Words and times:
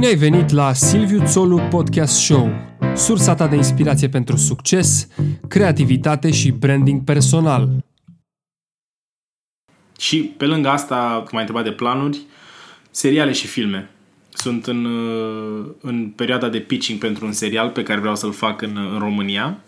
Bine 0.00 0.12
ai 0.12 0.18
venit 0.18 0.50
la 0.50 0.72
Silviu 0.72 1.22
Țolu 1.24 1.58
Podcast 1.70 2.14
Show, 2.14 2.50
sursa 2.94 3.34
ta 3.34 3.46
de 3.46 3.56
inspirație 3.56 4.08
pentru 4.08 4.36
succes, 4.36 5.08
creativitate 5.48 6.30
și 6.30 6.50
branding 6.50 7.04
personal. 7.04 7.68
Și 9.98 10.22
pe 10.22 10.46
lângă 10.46 10.68
asta, 10.68 11.24
cum 11.28 11.38
ai 11.38 11.44
întrebat 11.44 11.64
de 11.64 11.72
planuri, 11.72 12.20
seriale 12.90 13.32
și 13.32 13.46
filme. 13.46 13.90
Sunt 14.28 14.66
în, 14.66 14.84
uh, 14.84 15.70
în 15.80 16.08
perioada 16.08 16.48
de 16.48 16.60
pitching 16.60 16.98
pentru 16.98 17.26
un 17.26 17.32
serial 17.32 17.70
pe 17.70 17.82
care 17.82 18.00
vreau 18.00 18.16
să-l 18.16 18.32
fac 18.32 18.62
în, 18.62 18.76
în 18.92 18.98
România 18.98 19.58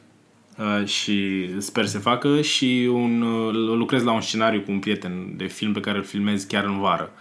uh, 0.58 0.86
și 0.86 1.48
sper 1.58 1.86
să 1.86 1.98
facă 1.98 2.40
și 2.40 2.90
un, 2.92 3.22
uh, 3.22 3.54
lucrez 3.54 4.02
la 4.02 4.12
un 4.12 4.21
scenariu 4.21 4.60
cu 4.60 4.71
un 4.71 4.79
prieten 4.79 5.36
de 5.36 5.46
film 5.46 5.72
pe 5.72 5.80
care 5.80 5.99
îl 5.99 6.04
filmez 6.04 6.44
chiar 6.44 6.64
în 6.64 6.79
vară. 6.79 7.12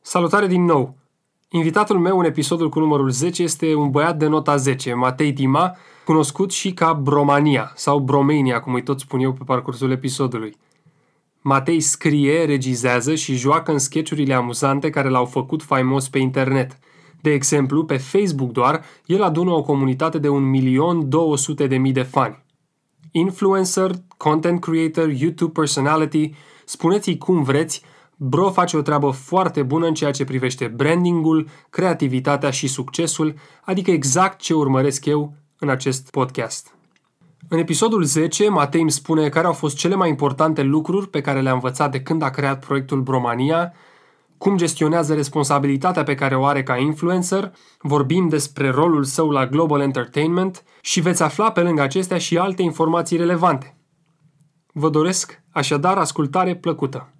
Salutare 0.00 0.46
din 0.46 0.64
nou! 0.64 1.06
Invitatul 1.50 1.98
meu 1.98 2.18
în 2.18 2.24
episodul 2.24 2.68
cu 2.68 2.78
numărul 2.78 3.10
10 3.10 3.42
este 3.42 3.74
un 3.74 3.90
băiat 3.90 4.18
de 4.18 4.26
nota 4.26 4.56
10, 4.56 4.94
Matei 4.94 5.32
Dima, 5.32 5.76
cunoscut 6.04 6.52
și 6.52 6.72
ca 6.72 6.92
Bromania 6.92 7.72
sau 7.74 7.98
Bromania, 7.98 8.60
cum 8.60 8.74
îi 8.74 8.82
tot 8.82 9.00
spun 9.00 9.20
eu 9.20 9.32
pe 9.32 9.42
parcursul 9.44 9.90
episodului. 9.90 10.56
Matei 11.40 11.80
scrie, 11.80 12.44
regizează 12.44 13.14
și 13.14 13.36
joacă 13.36 13.72
în 13.72 13.78
sketchurile 13.78 14.34
amuzante 14.34 14.90
care 14.90 15.08
l-au 15.08 15.24
făcut 15.24 15.62
faimos 15.62 16.08
pe 16.08 16.18
internet. 16.18 16.78
De 17.20 17.30
exemplu, 17.30 17.84
pe 17.84 17.96
Facebook 17.96 18.52
doar, 18.52 18.84
el 19.06 19.22
adună 19.22 19.50
o 19.50 19.62
comunitate 19.62 20.18
de 20.18 20.28
1.200.000 20.28 21.92
de 21.92 22.02
fani. 22.02 22.44
Influencer, 23.10 23.90
content 24.16 24.60
creator, 24.60 25.08
YouTube 25.08 25.52
personality, 25.52 26.30
spuneți-i 26.64 27.18
cum 27.18 27.42
vreți, 27.42 27.82
Bro 28.20 28.50
face 28.50 28.76
o 28.76 28.82
treabă 28.82 29.10
foarte 29.10 29.62
bună 29.62 29.86
în 29.86 29.94
ceea 29.94 30.10
ce 30.10 30.24
privește 30.24 30.66
brandingul, 30.66 31.48
creativitatea 31.70 32.50
și 32.50 32.66
succesul, 32.66 33.34
adică 33.64 33.90
exact 33.90 34.40
ce 34.40 34.54
urmăresc 34.54 35.04
eu 35.04 35.34
în 35.58 35.68
acest 35.68 36.10
podcast. 36.10 36.74
În 37.48 37.58
episodul 37.58 38.02
10, 38.02 38.48
Matei 38.48 38.80
îmi 38.80 38.90
spune 38.90 39.28
care 39.28 39.46
au 39.46 39.52
fost 39.52 39.76
cele 39.76 39.94
mai 39.94 40.08
importante 40.08 40.62
lucruri 40.62 41.08
pe 41.08 41.20
care 41.20 41.40
le-a 41.40 41.52
învățat 41.52 41.90
de 41.90 42.00
când 42.00 42.22
a 42.22 42.30
creat 42.30 42.64
proiectul 42.64 43.00
Bromania, 43.00 43.72
cum 44.38 44.56
gestionează 44.56 45.14
responsabilitatea 45.14 46.02
pe 46.02 46.14
care 46.14 46.36
o 46.36 46.44
are 46.44 46.62
ca 46.62 46.76
influencer, 46.76 47.52
vorbim 47.80 48.28
despre 48.28 48.70
rolul 48.70 49.04
său 49.04 49.30
la 49.30 49.46
Global 49.46 49.80
Entertainment 49.80 50.64
și 50.80 51.00
veți 51.00 51.22
afla 51.22 51.50
pe 51.50 51.60
lângă 51.60 51.82
acestea 51.82 52.18
și 52.18 52.38
alte 52.38 52.62
informații 52.62 53.16
relevante. 53.16 53.76
Vă 54.72 54.88
doresc 54.88 55.42
așadar 55.50 55.98
ascultare 55.98 56.56
plăcută! 56.56 57.12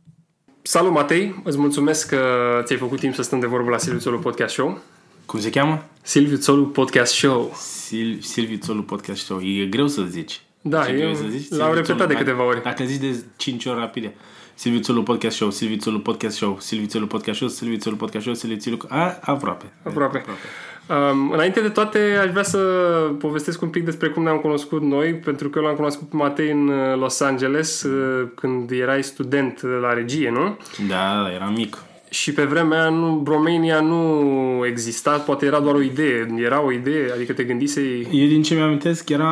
Salut, 0.70 0.92
Matei! 0.92 1.41
Îți 1.44 1.58
mulțumesc 1.58 2.08
că 2.08 2.20
ți-ai 2.64 2.78
făcut 2.78 2.98
timp 2.98 3.14
să 3.14 3.22
stăm 3.22 3.41
de 3.41 3.47
vorbă 3.47 3.70
la 3.70 3.78
Silviu 3.78 4.00
Țolu 4.00 4.19
Podcast 4.19 4.52
Show. 4.55 4.78
Cum 5.27 5.41
se 5.41 5.50
cheamă? 5.50 5.84
Silviu 6.02 6.36
Țolu 6.36 6.66
Podcast 6.66 7.12
Show. 7.12 7.52
Sil- 7.86 8.20
Silviu 8.22 8.56
Țolu 8.56 8.83
Podcast 8.83 9.25
Show. 9.25 9.41
E 9.42 9.66
greu 9.66 9.86
să 9.86 10.02
zici. 10.02 10.41
Da, 10.60 10.84
Ce 10.84 10.91
eu 10.91 10.97
greu 10.97 11.14
să 11.14 11.22
zici? 11.30 11.48
l-am 11.48 11.58
Silviu 11.58 11.75
repetat 11.75 11.97
Țolu. 11.97 12.08
de 12.08 12.14
câteva 12.14 12.44
ori. 12.44 12.62
Dacă 12.62 12.84
zici 12.84 13.00
de 13.00 13.25
5 13.36 13.64
ori 13.66 13.78
rapide. 13.78 14.14
Silviu 14.55 14.80
Țolu 14.80 15.02
Podcast 15.02 15.36
Show, 15.36 15.50
Silviu 15.50 15.77
Țolu 15.77 16.00
Podcast 16.00 16.36
Show, 16.36 16.56
Silviu 16.60 16.86
Țolu 16.88 17.06
Podcast 17.06 17.36
Show, 17.36 17.48
Silviu 17.48 17.77
Țolu 17.78 17.97
Podcast 17.97 18.22
Show, 18.25 18.34
Silviu 18.34 18.58
Țolu... 18.58 18.77
A, 18.88 19.19
aproape. 19.20 19.64
Aproape. 19.82 20.25
Um, 20.89 21.31
înainte 21.31 21.61
de 21.61 21.69
toate, 21.69 21.98
aș 22.20 22.31
vrea 22.31 22.42
să 22.42 22.58
povestesc 23.19 23.62
un 23.62 23.69
pic 23.69 23.84
despre 23.84 24.08
cum 24.08 24.22
ne-am 24.22 24.39
cunoscut 24.39 24.83
noi, 24.83 25.14
pentru 25.14 25.48
că 25.48 25.58
eu 25.58 25.64
l-am 25.64 25.75
cunoscut 25.75 26.08
pe 26.08 26.17
Matei 26.17 26.50
în 26.50 26.69
uh, 26.69 26.97
Los 26.98 27.20
Angeles 27.20 27.83
uh, 27.83 28.28
când 28.34 28.70
erai 28.70 29.03
student 29.03 29.62
la 29.81 29.92
regie, 29.92 30.31
nu? 30.31 30.59
Da, 30.89 31.22
da, 31.22 31.33
eram 31.34 31.53
mic. 31.53 31.77
Și 32.10 32.32
pe 32.32 32.44
vremea 32.44 32.80
aia 32.80 32.90
nu, 32.90 33.22
Romania 33.26 33.80
nu 33.80 34.64
exista, 34.66 35.10
poate 35.10 35.46
era 35.46 35.60
doar 35.60 35.74
o 35.74 35.80
idee. 35.80 36.34
Era 36.36 36.64
o 36.64 36.72
idee, 36.72 37.10
adică 37.14 37.32
te 37.32 37.42
gândisei... 37.44 38.06
Eu 38.12 38.26
din 38.26 38.42
ce 38.42 38.54
mi-amintesc 38.54 39.08
era... 39.08 39.30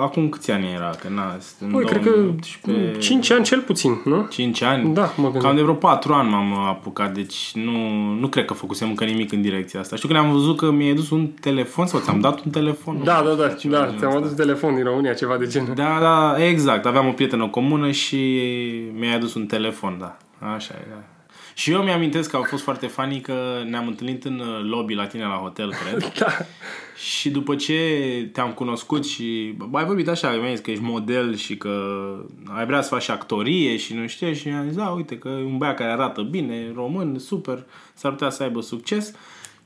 Acum 0.00 0.28
câți 0.28 0.50
ani 0.50 0.72
era? 0.74 0.90
Că 1.00 1.08
na, 1.14 1.36
în 1.60 1.70
Păi, 1.70 1.84
cred 1.84 2.02
că 2.02 2.10
2018, 2.10 2.98
5 2.98 3.30
ani 3.30 3.44
cel 3.44 3.60
puțin, 3.60 4.00
nu? 4.04 4.26
5 4.30 4.62
ani? 4.62 4.94
Da, 4.94 5.12
mă 5.16 5.22
gândesc. 5.22 5.44
Cam 5.44 5.56
de 5.56 5.62
vreo 5.62 5.74
4 5.74 6.12
ani 6.12 6.30
m-am 6.30 6.58
apucat, 6.58 7.14
deci 7.14 7.50
nu, 7.54 7.72
nu 8.20 8.28
cred 8.28 8.44
că 8.44 8.54
făcusem 8.54 8.88
încă 8.88 9.04
nimic 9.04 9.32
în 9.32 9.42
direcția 9.42 9.80
asta. 9.80 9.96
Știu 9.96 10.08
că 10.08 10.14
ne-am 10.14 10.32
văzut 10.32 10.56
că 10.56 10.70
mi-ai 10.70 10.94
dus 10.94 11.10
un 11.10 11.26
telefon 11.40 11.86
sau 11.86 12.00
ți-am 12.00 12.20
dat 12.20 12.44
un 12.44 12.50
telefon. 12.50 12.96
nu 12.96 13.04
Da, 13.04 13.16
știu, 13.16 13.34
da, 13.34 13.42
da, 13.42 13.48
ceva 13.48 13.76
da, 13.76 13.80
de 13.80 13.86
genul 13.86 13.98
ți-am 13.98 14.10
ăsta. 14.10 14.24
adus 14.24 14.32
telefon 14.32 14.74
din 14.74 14.84
România, 14.84 15.12
ceva 15.12 15.36
de 15.36 15.46
genul. 15.46 15.74
Da, 15.74 15.98
da, 16.00 16.44
exact. 16.46 16.86
Aveam 16.86 17.06
o 17.06 17.12
prietenă 17.12 17.48
comună 17.48 17.90
și 17.90 18.40
mi-a 18.98 19.14
adus 19.14 19.34
un 19.34 19.46
telefon, 19.46 19.96
da. 19.98 20.16
Așa 20.54 20.74
e, 20.74 20.86
da. 20.88 21.02
Și 21.60 21.70
eu 21.70 21.82
mi-amintesc 21.82 22.30
că 22.30 22.36
au 22.36 22.42
fost 22.42 22.62
foarte 22.62 22.86
funny 22.86 23.20
că 23.20 23.62
ne-am 23.68 23.86
întâlnit 23.86 24.24
în 24.24 24.38
uh, 24.38 24.60
lobby 24.62 24.94
la 24.94 25.06
tine 25.06 25.22
la 25.22 25.34
hotel, 25.34 25.72
cred. 25.72 26.12
Da. 26.18 26.26
Și 26.96 27.30
după 27.30 27.56
ce 27.56 27.74
te-am 28.32 28.52
cunoscut 28.52 29.06
și 29.06 29.54
bă, 29.56 29.78
ai 29.78 29.84
vorbit 29.84 30.08
așa, 30.08 30.30
mi-ai 30.30 30.54
zis 30.54 30.64
că 30.64 30.70
ești 30.70 30.82
model 30.82 31.36
și 31.36 31.56
că 31.56 32.04
ai 32.56 32.66
vrea 32.66 32.82
să 32.82 32.88
faci 32.88 33.02
și 33.02 33.10
actorie 33.10 33.76
și 33.76 33.94
nu 33.94 34.06
știu 34.06 34.32
și 34.32 34.48
am 34.48 34.66
zis, 34.66 34.76
da, 34.76 34.88
uite 34.88 35.18
că 35.18 35.28
e 35.28 35.44
un 35.44 35.58
băiat 35.58 35.76
care 35.76 35.90
arată 35.90 36.22
bine, 36.22 36.72
român, 36.74 37.18
super, 37.18 37.64
s-ar 37.94 38.10
putea 38.10 38.30
să 38.30 38.42
aibă 38.42 38.60
succes. 38.60 39.12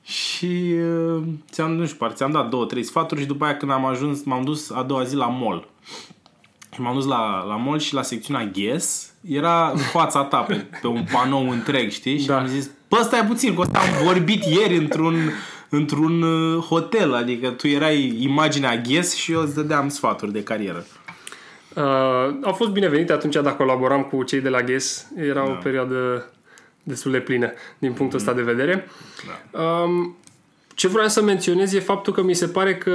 Și 0.02 0.74
uh, 1.16 1.22
ți-am, 1.50 1.72
nu 1.72 1.84
știu, 1.84 1.96
parcă 1.98 2.14
ți-am 2.14 2.32
dat 2.32 2.48
două, 2.48 2.64
trei 2.64 2.82
sfaturi 2.82 3.20
și 3.20 3.26
după 3.26 3.44
aia 3.44 3.56
când 3.56 3.70
am 3.70 3.84
ajuns, 3.84 4.24
m-am 4.24 4.44
dus 4.44 4.70
a 4.70 4.82
doua 4.82 5.02
zi 5.02 5.14
la 5.14 5.28
mall. 5.28 5.68
Și 6.72 6.80
m-am 6.80 6.94
dus 6.94 7.06
la, 7.06 7.44
la 7.44 7.56
mall 7.56 7.78
și 7.78 7.94
la 7.94 8.02
secțiunea 8.02 8.46
Guess 8.46 9.13
era 9.28 9.70
în 9.70 9.78
fața 9.78 10.22
ta 10.24 10.38
pe, 10.38 10.66
pe 10.80 10.86
un 10.86 11.04
panou 11.12 11.48
întreg, 11.50 11.90
știi? 11.90 12.18
Și 12.18 12.26
Da. 12.26 12.38
am 12.38 12.46
zis, 12.46 12.70
bă, 12.88 13.00
stai 13.02 13.24
puțin, 13.26 13.54
că 13.54 13.60
ăsta 13.60 13.78
am 13.78 14.04
vorbit 14.04 14.44
ieri 14.44 14.76
într-un, 14.76 15.14
într-un 15.68 16.22
uh, 16.22 16.62
hotel, 16.62 17.14
adică 17.14 17.48
tu 17.48 17.66
erai 17.68 18.16
imaginea 18.20 18.76
Guess 18.76 19.14
și 19.14 19.32
eu 19.32 19.40
îți 19.40 19.54
dădeam 19.54 19.88
sfaturi 19.88 20.32
de 20.32 20.42
carieră. 20.42 20.86
Uh, 21.74 21.82
au 22.42 22.52
fost 22.52 22.70
binevenite 22.70 23.12
atunci 23.12 23.34
dacă 23.34 23.50
colaboram 23.56 24.02
cu 24.02 24.22
cei 24.22 24.40
de 24.40 24.48
la 24.48 24.62
GES. 24.62 25.06
Era 25.16 25.34
Da. 25.44 25.50
o 25.50 25.54
perioadă 25.62 26.26
destul 26.82 27.10
de 27.12 27.18
plină 27.18 27.52
din 27.78 27.92
punctul 27.92 28.18
ăsta 28.18 28.32
de 28.32 28.42
vedere. 28.42 28.88
Da. 29.52 29.60
Um, 29.62 30.16
ce 30.74 30.88
vreau 30.88 31.08
să 31.08 31.22
menționez 31.22 31.72
e 31.72 31.80
faptul 31.80 32.12
că 32.12 32.22
mi 32.22 32.34
se 32.34 32.46
pare 32.46 32.76
că 32.76 32.90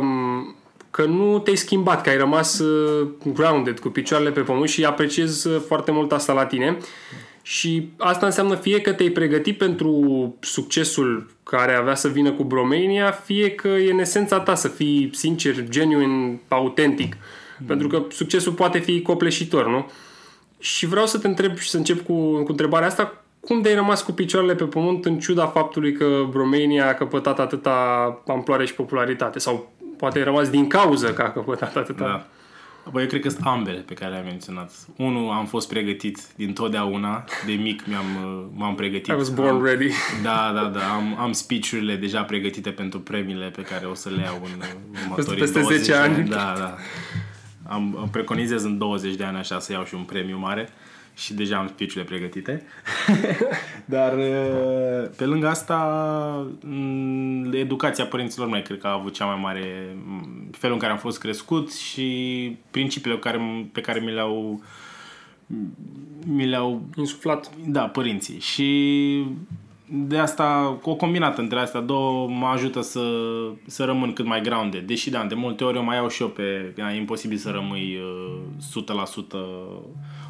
um, 0.00 0.56
că 0.96 1.04
nu 1.04 1.38
te-ai 1.38 1.56
schimbat, 1.56 2.02
că 2.02 2.08
ai 2.08 2.16
rămas 2.16 2.58
uh, 2.58 3.08
grounded, 3.32 3.78
cu 3.78 3.88
picioarele 3.88 4.30
pe 4.30 4.40
pământ 4.40 4.68
și 4.68 4.84
apreciez 4.84 5.44
uh, 5.44 5.62
foarte 5.66 5.90
mult 5.90 6.12
asta 6.12 6.32
la 6.32 6.46
tine. 6.46 6.76
Și 7.42 7.88
asta 7.96 8.26
înseamnă 8.26 8.54
fie 8.54 8.80
că 8.80 8.92
te-ai 8.92 9.08
pregătit 9.08 9.58
pentru 9.58 10.34
succesul 10.40 11.30
care 11.42 11.74
avea 11.74 11.94
să 11.94 12.08
vină 12.08 12.32
cu 12.32 12.44
Bromania, 12.44 13.10
fie 13.10 13.50
că 13.50 13.68
e 13.68 13.92
în 13.92 13.98
esența 13.98 14.40
ta 14.40 14.54
să 14.54 14.68
fii 14.68 15.10
sincer, 15.12 15.68
genuine, 15.68 16.40
autentic. 16.48 17.16
Pentru 17.66 17.88
că 17.88 18.02
succesul 18.10 18.52
poate 18.52 18.78
fi 18.78 19.02
copleșitor, 19.02 19.68
nu? 19.68 19.90
Și 20.58 20.86
vreau 20.86 21.06
să 21.06 21.18
te 21.18 21.26
întreb 21.26 21.56
și 21.56 21.68
să 21.68 21.76
încep 21.76 22.04
cu, 22.06 22.42
cu 22.42 22.50
întrebarea 22.50 22.86
asta. 22.86 23.24
Cum 23.40 23.60
de-ai 23.60 23.74
rămas 23.74 24.02
cu 24.02 24.12
picioarele 24.12 24.54
pe 24.54 24.64
pământ 24.64 25.04
în 25.04 25.18
ciuda 25.18 25.46
faptului 25.46 25.92
că 25.92 26.28
Romania 26.32 26.88
a 26.88 26.94
căpătat 26.94 27.38
atâta 27.38 27.72
amploare 28.26 28.66
și 28.66 28.74
popularitate? 28.74 29.38
Sau 29.38 29.72
poate 29.96 30.18
ai 30.18 30.24
rămas 30.24 30.50
din 30.50 30.66
cauză 30.66 31.12
că 31.12 31.22
a 31.22 31.30
căpătat 31.30 31.76
atâta? 31.76 32.04
Da. 32.04 32.26
Bă, 32.90 33.00
eu 33.00 33.06
cred 33.06 33.20
că 33.20 33.28
sunt 33.28 33.46
ambele 33.46 33.78
pe 33.78 33.94
care 33.94 34.10
le-am 34.10 34.24
menționat. 34.24 34.72
Unul, 34.96 35.30
am 35.30 35.46
fost 35.46 35.68
pregătit 35.68 36.18
din 36.36 36.52
totdeauna. 36.52 37.24
De 37.46 37.52
mic 37.52 37.86
mi-am, 37.86 38.04
uh, 38.24 38.44
m-am 38.54 38.74
pregătit. 38.74 39.06
I 39.06 39.16
was 39.16 39.28
born 39.28 39.48
am, 39.48 39.64
ready. 39.64 39.90
Da, 40.22 40.52
da, 40.54 40.64
da. 40.68 40.94
Am, 40.94 41.16
am 41.18 41.32
speech-urile 41.32 41.96
deja 41.96 42.22
pregătite 42.22 42.70
pentru 42.70 43.00
premiile 43.00 43.46
pe 43.46 43.62
care 43.62 43.86
o 43.86 43.94
să 43.94 44.08
le 44.08 44.22
iau 44.22 44.40
în 44.44 44.60
uh, 44.60 45.00
următorii 45.02 45.40
Peste 45.40 45.60
20 45.60 45.78
10 45.78 45.90
de 45.90 45.96
ani. 45.98 46.28
Da, 46.28 46.54
da. 46.58 46.76
Am, 47.68 47.96
am 48.00 48.08
preconizez 48.10 48.64
în 48.64 48.78
20 48.78 49.14
de 49.14 49.24
ani 49.24 49.36
așa 49.36 49.58
să 49.58 49.72
iau 49.72 49.84
și 49.84 49.94
un 49.94 50.02
premiu 50.02 50.38
mare 50.38 50.68
și 51.16 51.34
deja 51.34 51.56
am 51.56 51.66
speech-urile 51.66 52.04
pregătite. 52.04 52.62
Dar 53.84 54.16
uh, 54.16 55.08
pe 55.16 55.24
lângă 55.24 55.48
asta 55.48 55.76
m, 56.60 57.52
educația 57.52 58.06
părinților 58.06 58.48
mei 58.48 58.62
cred 58.62 58.78
că 58.78 58.86
a 58.86 58.92
avut 58.92 59.12
cea 59.12 59.24
mai 59.24 59.38
mare 59.42 59.96
m, 60.06 60.50
felul 60.50 60.74
în 60.74 60.80
care 60.80 60.92
am 60.92 60.98
fost 60.98 61.18
crescut 61.18 61.74
și 61.74 62.56
principiile 62.70 63.16
pe 63.16 63.28
care, 63.28 63.68
pe 63.72 63.80
care 63.80 64.00
mi 64.00 64.12
le-au 64.12 64.62
mi 66.26 66.46
le-au 66.46 66.82
Insuflat. 66.96 67.50
da, 67.66 67.82
părinții. 67.82 68.40
Și 68.40 69.24
de 69.88 70.18
asta, 70.18 70.78
cu 70.82 70.90
o 70.90 70.94
combinată 70.94 71.40
între 71.40 71.58
astea 71.58 71.80
două, 71.80 72.28
mă 72.28 72.46
ajută 72.46 72.80
să, 72.80 73.00
să 73.66 73.84
rămân 73.84 74.12
cât 74.12 74.26
mai 74.26 74.40
grounded. 74.40 74.86
Deși, 74.86 75.10
da, 75.10 75.24
de 75.24 75.34
multe 75.34 75.64
ori 75.64 75.76
eu 75.76 75.84
mai 75.84 75.96
iau 75.96 76.08
și 76.08 76.22
eu 76.22 76.28
pe... 76.28 76.72
Da, 76.76 76.94
e 76.94 76.96
imposibil 76.96 77.36
să 77.36 77.50
rămâi 77.50 77.98
uh, 78.74 78.84
100% 79.24 79.38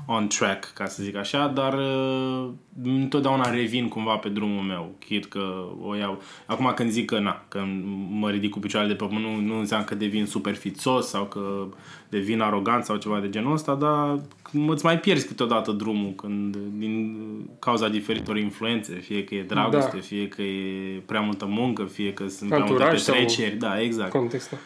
on 0.06 0.28
track, 0.28 0.72
ca 0.74 0.86
să 0.86 1.02
zic 1.02 1.16
așa, 1.16 1.46
dar 1.46 1.74
uh, 1.74 2.48
întotdeauna 2.82 3.50
revin 3.50 3.88
cumva 3.88 4.16
pe 4.16 4.28
drumul 4.28 4.62
meu. 4.62 4.94
Chit 4.98 5.24
că 5.26 5.64
o 5.82 5.94
iau... 5.94 6.22
Acum 6.46 6.72
când 6.74 6.90
zic 6.90 7.04
că, 7.04 7.18
na, 7.18 7.44
că 7.48 7.64
mă 8.10 8.30
ridic 8.30 8.50
cu 8.50 8.58
picioarele 8.58 8.92
de 8.92 8.98
pe 8.98 9.04
pământ, 9.04 9.24
nu, 9.24 9.40
nu 9.40 9.58
înseamnă 9.58 9.86
că 9.86 9.94
devin 9.94 10.26
super 10.26 10.54
fițos 10.54 11.08
sau 11.08 11.24
că 11.24 11.66
devin 12.08 12.40
arogant 12.40 12.84
sau 12.84 12.96
ceva 12.96 13.20
de 13.20 13.28
genul 13.28 13.52
ăsta, 13.52 13.74
dar 13.74 14.20
îți 14.66 14.84
mai 14.84 14.98
pierzi 14.98 15.26
câteodată 15.26 15.72
drumul 15.72 16.12
când, 16.12 16.56
din 16.56 17.16
cauza 17.58 17.88
diferitor 17.88 18.36
influențe, 18.36 18.94
fie 18.94 19.24
că 19.24 19.34
e 19.34 19.42
dragoste, 19.42 19.96
da. 19.96 20.02
fie 20.02 20.28
că 20.28 20.42
e 20.42 21.02
prea 21.06 21.20
multă 21.20 21.46
muncă, 21.46 21.84
fie 21.84 22.12
că 22.12 22.28
sunt 22.28 22.52
Anturaj 22.52 22.76
prea 22.76 22.86
multe 22.86 23.10
petreceri. 23.10 23.56
Da, 23.56 23.80
exact. 23.80 24.10
Contextul. 24.10 24.58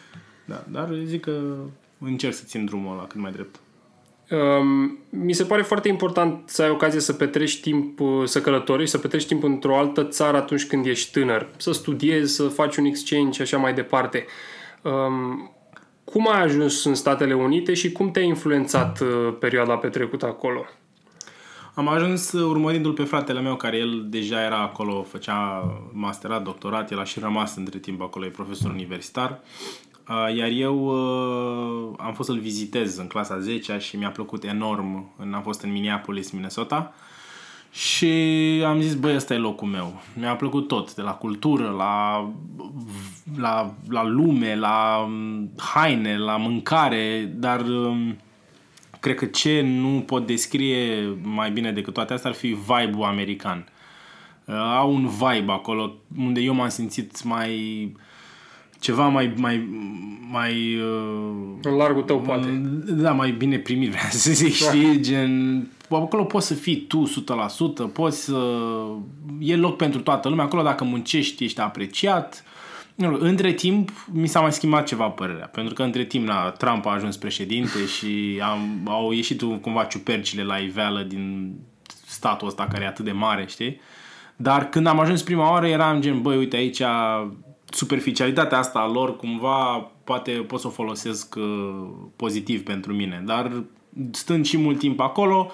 Da, 0.45 0.63
dar 0.67 0.89
zic 1.03 1.21
că 1.21 1.41
încerc 1.97 2.33
să 2.33 2.43
țin 2.45 2.65
drumul 2.65 2.93
ăla 2.93 3.07
cât 3.07 3.21
mai 3.21 3.31
drept. 3.31 3.59
Um, 4.31 4.97
mi 5.09 5.33
se 5.33 5.43
pare 5.43 5.61
foarte 5.61 5.87
important 5.87 6.49
să 6.49 6.61
ai 6.61 6.69
ocazie 6.69 6.99
să 6.99 7.13
petreci 7.13 7.59
timp, 7.59 7.99
uh, 7.99 8.23
să 8.25 8.41
călătorești, 8.41 8.91
să 8.91 8.97
petreci 8.97 9.25
timp 9.25 9.43
într-o 9.43 9.77
altă 9.77 10.03
țară 10.03 10.37
atunci 10.37 10.67
când 10.67 10.85
ești 10.85 11.11
tânăr. 11.11 11.49
Să 11.57 11.71
studiezi, 11.71 12.35
să 12.35 12.47
faci 12.47 12.75
un 12.75 12.85
exchange 12.85 13.31
și 13.31 13.41
așa 13.41 13.57
mai 13.57 13.73
departe. 13.73 14.25
Um, 14.81 15.51
cum 16.03 16.29
ai 16.31 16.41
ajuns 16.43 16.83
în 16.83 16.95
Statele 16.95 17.33
Unite 17.33 17.73
și 17.73 17.91
cum 17.91 18.11
te-a 18.11 18.21
influențat 18.21 18.99
uh, 18.99 19.33
perioada 19.39 19.75
petrecută 19.75 20.25
acolo? 20.25 20.65
Am 21.73 21.87
ajuns 21.87 22.31
uh, 22.31 22.49
urmărindu-l 22.49 22.93
pe 22.93 23.03
fratele 23.03 23.41
meu, 23.41 23.55
care 23.55 23.77
el 23.77 24.05
deja 24.09 24.43
era 24.43 24.61
acolo, 24.61 25.03
făcea 25.03 25.63
masterat, 25.91 26.43
doctorat, 26.43 26.91
el 26.91 26.99
a 26.99 27.03
și 27.03 27.19
rămas 27.19 27.55
între 27.55 27.79
timp 27.79 28.01
acolo, 28.01 28.25
e 28.25 28.29
profesor 28.29 28.71
universitar. 28.71 29.39
Uh, 30.11 30.35
iar 30.35 30.49
eu 30.49 30.85
uh, 30.85 31.95
am 31.97 32.13
fost 32.13 32.29
să-l 32.29 32.39
vizitez 32.39 32.97
în 32.97 33.07
clasa 33.07 33.39
10 33.39 33.77
și 33.77 33.97
mi-a 33.97 34.09
plăcut 34.09 34.43
enorm. 34.43 35.13
Am 35.33 35.41
fost 35.43 35.61
în 35.61 35.71
Minneapolis, 35.71 36.31
Minnesota. 36.31 36.93
Și 37.71 38.07
am 38.65 38.81
zis, 38.81 38.95
băi, 38.95 39.15
ăsta 39.15 39.33
e 39.33 39.37
locul 39.37 39.67
meu. 39.67 40.01
Mi-a 40.13 40.35
plăcut 40.35 40.67
tot, 40.67 40.95
de 40.95 41.01
la 41.01 41.11
cultură, 41.11 41.69
la, 41.77 42.29
la, 43.37 43.73
la 43.89 44.03
lume, 44.03 44.55
la 44.55 44.97
um, 45.05 45.51
haine, 45.57 46.17
la 46.17 46.37
mâncare, 46.37 47.33
dar 47.35 47.59
um, 47.59 48.17
cred 48.99 49.15
că 49.15 49.25
ce 49.25 49.61
nu 49.61 50.03
pot 50.05 50.25
descrie 50.25 51.17
mai 51.21 51.51
bine 51.51 51.71
decât 51.71 51.93
toate 51.93 52.13
astea 52.13 52.29
ar 52.29 52.35
fi 52.35 52.47
vibe-ul 52.47 53.03
american. 53.03 53.65
Uh, 54.45 54.55
au 54.55 54.93
un 54.93 55.07
vibe 55.07 55.51
acolo 55.51 55.95
unde 56.17 56.39
eu 56.39 56.53
m-am 56.53 56.69
simțit 56.69 57.23
mai 57.23 57.55
ceva 58.81 59.07
mai 59.07 59.33
mai 59.37 59.69
mai 60.31 60.75
uh, 60.75 61.57
în 61.61 61.75
largul 61.75 62.01
tău 62.01 62.19
poate. 62.19 62.47
Da, 62.85 63.11
mai 63.11 63.31
bine 63.31 63.57
primit, 63.57 63.89
vreau 63.95 64.09
să 64.09 64.31
zic, 64.31 64.59
da. 64.59 64.65
știi, 64.65 65.01
gen 65.01 65.67
acolo 65.89 66.23
poți 66.23 66.47
să 66.47 66.53
fii 66.53 66.85
tu 66.87 67.11
100%, 67.89 67.93
poți 67.93 68.23
să 68.23 68.39
e 69.39 69.55
loc 69.55 69.75
pentru 69.77 70.01
toată 70.01 70.29
lumea, 70.29 70.45
acolo 70.45 70.61
dacă 70.61 70.83
muncești 70.83 71.43
ești 71.43 71.59
apreciat. 71.59 72.43
Între 73.19 73.51
timp, 73.51 73.89
mi 74.11 74.27
s-a 74.27 74.39
mai 74.39 74.51
schimbat 74.53 74.87
ceva 74.87 75.07
părerea, 75.09 75.47
pentru 75.47 75.73
că 75.73 75.83
între 75.83 76.03
timp, 76.03 76.27
na, 76.27 76.49
Trump 76.49 76.85
a 76.85 76.91
ajuns 76.91 77.17
președinte 77.17 77.85
și 77.97 78.41
am, 78.43 78.81
au 78.85 79.11
ieșit 79.11 79.41
cumva 79.61 79.83
ciupercile 79.83 80.43
la 80.43 80.57
iveală 80.57 81.01
din 81.01 81.55
statul 82.05 82.47
ăsta 82.47 82.67
care 82.71 82.83
e 82.83 82.87
atât 82.87 83.05
de 83.05 83.11
mare, 83.11 83.45
știi? 83.47 83.79
Dar 84.35 84.69
când 84.69 84.87
am 84.87 84.99
ajuns 84.99 85.21
prima 85.21 85.51
oară 85.51 85.67
eram 85.67 86.01
gen, 86.01 86.21
băi, 86.21 86.37
uite 86.37 86.55
aici 86.55 86.81
superficialitatea 87.71 88.57
asta 88.57 88.79
a 88.79 88.91
lor 88.91 89.15
cumva 89.15 89.91
poate 90.03 90.31
pot 90.31 90.59
să 90.59 90.67
o 90.67 90.69
folosesc 90.69 91.35
uh, 91.37 91.87
pozitiv 92.15 92.63
pentru 92.63 92.93
mine, 92.93 93.23
dar 93.25 93.63
stând 94.11 94.45
și 94.45 94.57
mult 94.57 94.79
timp 94.79 94.99
acolo, 94.99 95.51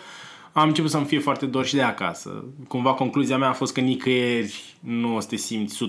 am 0.57 0.67
început 0.67 0.89
să-mi 0.89 1.05
fie 1.05 1.19
foarte 1.19 1.45
dor 1.45 1.65
și 1.65 1.75
de 1.75 1.81
acasă. 1.81 2.45
Cumva 2.67 2.93
concluzia 2.93 3.37
mea 3.37 3.49
a 3.49 3.53
fost 3.53 3.73
că 3.73 3.79
nicăieri 3.79 4.75
nu 4.79 5.15
o 5.15 5.19
să 5.19 5.27
te 5.27 5.35
simți 5.35 5.87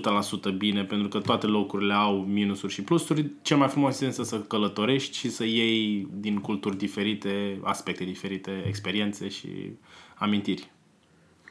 100% 0.53 0.57
bine, 0.57 0.83
pentru 0.83 1.07
că 1.07 1.19
toate 1.19 1.45
locurile 1.45 1.93
au 1.93 2.15
minusuri 2.15 2.73
și 2.73 2.81
plusuri. 2.81 3.31
Cel 3.41 3.57
mai 3.57 3.67
frumos 3.67 4.01
este 4.01 4.23
să 4.23 4.39
călătorești 4.39 5.17
și 5.17 5.29
să 5.29 5.45
iei 5.45 6.07
din 6.13 6.37
culturi 6.37 6.77
diferite, 6.77 7.59
aspecte 7.63 8.03
diferite, 8.03 8.63
experiențe 8.67 9.29
și 9.29 9.47
amintiri. 10.15 10.71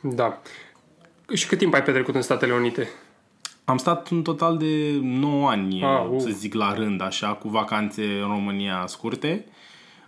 Da. 0.02 0.40
Și 1.32 1.46
cât 1.46 1.58
timp 1.58 1.74
ai 1.74 1.82
petrecut 1.82 2.14
în 2.14 2.22
Statele 2.22 2.52
Unite? 2.52 2.88
Am 3.69 3.76
stat 3.76 4.09
un 4.09 4.23
total 4.23 4.56
de 4.56 4.99
9 5.03 5.49
ani, 5.49 5.82
ah, 5.82 6.05
uh. 6.11 6.20
să 6.20 6.29
zic, 6.31 6.55
la 6.55 6.75
rând, 6.75 7.03
așa, 7.03 7.29
cu 7.29 7.49
vacanțe 7.49 8.03
în 8.03 8.29
România 8.29 8.85
scurte. 8.87 9.44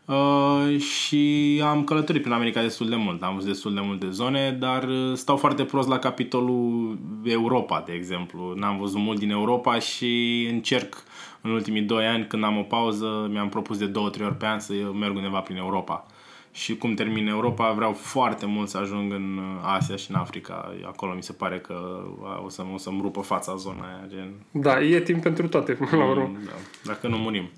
Uh, 0.04 0.78
și 0.78 1.62
am 1.64 1.84
călătorit 1.84 2.20
prin 2.20 2.34
America 2.34 2.62
destul 2.62 2.88
de 2.88 2.96
mult. 2.96 3.22
Am 3.22 3.34
văzut 3.34 3.48
destul 3.48 3.74
de 3.74 3.80
multe 3.82 4.10
zone, 4.10 4.56
dar 4.58 4.82
uh, 4.82 5.12
stau 5.14 5.36
foarte 5.36 5.64
prost 5.64 5.88
la 5.88 5.98
capitolul 5.98 6.98
Europa, 7.24 7.82
de 7.86 7.92
exemplu. 7.92 8.52
N-am 8.56 8.78
văzut 8.78 9.00
mult 9.00 9.18
din 9.18 9.30
Europa 9.30 9.78
și 9.78 10.46
încerc 10.50 11.02
în 11.40 11.50
ultimii 11.50 11.82
2 11.82 12.06
ani, 12.06 12.26
când 12.26 12.44
am 12.44 12.58
o 12.58 12.62
pauză, 12.62 13.28
mi-am 13.30 13.48
propus 13.48 13.78
de 13.78 13.90
2-3 13.90 13.92
ori 13.94 14.36
pe 14.38 14.46
an 14.46 14.60
să 14.60 14.72
merg 14.72 15.16
undeva 15.16 15.38
prin 15.38 15.56
Europa 15.56 16.06
și 16.52 16.76
cum 16.76 16.94
termin 16.94 17.28
Europa, 17.28 17.72
vreau 17.72 17.92
foarte 17.92 18.46
mult 18.46 18.68
să 18.68 18.78
ajung 18.78 19.12
în 19.12 19.40
Asia 19.62 19.96
și 19.96 20.10
în 20.10 20.16
Africa. 20.16 20.74
Acolo 20.86 21.12
mi 21.12 21.22
se 21.22 21.32
pare 21.32 21.58
că 21.58 22.04
o, 22.44 22.48
să, 22.48 22.62
o 22.74 22.78
să-mi 22.78 23.00
rupă 23.02 23.20
fața 23.20 23.56
zona 23.56 23.84
aia. 23.84 24.06
Gen... 24.08 24.32
Da, 24.50 24.80
e 24.80 25.00
timp 25.00 25.22
pentru 25.22 25.48
toate, 25.48 25.72
până 25.72 26.02
la 26.02 26.10
urmă. 26.10 26.30
Da, 26.44 26.52
dacă 26.84 27.08
nu 27.08 27.16
murim. 27.16 27.50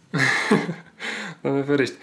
Doamne 1.40 1.62
ferești. 1.62 1.94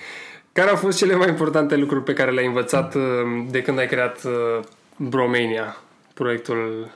Care 0.52 0.70
au 0.70 0.76
fost 0.76 0.98
cele 0.98 1.16
mai 1.16 1.30
importante 1.30 1.76
lucruri 1.76 2.04
pe 2.04 2.14
care 2.14 2.32
le-ai 2.32 2.46
învățat 2.46 2.96
uh, 2.96 3.02
de 3.50 3.62
când 3.62 3.80
ai 3.80 3.88
creat 3.88 4.24
uh, 4.24 4.66
Bromania, 4.98 5.78
proiectul 6.14 6.90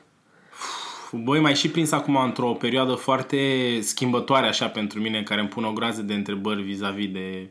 Băi, 1.15 1.39
mai 1.39 1.55
și 1.55 1.69
prins 1.69 1.91
acum 1.91 2.15
într-o 2.15 2.51
perioadă 2.51 2.93
foarte 2.93 3.37
schimbătoare 3.81 4.47
așa 4.47 4.67
pentru 4.67 4.99
mine, 4.99 5.23
care 5.23 5.39
îmi 5.39 5.49
pun 5.49 5.63
o 5.63 5.71
groază 5.71 6.01
de 6.01 6.13
întrebări 6.13 6.61
vis-a-vis 6.61 7.11
de 7.11 7.47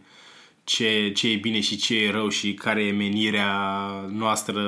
ce, 0.65 1.13
ce 1.15 1.31
e 1.31 1.37
bine 1.37 1.61
și 1.61 1.77
ce 1.77 2.05
e 2.05 2.11
rău 2.11 2.29
și 2.29 2.55
care 2.55 2.83
e 2.83 2.93
menirea 2.93 3.51
noastră. 4.13 4.61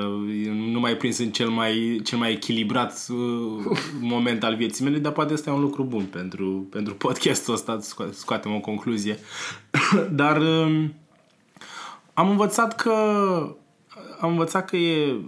Nu 0.53 0.79
mai 0.79 0.95
prins 0.97 1.17
în 1.17 1.31
cel 1.31 1.49
mai, 1.49 2.01
cel 2.03 2.17
mai 2.17 2.31
echilibrat 2.31 3.05
uh, 3.09 3.77
moment 3.99 4.43
al 4.43 4.55
vieții 4.55 4.83
mele, 4.83 4.97
dar 4.97 5.11
poate 5.11 5.33
asta 5.33 5.49
e 5.49 5.53
un 5.53 5.61
lucru 5.61 5.83
bun 5.83 6.05
pentru, 6.05 6.67
pentru 6.69 6.95
podcastul 6.95 7.53
ăsta, 7.53 7.79
scoatem 8.11 8.55
o 8.55 8.59
concluzie. 8.59 9.19
dar 10.11 10.41
uh, 10.41 10.85
am 12.13 12.29
învățat 12.29 12.75
că 12.75 12.91
am 14.19 14.29
învățat 14.29 14.69
că 14.69 14.75
e, 14.77 15.19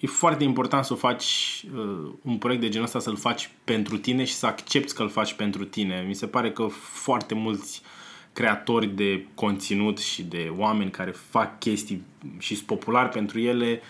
e 0.00 0.06
foarte 0.06 0.44
important 0.44 0.84
să 0.84 0.94
faci 0.94 1.64
uh, 1.74 2.12
un 2.22 2.36
proiect 2.38 2.62
de 2.62 2.68
genul 2.68 2.86
ăsta, 2.86 2.98
să-l 2.98 3.16
faci 3.16 3.50
pentru 3.64 3.98
tine 3.98 4.24
și 4.24 4.34
să 4.34 4.46
accepti 4.46 4.92
că 4.92 5.02
îl 5.02 5.08
faci 5.08 5.32
pentru 5.32 5.64
tine. 5.64 6.04
Mi 6.06 6.14
se 6.14 6.26
pare 6.26 6.52
că 6.52 6.66
foarte 6.80 7.34
mulți 7.34 7.82
uh, 7.84 7.99
creatori 8.32 8.86
de 8.86 9.26
conținut 9.34 9.98
și 9.98 10.22
de 10.22 10.52
oameni 10.56 10.90
care 10.90 11.10
fac 11.10 11.58
chestii 11.58 12.02
și 12.38 12.54
sunt 12.54 12.66
populari 12.66 13.08
pentru 13.08 13.38
ele, 13.38 13.80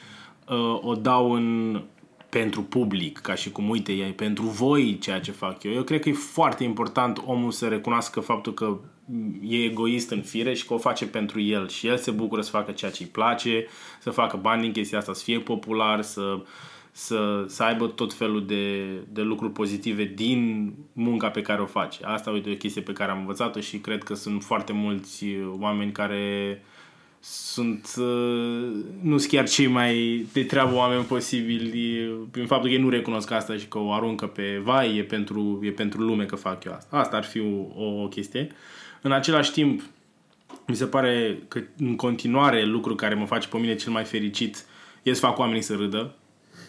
uh, 0.49 0.78
o 0.80 0.94
dau 0.94 1.32
în 1.32 1.82
pentru 2.28 2.62
public, 2.62 3.18
ca 3.18 3.35
și 3.35 3.50
cum, 3.50 3.68
uite, 3.68 3.92
e 3.92 4.04
pentru 4.04 4.44
voi 4.44 4.99
ceea 5.00 5.20
ce 5.20 5.30
fac 5.30 5.62
eu. 5.62 5.73
Eu 5.73 5.82
cred 5.82 6.00
că 6.00 6.09
e 6.09 6.12
foarte 6.12 6.64
important 6.64 7.23
omul 7.25 7.50
să 7.50 7.68
recunoască 7.68 8.20
faptul 8.20 8.54
că 8.54 8.78
e 9.42 9.64
egoist 9.64 10.11
în 10.11 10.23
fire 10.23 10.54
și 10.54 10.66
că 10.66 10.75
o 10.75 10.78
face 10.78 11.06
pentru 11.06 11.40
el 11.40 11.68
și 11.68 11.87
el 11.87 11.97
se 11.97 12.11
bucură 12.11 12.40
să 12.40 12.50
facă 12.50 12.73
ceea 12.73 12.90
ce 12.90 13.02
îi 13.02 13.09
place, 13.09 13.66
să 14.00 14.11
facă 14.11 14.37
bani 14.37 14.62
din 14.62 14.73
chestia 14.73 14.99
asta, 14.99 15.12
să 15.12 15.23
fie 15.23 15.38
popular, 15.38 16.02
să 16.02 16.20
uh, 16.20 16.42
să, 16.92 17.44
să 17.49 17.62
aibă 17.62 17.87
tot 17.87 18.12
felul 18.12 18.47
de, 18.47 18.85
de 19.12 19.23
lucruri 19.23 19.52
pozitive 19.52 20.04
din 20.04 20.73
munca 20.92 21.28
pe 21.28 21.42
care 21.42 21.61
o 21.61 21.66
face. 21.66 22.04
Asta 22.04 22.30
uite, 22.30 22.50
o 22.50 22.54
chestie 22.54 22.82
pe 22.82 22.92
care 22.92 23.11
am 23.11 23.18
învățat-o 23.18 23.61
și 23.61 23.78
cred 23.78 24.02
că 24.02 24.14
sunt 24.14 24.42
foarte 24.42 24.73
mulți 24.73 25.26
oameni 25.59 25.92
care 25.92 26.62
sunt 27.20 27.94
uh, 27.97 28.68
nu 29.02 29.18
sunt 29.18 29.30
chiar 29.30 29.49
cei 29.49 29.66
mai 29.66 30.26
de 30.32 30.44
treabă 30.44 30.75
oameni 30.75 31.04
posibili 31.04 32.09
prin 32.30 32.47
faptul 32.47 32.68
că 32.68 32.75
ei 32.75 32.82
nu 32.82 32.88
recunosc 32.88 33.30
asta 33.30 33.56
și 33.56 33.66
că 33.66 33.78
o 33.78 33.92
aruncă 33.92 34.26
pe 34.26 34.61
vai, 34.62 34.97
e 34.97 35.02
pentru, 35.02 35.61
e 35.62 35.70
pentru 35.70 36.00
lume 36.00 36.25
că 36.25 36.37
fac 36.37 36.64
eu 36.64 36.73
asta. 36.73 36.97
Asta 36.97 37.16
ar 37.16 37.25
fi 37.25 37.40
o, 37.40 37.85
o 38.02 38.09
chestie. 38.09 38.49
În 39.02 39.12
același 39.12 39.52
timp, 39.52 39.82
mi 40.66 40.76
se 40.76 40.87
pare 40.87 41.38
că 41.49 41.61
în 41.78 41.97
continuare 41.97 42.64
lucru 42.64 42.94
care 42.94 43.14
mă 43.14 43.26
face 43.26 43.49
pe 43.49 43.59
mine 43.59 43.75
cel 43.75 43.92
mai 43.92 44.04
fericit 44.04 44.64
e 45.02 45.12
să 45.12 45.20
fac 45.20 45.38
oamenii 45.38 45.62
să 45.62 45.75
râdă 45.75 46.14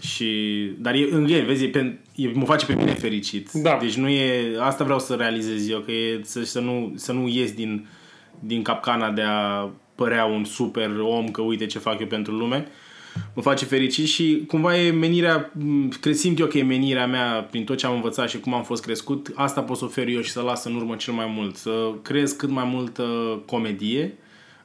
și, 0.02 0.30
dar 0.78 0.94
e, 0.94 1.08
în 1.12 1.26
el, 1.30 1.46
vezi, 1.46 1.64
e, 1.64 2.00
e, 2.16 2.32
mă 2.34 2.46
face 2.46 2.66
pe 2.66 2.76
mine 2.76 2.94
fericit. 2.94 3.52
Da. 3.52 3.78
Deci 3.82 3.96
nu 3.96 4.08
e, 4.08 4.58
asta 4.60 4.84
vreau 4.84 5.00
să 5.00 5.14
realizez 5.14 5.70
eu, 5.70 5.80
că 5.80 5.92
e 5.92 6.20
să, 6.24 6.44
să, 6.44 6.60
nu, 6.60 6.94
să 6.96 7.12
nu 7.12 7.28
ies 7.28 7.52
din, 7.52 7.88
din 8.40 8.62
capcana 8.62 9.12
de 9.12 9.22
a 9.22 9.70
părea 9.96 10.26
un 10.26 10.44
super 10.44 10.90
om, 11.00 11.32
că 11.32 11.42
uite 11.42 11.66
ce 11.66 11.80
fac 11.80 12.00
eu 12.00 12.08
pentru 12.08 12.34
lume. 12.34 12.68
Mă 13.34 13.42
face 13.42 13.66
fericit 13.66 14.08
și 14.08 14.44
cumva 14.48 14.78
e 14.78 14.92
menirea, 14.92 15.52
cred, 16.00 16.16
simt 16.16 16.40
eu 16.40 16.46
că 16.48 16.58
e 16.58 16.64
menirea 16.64 17.08
mea 17.08 17.48
prin 17.52 17.64
tot 17.64 17.78
ce 17.78 17.86
am 17.86 17.96
învățat 17.96 18.30
și 18.30 18.40
cum 18.40 18.54
am 18.54 18.64
fost 18.64 18.84
crescut, 18.84 19.32
asta 19.36 19.62
pot 19.62 19.78
să 19.78 19.86
ofer 19.86 20.08
eu 20.08 20.22
și 20.22 20.32
să 20.32 20.42
las 20.42 20.64
în 20.64 20.76
urmă 20.76 20.96
cel 20.96 21.14
mai 21.14 21.32
mult. 21.36 21.56
Să 21.56 21.92
creez 22.02 22.32
cât 22.32 22.50
mai 22.50 22.64
multă 22.74 23.04
comedie, 23.46 24.18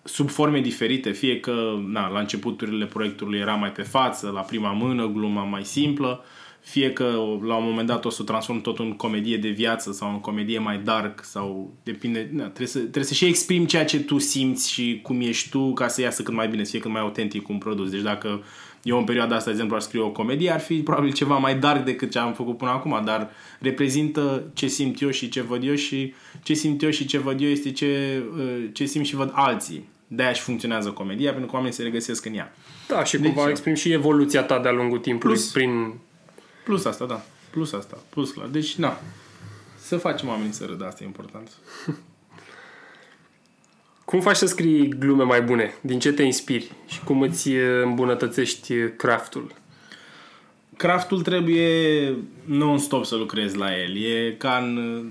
sub 0.06 0.30
forme 0.30 0.60
diferite, 0.60 1.10
fie 1.10 1.40
că 1.40 1.78
na, 1.86 2.08
la 2.08 2.18
începuturile 2.18 2.86
proiectului 2.86 3.38
era 3.38 3.54
mai 3.54 3.72
pe 3.72 3.82
față, 3.82 4.30
la 4.34 4.40
prima 4.40 4.72
mână, 4.72 5.06
gluma 5.06 5.42
mai 5.42 5.64
simplă, 5.64 6.24
fie 6.60 6.92
că 6.92 7.04
la 7.42 7.56
un 7.56 7.64
moment 7.64 7.86
dat 7.86 8.04
o 8.04 8.10
să 8.10 8.22
o 8.22 8.24
transform 8.24 8.60
tot 8.60 8.78
în 8.78 8.92
comedie 8.92 9.36
de 9.36 9.48
viață 9.48 9.92
sau 9.92 10.10
în 10.10 10.20
comedie 10.20 10.58
mai 10.58 10.78
dark 10.78 11.24
sau 11.24 11.74
depinde, 11.82 12.28
na, 12.32 12.42
trebuie, 12.42 12.66
să, 12.66 12.78
trebuie 12.78 13.04
să 13.04 13.14
și 13.14 13.24
exprimi 13.24 13.66
ceea 13.66 13.84
ce 13.84 14.00
tu 14.00 14.18
simți 14.18 14.72
și 14.72 15.00
cum 15.02 15.20
ești 15.20 15.48
tu 15.48 15.72
ca 15.72 15.88
să 15.88 16.00
iasă 16.00 16.22
cât 16.22 16.34
mai 16.34 16.48
bine, 16.48 16.64
să 16.64 16.70
fie 16.70 16.80
cât 16.80 16.90
mai 16.90 17.00
autentic 17.00 17.48
un 17.48 17.58
produs. 17.58 17.90
Deci 17.90 18.00
dacă 18.00 18.42
eu 18.82 18.98
în 18.98 19.04
perioada 19.04 19.34
asta, 19.34 19.46
de 19.46 19.52
exemplu, 19.52 19.76
ar 19.76 19.82
scrie 19.82 20.00
o 20.00 20.10
comedie, 20.10 20.50
ar 20.50 20.60
fi 20.60 20.74
probabil 20.74 21.12
ceva 21.12 21.38
mai 21.38 21.58
dark 21.58 21.84
decât 21.84 22.10
ce 22.10 22.18
am 22.18 22.32
făcut 22.32 22.56
până 22.56 22.70
acum, 22.70 23.02
dar 23.04 23.30
reprezintă 23.60 24.50
ce 24.54 24.66
simt 24.66 25.00
eu 25.00 25.10
și 25.10 25.28
ce 25.28 25.42
văd 25.42 25.64
eu 25.64 25.74
și 25.74 26.12
ce 26.42 26.54
simt 26.54 26.82
eu 26.82 26.90
și 26.90 27.06
ce 27.06 27.18
văd 27.18 27.40
eu 27.40 27.48
este 27.48 27.72
ce, 27.72 28.22
uh, 28.36 28.68
ce 28.72 28.84
simt 28.84 29.06
și 29.06 29.14
văd 29.14 29.30
alții. 29.34 29.88
De-aia 30.08 30.32
și 30.32 30.42
funcționează 30.42 30.90
comedia, 30.90 31.30
pentru 31.30 31.50
că 31.50 31.54
oamenii 31.54 31.76
se 31.76 31.82
regăsesc 31.82 32.24
în 32.24 32.34
ea. 32.34 32.54
Da, 32.88 33.04
și 33.04 33.18
deci, 33.18 33.32
cumva 33.32 33.50
exprimi 33.50 33.76
și 33.76 33.92
evoluția 33.92 34.42
ta 34.42 34.58
de-a 34.58 34.72
lungul 34.72 34.98
timpului 34.98 35.36
plus, 35.36 35.50
prin... 35.50 35.94
Plus 36.64 36.84
asta, 36.84 37.04
da. 37.06 37.22
Plus 37.50 37.72
asta. 37.72 37.98
Plus 38.08 38.30
clar. 38.30 38.46
Deci, 38.46 38.74
na. 38.74 39.00
Să 39.78 39.96
facem 39.96 40.28
oamenii 40.28 40.52
să 40.52 40.64
râdă, 40.64 40.84
asta 40.84 41.02
e 41.02 41.06
important. 41.06 41.50
Cum 44.04 44.20
faci 44.20 44.36
să 44.36 44.46
scrii 44.46 44.88
glume 44.88 45.22
mai 45.24 45.42
bune? 45.42 45.74
Din 45.80 45.98
ce 45.98 46.12
te 46.12 46.22
inspiri? 46.22 46.72
Și 46.86 47.00
cum 47.04 47.20
îți 47.20 47.48
îmbunătățești 47.82 48.74
craftul? 48.96 49.54
Craftul 50.76 51.22
trebuie 51.22 52.14
non-stop 52.44 53.04
să 53.04 53.16
lucrezi 53.16 53.56
la 53.56 53.80
el. 53.80 53.96
E 53.96 54.34
ca 54.38 54.56
în, 54.56 55.02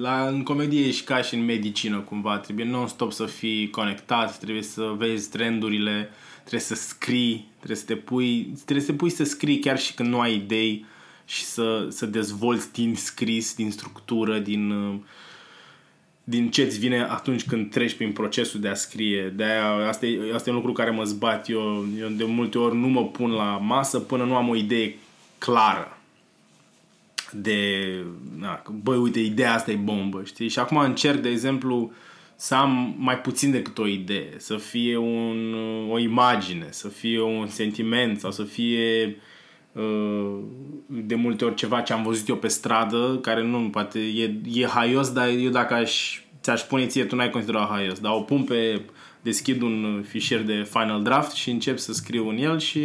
la, 0.00 0.26
în 0.28 0.42
comedie 0.42 0.90
și 0.90 1.04
ca 1.04 1.22
și 1.22 1.34
în 1.34 1.44
medicină 1.44 1.98
cumva. 1.98 2.38
Trebuie 2.38 2.66
non-stop 2.66 3.12
să 3.12 3.24
fii 3.24 3.70
conectat, 3.70 4.38
trebuie 4.38 4.62
să 4.62 4.94
vezi 4.96 5.30
trendurile, 5.30 6.10
trebuie 6.38 6.60
să 6.60 6.74
scrii, 6.74 7.48
trebuie 7.56 7.76
să 7.76 7.84
te 7.84 7.96
pui, 7.96 8.52
trebuie 8.64 8.84
să 8.84 8.90
te 8.90 8.96
pui 8.96 9.10
să 9.10 9.24
scrii 9.24 9.58
chiar 9.58 9.78
și 9.78 9.94
când 9.94 10.08
nu 10.08 10.20
ai 10.20 10.34
idei 10.34 10.84
și 11.24 11.44
să, 11.44 11.86
să 11.90 12.06
dezvolți 12.06 12.72
din 12.72 12.94
scris, 12.94 13.54
din 13.54 13.70
structură, 13.70 14.38
din 14.38 14.70
uh, 14.70 14.94
din 16.24 16.50
ce 16.50 16.62
îți 16.62 16.78
vine 16.78 17.06
atunci 17.08 17.46
când 17.46 17.70
treci 17.70 17.94
prin 17.94 18.12
procesul 18.12 18.60
de 18.60 18.68
a 18.68 18.74
scrie. 18.74 19.32
De 19.36 19.44
aia, 19.44 19.88
asta, 19.88 20.06
e, 20.06 20.34
asta 20.34 20.48
e 20.48 20.52
un 20.52 20.58
lucru 20.58 20.72
care 20.72 20.90
mă 20.90 21.04
zbat. 21.04 21.48
Eu, 21.48 21.86
eu 21.98 22.08
de 22.08 22.24
multe 22.24 22.58
ori 22.58 22.76
nu 22.76 22.86
mă 22.86 23.04
pun 23.06 23.30
la 23.30 23.58
masă 23.62 23.98
până 23.98 24.24
nu 24.24 24.36
am 24.36 24.48
o 24.48 24.56
idee 24.56 24.94
clară 25.40 25.94
de, 27.32 27.88
na, 28.38 28.62
băi, 28.82 28.96
uite, 28.96 29.20
ideea 29.20 29.54
asta 29.54 29.70
e 29.70 29.74
bombă, 29.74 30.22
știi? 30.24 30.48
Și 30.48 30.58
acum 30.58 30.76
încerc, 30.76 31.20
de 31.20 31.28
exemplu, 31.28 31.92
să 32.36 32.54
am 32.54 32.94
mai 32.98 33.18
puțin 33.18 33.50
decât 33.50 33.78
o 33.78 33.86
idee, 33.86 34.32
să 34.36 34.56
fie 34.56 34.96
un, 34.96 35.54
o 35.90 35.98
imagine, 35.98 36.66
să 36.70 36.88
fie 36.88 37.20
un 37.20 37.46
sentiment 37.46 38.20
sau 38.20 38.30
să 38.30 38.42
fie 38.42 39.16
uh, 39.72 40.38
de 40.86 41.14
multe 41.14 41.44
ori 41.44 41.54
ceva 41.54 41.80
ce 41.80 41.92
am 41.92 42.02
văzut 42.02 42.28
eu 42.28 42.36
pe 42.36 42.48
stradă, 42.48 43.18
care 43.22 43.42
nu, 43.42 43.70
poate 43.70 43.98
e, 43.98 44.40
e 44.52 44.66
haios, 44.66 45.12
dar 45.12 45.28
eu 45.28 45.50
dacă 45.50 45.74
aș, 45.74 46.20
ți-aș 46.42 46.60
spune 46.60 46.86
ție, 46.86 47.04
tu 47.04 47.16
n-ai 47.16 47.30
considerat 47.30 47.68
haios, 47.68 47.98
dar 47.98 48.12
o 48.12 48.20
pun 48.20 48.44
pe, 48.44 48.82
deschid 49.22 49.62
un 49.62 50.04
fișier 50.08 50.42
de 50.42 50.68
final 50.70 51.02
draft 51.02 51.32
și 51.32 51.50
încep 51.50 51.78
să 51.78 51.92
scriu 51.92 52.28
în 52.28 52.36
el 52.36 52.58
și 52.58 52.80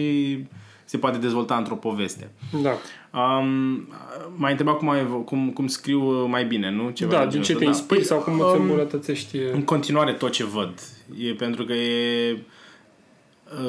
se 0.85 0.97
poate 0.97 1.17
dezvolta 1.17 1.55
într-o 1.55 1.75
poveste. 1.75 2.31
Da. 2.61 2.77
Um, 3.19 3.87
mai 4.35 4.51
întreba 4.51 4.73
cum, 4.73 4.87
cum, 5.25 5.49
cum 5.49 5.67
scriu 5.67 6.25
mai 6.25 6.45
bine, 6.45 6.71
nu? 6.71 6.89
Ceva 6.89 7.11
da, 7.11 7.25
din 7.25 7.41
ce 7.41 7.53
te 7.53 7.59
da. 7.59 7.65
inspiri 7.65 8.03
sau 8.03 8.19
cum 8.19 8.33
îți 8.33 8.55
um, 8.55 8.61
îmbunătățești? 8.61 9.37
În 9.37 9.61
continuare 9.63 10.13
tot 10.13 10.31
ce 10.31 10.43
văd. 10.43 10.79
E 11.17 11.33
pentru 11.33 11.65
că 11.65 11.73
e... 11.73 12.37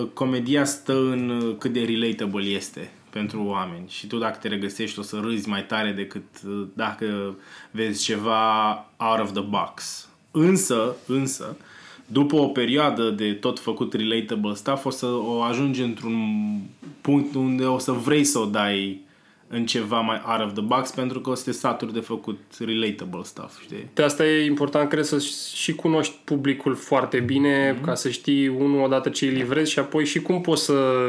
Uh, 0.00 0.06
comedia 0.12 0.64
stă 0.64 0.92
în 0.92 1.54
cât 1.58 1.72
de 1.72 1.84
relatable 1.84 2.44
este 2.44 2.90
pentru 3.10 3.44
oameni 3.44 3.84
și 3.88 4.06
tu 4.06 4.18
dacă 4.18 4.38
te 4.40 4.48
regăsești 4.48 4.98
o 4.98 5.02
să 5.02 5.16
râzi 5.22 5.48
mai 5.48 5.64
tare 5.64 5.92
decât 5.92 6.24
uh, 6.46 6.66
dacă 6.74 7.36
vezi 7.70 8.04
ceva 8.04 8.72
out 8.96 9.20
of 9.20 9.32
the 9.32 9.42
box. 9.42 10.08
Însă, 10.30 10.96
însă, 11.06 11.56
după 12.06 12.36
o 12.36 12.46
perioadă 12.46 13.10
de 13.10 13.32
tot 13.32 13.58
făcut 13.58 13.92
relatable 13.92 14.54
stuff, 14.54 14.84
o 14.84 14.90
să 14.90 15.06
o 15.06 15.42
ajungi 15.42 15.82
într-un 15.82 16.18
punct 17.00 17.34
unde 17.34 17.64
o 17.64 17.78
să 17.78 17.92
vrei 17.92 18.24
să 18.24 18.38
o 18.38 18.44
dai 18.44 19.04
în 19.48 19.66
ceva 19.66 20.00
mai 20.00 20.22
out 20.26 20.46
of 20.46 20.52
the 20.52 20.62
box 20.62 20.90
pentru 20.90 21.20
că 21.20 21.30
o 21.30 21.34
să 21.34 21.44
te 21.44 21.52
saturi 21.52 21.92
de 21.92 22.00
făcut 22.00 22.38
relatable 22.58 23.22
stuff, 23.22 23.62
știi? 23.62 23.88
De 23.94 24.02
asta 24.02 24.26
e 24.26 24.44
important, 24.44 24.88
cred, 24.88 25.04
să 25.04 25.18
și 25.54 25.74
cunoști 25.74 26.14
publicul 26.24 26.74
foarte 26.74 27.20
bine, 27.20 27.74
mm-hmm. 27.74 27.84
ca 27.84 27.94
să 27.94 28.08
știi, 28.08 28.48
unul, 28.48 28.82
odată 28.82 29.08
ce 29.08 29.24
îi 29.24 29.32
livrezi 29.32 29.70
și 29.70 29.78
apoi 29.78 30.04
și 30.04 30.20
cum 30.20 30.40
poți 30.40 30.64
să 30.64 31.08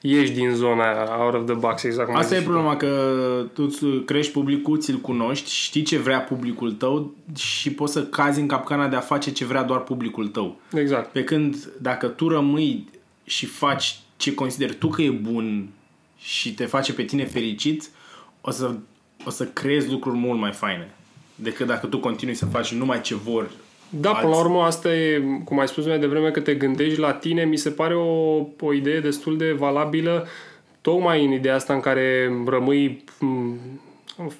ieși 0.00 0.32
din 0.32 0.54
zona 0.54 1.16
out 1.18 1.34
of 1.34 1.44
the 1.44 1.54
box, 1.54 1.82
exact 1.82 2.08
cum 2.08 2.16
Asta 2.16 2.36
e 2.36 2.40
problema, 2.40 2.76
că 2.76 3.44
tu 3.52 3.68
crești 4.04 4.32
publicul, 4.32 4.78
ți-l 4.78 4.96
cunoști, 4.96 5.50
știi 5.52 5.82
ce 5.82 5.98
vrea 5.98 6.20
publicul 6.20 6.72
tău 6.72 7.14
și 7.36 7.72
poți 7.72 7.92
să 7.92 8.04
cazi 8.04 8.40
în 8.40 8.46
capcana 8.46 8.88
de 8.88 8.96
a 8.96 9.00
face 9.00 9.32
ce 9.32 9.44
vrea 9.44 9.62
doar 9.62 9.80
publicul 9.80 10.28
tău. 10.28 10.60
Exact. 10.74 11.12
Pe 11.12 11.24
când 11.24 11.72
dacă 11.80 12.06
tu 12.06 12.28
rămâi 12.28 12.88
și 13.24 13.46
faci 13.46 13.98
ce 14.16 14.34
consideri 14.34 14.74
tu 14.74 14.88
că 14.88 15.02
e 15.02 15.10
bun 15.10 15.68
și 16.18 16.54
te 16.54 16.64
face 16.64 16.92
pe 16.92 17.02
tine 17.02 17.24
fericit, 17.24 17.90
o 18.40 18.50
să, 18.50 18.74
o 19.24 19.30
să 19.30 19.46
creezi 19.46 19.90
lucruri 19.90 20.16
mult 20.16 20.40
mai 20.40 20.52
faine 20.52 20.94
decât 21.34 21.66
dacă 21.66 21.86
tu 21.86 21.98
continui 21.98 22.34
să 22.34 22.46
faci 22.46 22.72
numai 22.72 23.00
ce 23.00 23.14
vor 23.14 23.50
da, 23.90 24.08
alții. 24.08 24.22
până 24.22 24.34
la 24.34 24.40
urmă 24.40 24.62
asta 24.62 24.94
e, 24.94 25.22
cum 25.44 25.58
ai 25.58 25.68
spus 25.68 25.86
mai 25.86 25.98
devreme, 25.98 26.30
că 26.30 26.40
te 26.40 26.54
gândești 26.54 26.98
la 26.98 27.12
tine, 27.12 27.44
mi 27.44 27.56
se 27.56 27.70
pare 27.70 27.94
o, 27.94 28.36
o 28.60 28.72
idee 28.72 29.00
destul 29.00 29.36
de 29.36 29.52
valabilă 29.52 30.26
tocmai 30.80 31.24
în 31.24 31.32
ideea 31.32 31.54
asta 31.54 31.74
în 31.74 31.80
care 31.80 32.32
rămâi 32.46 33.04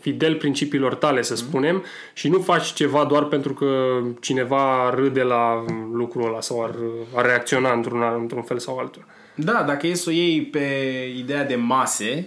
fidel 0.00 0.34
principiilor 0.34 0.94
tale, 0.94 1.22
să 1.22 1.32
mhm. 1.36 1.42
spunem, 1.42 1.74
mm. 1.74 1.82
și 2.12 2.28
nu 2.28 2.38
faci 2.38 2.72
ceva 2.72 3.04
doar 3.04 3.24
pentru 3.24 3.54
că 3.54 4.00
cineva 4.20 4.90
râde 4.94 5.22
la 5.22 5.64
lucrul 5.92 6.26
ăla 6.26 6.40
sau 6.40 6.64
ar, 6.64 6.74
ar 7.14 7.24
reacționa 7.24 7.72
într-un, 7.72 8.02
într-un 8.20 8.42
fel 8.42 8.58
sau 8.58 8.78
altul. 8.78 9.04
Da, 9.34 9.64
dacă 9.66 9.86
e 9.86 9.94
să 9.94 10.10
o 10.10 10.12
iei 10.12 10.42
pe 10.42 10.66
ideea 11.16 11.44
de 11.44 11.54
mase, 11.54 12.24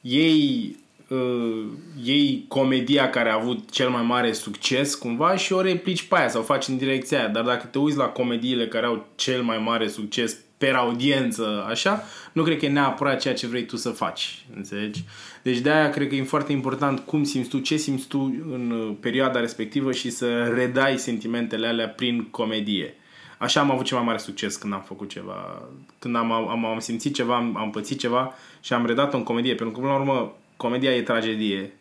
ei 0.00 0.76
uh, 1.08 1.64
iei 2.02 2.44
comedia 2.48 3.10
care 3.10 3.30
a 3.30 3.34
avut 3.34 3.70
cel 3.70 3.88
mai 3.88 4.02
mare 4.02 4.32
succes 4.32 4.94
cumva 4.94 5.36
și 5.36 5.52
o 5.52 5.60
replici 5.60 6.02
pe 6.02 6.16
aia 6.16 6.28
sau 6.28 6.42
faci 6.42 6.68
în 6.68 6.76
direcția 6.76 7.18
aia. 7.18 7.28
Dar 7.28 7.44
dacă 7.44 7.66
te 7.66 7.78
uiți 7.78 7.96
la 7.96 8.04
comediile 8.04 8.68
care 8.68 8.86
au 8.86 9.06
cel 9.14 9.42
mai 9.42 9.58
mare 9.58 9.88
succes 9.88 10.36
per 10.58 10.74
audiență, 10.74 11.66
așa, 11.68 12.02
nu 12.32 12.42
cred 12.42 12.58
că 12.58 12.64
e 12.64 12.68
neapărat 12.68 13.20
ceea 13.20 13.34
ce 13.34 13.46
vrei 13.46 13.66
tu 13.66 13.76
să 13.76 13.90
faci. 13.90 14.44
Înțelegi? 14.56 15.04
Deci 15.42 15.58
de-aia 15.58 15.90
cred 15.90 16.08
că 16.08 16.14
e 16.14 16.22
foarte 16.22 16.52
important 16.52 16.98
cum 16.98 17.24
simți 17.24 17.48
tu, 17.48 17.58
ce 17.58 17.76
simți 17.76 18.06
tu 18.06 18.34
în 18.52 18.70
uh, 18.70 18.96
perioada 19.00 19.40
respectivă 19.40 19.92
și 19.92 20.10
să 20.10 20.52
redai 20.54 20.98
sentimentele 20.98 21.66
alea 21.66 21.88
prin 21.88 22.26
comedie. 22.30 22.94
Așa 23.38 23.60
am 23.60 23.70
avut 23.70 23.84
cel 23.84 23.96
mai 23.96 24.06
mare 24.06 24.18
succes 24.18 24.56
când 24.56 24.72
am 24.72 24.82
făcut 24.86 25.08
ceva, 25.08 25.68
când 25.98 26.16
am, 26.16 26.32
am, 26.32 26.64
am 26.64 26.78
simțit 26.78 27.14
ceva, 27.14 27.36
am, 27.36 27.56
am 27.56 27.70
pățit 27.70 27.98
ceva 27.98 28.34
și 28.60 28.72
am 28.72 28.86
redat-o 28.86 29.16
în 29.16 29.22
comedie, 29.22 29.54
pentru 29.54 29.74
că 29.74 29.80
până 29.80 29.92
la 29.92 29.98
urmă 29.98 30.36
comedia 30.56 30.94
e 30.94 31.02
tragedie. 31.02 31.72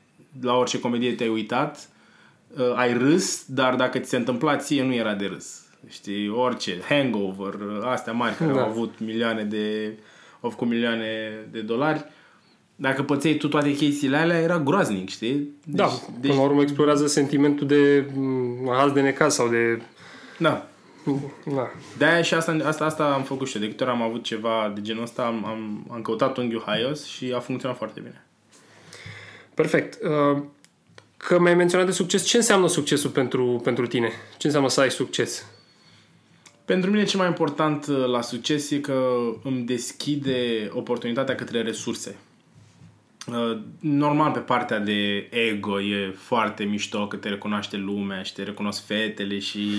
La 0.41 0.53
orice 0.53 0.79
comedie 0.79 1.13
te-ai 1.13 1.29
uitat, 1.29 1.89
uh, 2.57 2.73
ai 2.75 2.93
râs, 2.93 3.45
dar 3.47 3.75
dacă 3.75 3.99
ți 3.99 4.09
se 4.09 4.17
întâmpla 4.17 4.55
ție, 4.55 4.83
nu 4.83 4.93
era 4.93 5.13
de 5.13 5.25
râs. 5.25 5.63
Știi, 5.89 6.29
orice, 6.29 6.81
hangover, 6.89 7.53
uh, 7.53 7.83
astea 7.83 8.13
mari 8.13 8.35
care 8.35 8.53
da. 8.53 8.61
au 8.61 8.69
avut 8.69 8.93
milioane 8.99 9.43
de, 9.43 9.97
au 10.39 10.49
făcut 10.49 10.67
milioane 10.67 11.31
de 11.51 11.61
dolari, 11.61 12.05
dacă 12.75 13.03
pățeai 13.03 13.33
tu 13.33 13.47
toate 13.47 13.75
chestiile 13.75 14.17
alea, 14.17 14.39
era 14.39 14.59
groaznic, 14.59 15.09
știi? 15.09 15.33
Deci, 15.33 15.75
da, 15.75 15.89
deci... 16.19 16.29
până 16.29 16.33
la 16.33 16.47
urmă 16.47 16.61
explorează 16.61 17.07
sentimentul 17.07 17.67
de 17.67 18.05
mm, 18.13 18.67
haz 18.67 18.91
de 18.91 19.01
necaz 19.01 19.33
sau 19.33 19.47
de... 19.49 19.81
Da. 20.37 20.67
Da. 21.55 21.71
De-aia 21.97 22.21
și 22.21 22.33
asta, 22.33 22.57
asta, 22.63 22.85
asta 22.85 23.13
am 23.13 23.23
făcut 23.23 23.47
și 23.47 23.55
eu. 23.55 23.61
De 23.61 23.67
câte 23.67 23.83
ori 23.83 23.91
am 23.91 24.01
avut 24.01 24.23
ceva 24.23 24.71
de 24.75 24.81
genul 24.81 25.03
ăsta, 25.03 25.25
am, 25.25 25.45
am, 25.45 25.87
am 25.91 26.01
căutat 26.01 26.37
unghiul 26.37 26.63
haios 26.65 27.05
și 27.05 27.33
a 27.35 27.39
funcționat 27.39 27.77
foarte 27.77 27.99
bine. 27.99 28.24
Perfect. 29.55 30.03
Uh, 30.03 30.41
că 31.17 31.39
mi-ai 31.39 31.55
menționat 31.55 31.85
de 31.85 31.91
succes, 31.91 32.25
ce 32.25 32.37
înseamnă 32.37 32.67
succesul 32.67 33.09
pentru, 33.09 33.61
pentru 33.63 33.87
tine? 33.87 34.11
Ce 34.37 34.45
înseamnă 34.45 34.69
să 34.69 34.81
ai 34.81 34.91
succes? 34.91 35.45
Pentru 36.65 36.89
mine 36.89 37.03
cel 37.03 37.19
mai 37.19 37.27
important 37.27 37.85
uh, 37.87 38.05
la 38.05 38.21
succes 38.21 38.71
e 38.71 38.79
că 38.79 39.17
îmi 39.43 39.65
deschide 39.65 40.69
oportunitatea 40.73 41.35
către 41.35 41.61
resurse. 41.61 42.15
Uh, 43.27 43.57
normal 43.79 44.31
pe 44.31 44.39
partea 44.39 44.79
de 44.79 45.29
ego 45.31 45.81
e 45.81 46.15
foarte 46.17 46.63
mișto 46.63 47.07
că 47.07 47.15
te 47.15 47.29
recunoaște 47.29 47.77
lumea 47.77 48.23
și 48.23 48.33
te 48.33 48.43
recunosc 48.43 48.85
fetele 48.85 49.39
și 49.39 49.69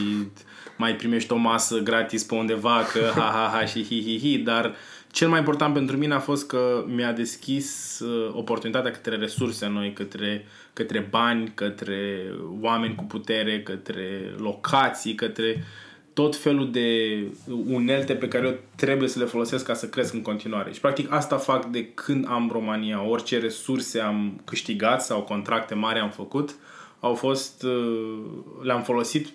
mai 0.76 0.94
primești 0.96 1.32
o 1.32 1.36
masă 1.36 1.78
gratis 1.78 2.22
pe 2.22 2.34
undeva 2.34 2.82
că 2.92 3.10
ha 3.14 3.30
ha 3.34 3.50
ha 3.52 3.64
și 3.64 3.84
hi 3.84 4.02
hi 4.02 4.18
hi, 4.18 4.38
dar 4.38 4.74
cel 5.10 5.28
mai 5.28 5.38
important 5.38 5.74
pentru 5.74 5.96
mine 5.96 6.14
a 6.14 6.18
fost 6.18 6.46
că 6.46 6.84
mi-a 6.86 7.12
deschis 7.12 8.00
uh, 8.00 8.34
oportunitatea 8.34 8.90
către 8.90 9.16
resurse 9.16 9.66
noi, 9.66 9.92
către, 9.92 10.46
către 10.72 11.06
bani, 11.10 11.52
către 11.54 12.32
oameni 12.60 12.94
cu 12.94 13.04
putere, 13.04 13.62
către 13.62 14.34
locații, 14.38 15.14
către 15.14 15.64
tot 16.12 16.36
felul 16.36 16.70
de 16.70 17.20
unelte 17.66 18.14
pe 18.14 18.28
care 18.28 18.46
eu 18.46 18.54
trebuie 18.74 19.08
să 19.08 19.18
le 19.18 19.24
folosesc 19.24 19.64
ca 19.64 19.74
să 19.74 19.88
cresc 19.88 20.14
în 20.14 20.22
continuare. 20.22 20.72
Și 20.72 20.80
practic 20.80 21.12
asta 21.12 21.36
fac 21.36 21.66
de 21.66 21.86
când 21.94 22.26
am 22.28 22.48
România. 22.52 23.02
Orice 23.02 23.38
resurse 23.38 24.00
am 24.00 24.40
câștigat 24.44 25.02
sau 25.04 25.22
contracte 25.22 25.74
mari 25.74 25.98
am 25.98 26.10
făcut, 26.10 26.54
au 27.00 27.14
fost, 27.14 27.62
uh, 27.62 28.18
le-am 28.62 28.82
folosit 28.82 29.28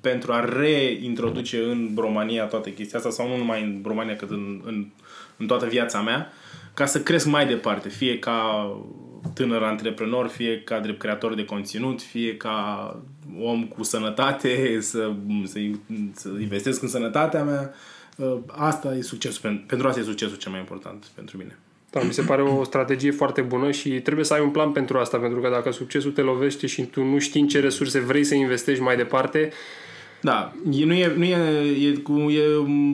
pentru 0.00 0.32
a 0.32 0.44
reintroduce 0.44 1.62
în 1.62 1.90
România 1.96 2.44
toată 2.44 2.68
chestia 2.68 2.98
asta 2.98 3.10
sau 3.10 3.28
nu 3.28 3.36
numai 3.36 3.62
în 3.62 3.80
România, 3.84 4.16
cât 4.16 4.30
în, 4.30 4.60
în, 4.64 4.86
în 5.40 5.46
toată 5.46 5.66
viața 5.66 6.00
mea, 6.00 6.32
ca 6.74 6.86
să 6.86 7.00
cresc 7.00 7.26
mai 7.26 7.46
departe, 7.46 7.88
fie 7.88 8.18
ca 8.18 8.70
tânăr 9.34 9.62
antreprenor, 9.62 10.28
fie 10.28 10.60
ca 10.60 10.78
drept 10.78 10.98
creator 10.98 11.34
de 11.34 11.44
conținut, 11.44 12.02
fie 12.02 12.36
ca 12.36 12.96
om 13.40 13.66
cu 13.66 13.82
sănătate, 13.82 14.78
să, 14.80 15.12
să, 15.44 15.58
să 16.12 16.28
investesc 16.40 16.82
în 16.82 16.88
sănătatea 16.88 17.42
mea. 17.42 17.74
Uh, 18.16 18.38
asta 18.46 18.94
e 18.94 19.02
succesul. 19.02 19.64
Pentru 19.66 19.88
asta 19.88 20.00
e 20.00 20.02
succesul 20.02 20.36
cel 20.36 20.50
mai 20.50 20.60
important 20.60 21.04
pentru 21.14 21.36
mine. 21.36 21.58
Da, 21.90 22.00
mi 22.02 22.12
se 22.12 22.22
pare 22.22 22.42
o 22.42 22.64
strategie 22.64 23.10
foarte 23.10 23.40
bună 23.40 23.70
și 23.70 24.00
trebuie 24.00 24.24
să 24.24 24.34
ai 24.34 24.40
un 24.40 24.50
plan 24.50 24.72
pentru 24.72 24.98
asta, 24.98 25.18
pentru 25.18 25.40
că 25.40 25.48
dacă 25.48 25.72
succesul 25.72 26.10
te 26.10 26.20
lovește 26.20 26.66
și 26.66 26.82
tu 26.82 27.02
nu 27.02 27.18
știi 27.18 27.40
în 27.40 27.48
ce 27.48 27.60
resurse 27.60 28.00
vrei 28.00 28.24
să 28.24 28.34
investești 28.34 28.82
mai 28.82 28.96
departe, 28.96 29.52
da, 30.20 30.52
e, 30.70 30.84
nu, 30.84 30.92
e, 30.92 31.14
nu 31.16 31.24
e, 31.24 31.36
e, 31.88 31.92
cu, 31.92 32.12
e 32.12 32.42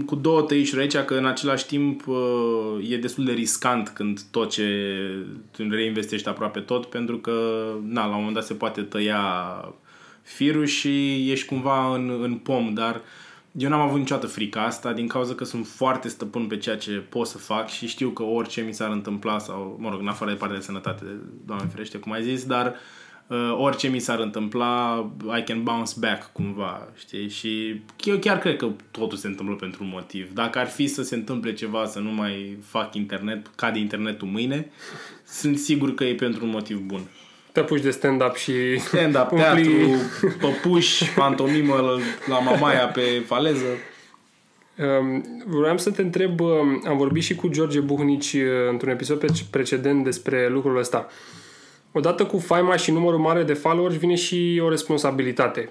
cu 0.07 0.15
două 0.15 0.43
tăișuri 0.43 0.81
aici, 0.81 0.97
că 0.97 1.15
în 1.15 1.27
același 1.27 1.67
timp 1.67 2.07
uh, 2.07 2.91
e 2.91 2.97
destul 2.97 3.25
de 3.25 3.33
riscant 3.33 3.89
când 3.89 4.21
tot 4.31 4.51
ce 4.51 4.99
tu 5.51 5.69
reinvestești 5.69 6.29
aproape 6.29 6.61
tot, 6.61 6.87
pentru 6.87 7.19
că 7.19 7.67
na, 7.83 8.01
la 8.01 8.09
un 8.09 8.17
moment 8.17 8.35
dat 8.35 8.45
se 8.45 8.55
poate 8.55 8.83
tăia 8.83 9.25
firul 10.23 10.65
și 10.65 11.25
ești 11.31 11.47
cumva 11.47 11.95
în, 11.95 12.19
în 12.23 12.35
pom, 12.35 12.75
dar 12.75 13.01
eu 13.53 13.69
n-am 13.69 13.81
avut 13.81 13.99
niciodată 13.99 14.27
frica 14.27 14.65
asta 14.65 14.93
din 14.93 15.07
cauza 15.07 15.35
că 15.35 15.45
sunt 15.45 15.67
foarte 15.67 16.09
stăpân 16.09 16.47
pe 16.47 16.57
ceea 16.57 16.77
ce 16.77 16.91
pot 16.91 17.27
să 17.27 17.39
fac 17.39 17.69
și 17.69 17.87
știu 17.87 18.09
că 18.09 18.23
orice 18.23 18.61
mi 18.61 18.75
s-ar 18.75 18.91
întâmpla 18.91 19.39
sau, 19.39 19.77
mă 19.81 19.89
rog, 19.91 20.01
în 20.01 20.09
afară 20.09 20.31
de 20.31 20.37
partea 20.37 20.59
de 20.59 20.65
sănătate, 20.65 21.05
doamne 21.47 21.69
ferește, 21.73 21.99
cum 21.99 22.13
ai 22.13 22.23
zis, 22.23 22.45
dar 22.45 22.67
uh, 22.67 22.75
uh, 23.27 23.57
orice 23.59 23.89
mi 23.89 23.99
s-ar 23.99 24.19
întâmpla, 24.19 25.07
I 25.39 25.43
can 25.43 25.63
bounce 25.63 25.93
back 25.99 26.33
cumva, 26.33 26.89
știi? 26.99 27.29
Și 27.29 27.81
eu 28.05 28.17
chiar 28.17 28.39
cred 28.39 28.57
că 28.57 28.69
totul 28.91 29.19
se 29.19 29.27
întâmplă 29.27 29.55
pentru 29.55 29.85
un 29.85 29.91
motiv. 29.93 30.33
Dacă 30.33 30.59
ar 30.59 30.67
fi 30.67 30.87
să 30.87 31.03
se 31.03 31.15
întâmple 31.15 31.53
ceva, 31.53 31.87
să 31.87 31.99
nu 31.99 32.11
mai 32.11 32.59
fac 32.65 32.95
internet, 32.95 33.47
cade 33.55 33.79
internetul 33.79 34.29
mâine, 34.29 34.71
sunt 35.41 35.59
sigur 35.59 35.95
că 35.95 36.05
e 36.05 36.15
pentru 36.15 36.45
un 36.45 36.51
motiv 36.51 36.79
bun. 36.79 37.01
Te 37.53 37.61
apuci 37.61 37.83
de 37.83 37.91
stand-up 37.91 38.35
și 38.35 38.79
Stand-up, 38.79 39.31
umpli... 39.33 39.63
teatru, 39.63 40.35
păpuși, 40.41 41.13
pantomimă 41.15 41.99
la 42.27 42.39
mamaia 42.39 42.87
pe 42.87 43.23
faleză. 43.27 43.67
Um, 44.79 45.25
vreau 45.47 45.79
să 45.79 45.91
te 45.91 46.03
întreb, 46.03 46.41
um, 46.41 46.83
am 46.87 46.97
vorbit 46.97 47.23
și 47.23 47.35
cu 47.35 47.49
George 47.49 47.81
Buhnici 47.81 48.33
uh, 48.33 48.43
într-un 48.71 48.91
episod 48.91 49.31
precedent 49.51 50.05
despre 50.05 50.49
lucrul 50.49 50.79
ăsta. 50.79 51.09
Odată 51.93 52.25
cu 52.25 52.39
faima 52.39 52.77
și 52.77 52.91
numărul 52.91 53.19
mare 53.19 53.43
de 53.43 53.53
followers 53.53 53.97
vine 53.97 54.15
și 54.15 54.61
o 54.65 54.69
responsabilitate. 54.69 55.71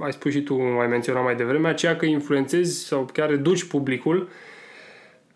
Ai 0.00 0.12
spus 0.12 0.32
și 0.32 0.40
tu, 0.40 0.54
ai 0.80 0.86
menționat 0.86 1.24
mai 1.24 1.36
devreme, 1.36 1.68
aceea 1.68 1.96
că 1.96 2.04
influențezi 2.04 2.86
sau 2.86 3.08
chiar 3.12 3.28
reduci 3.28 3.64
publicul 3.64 4.28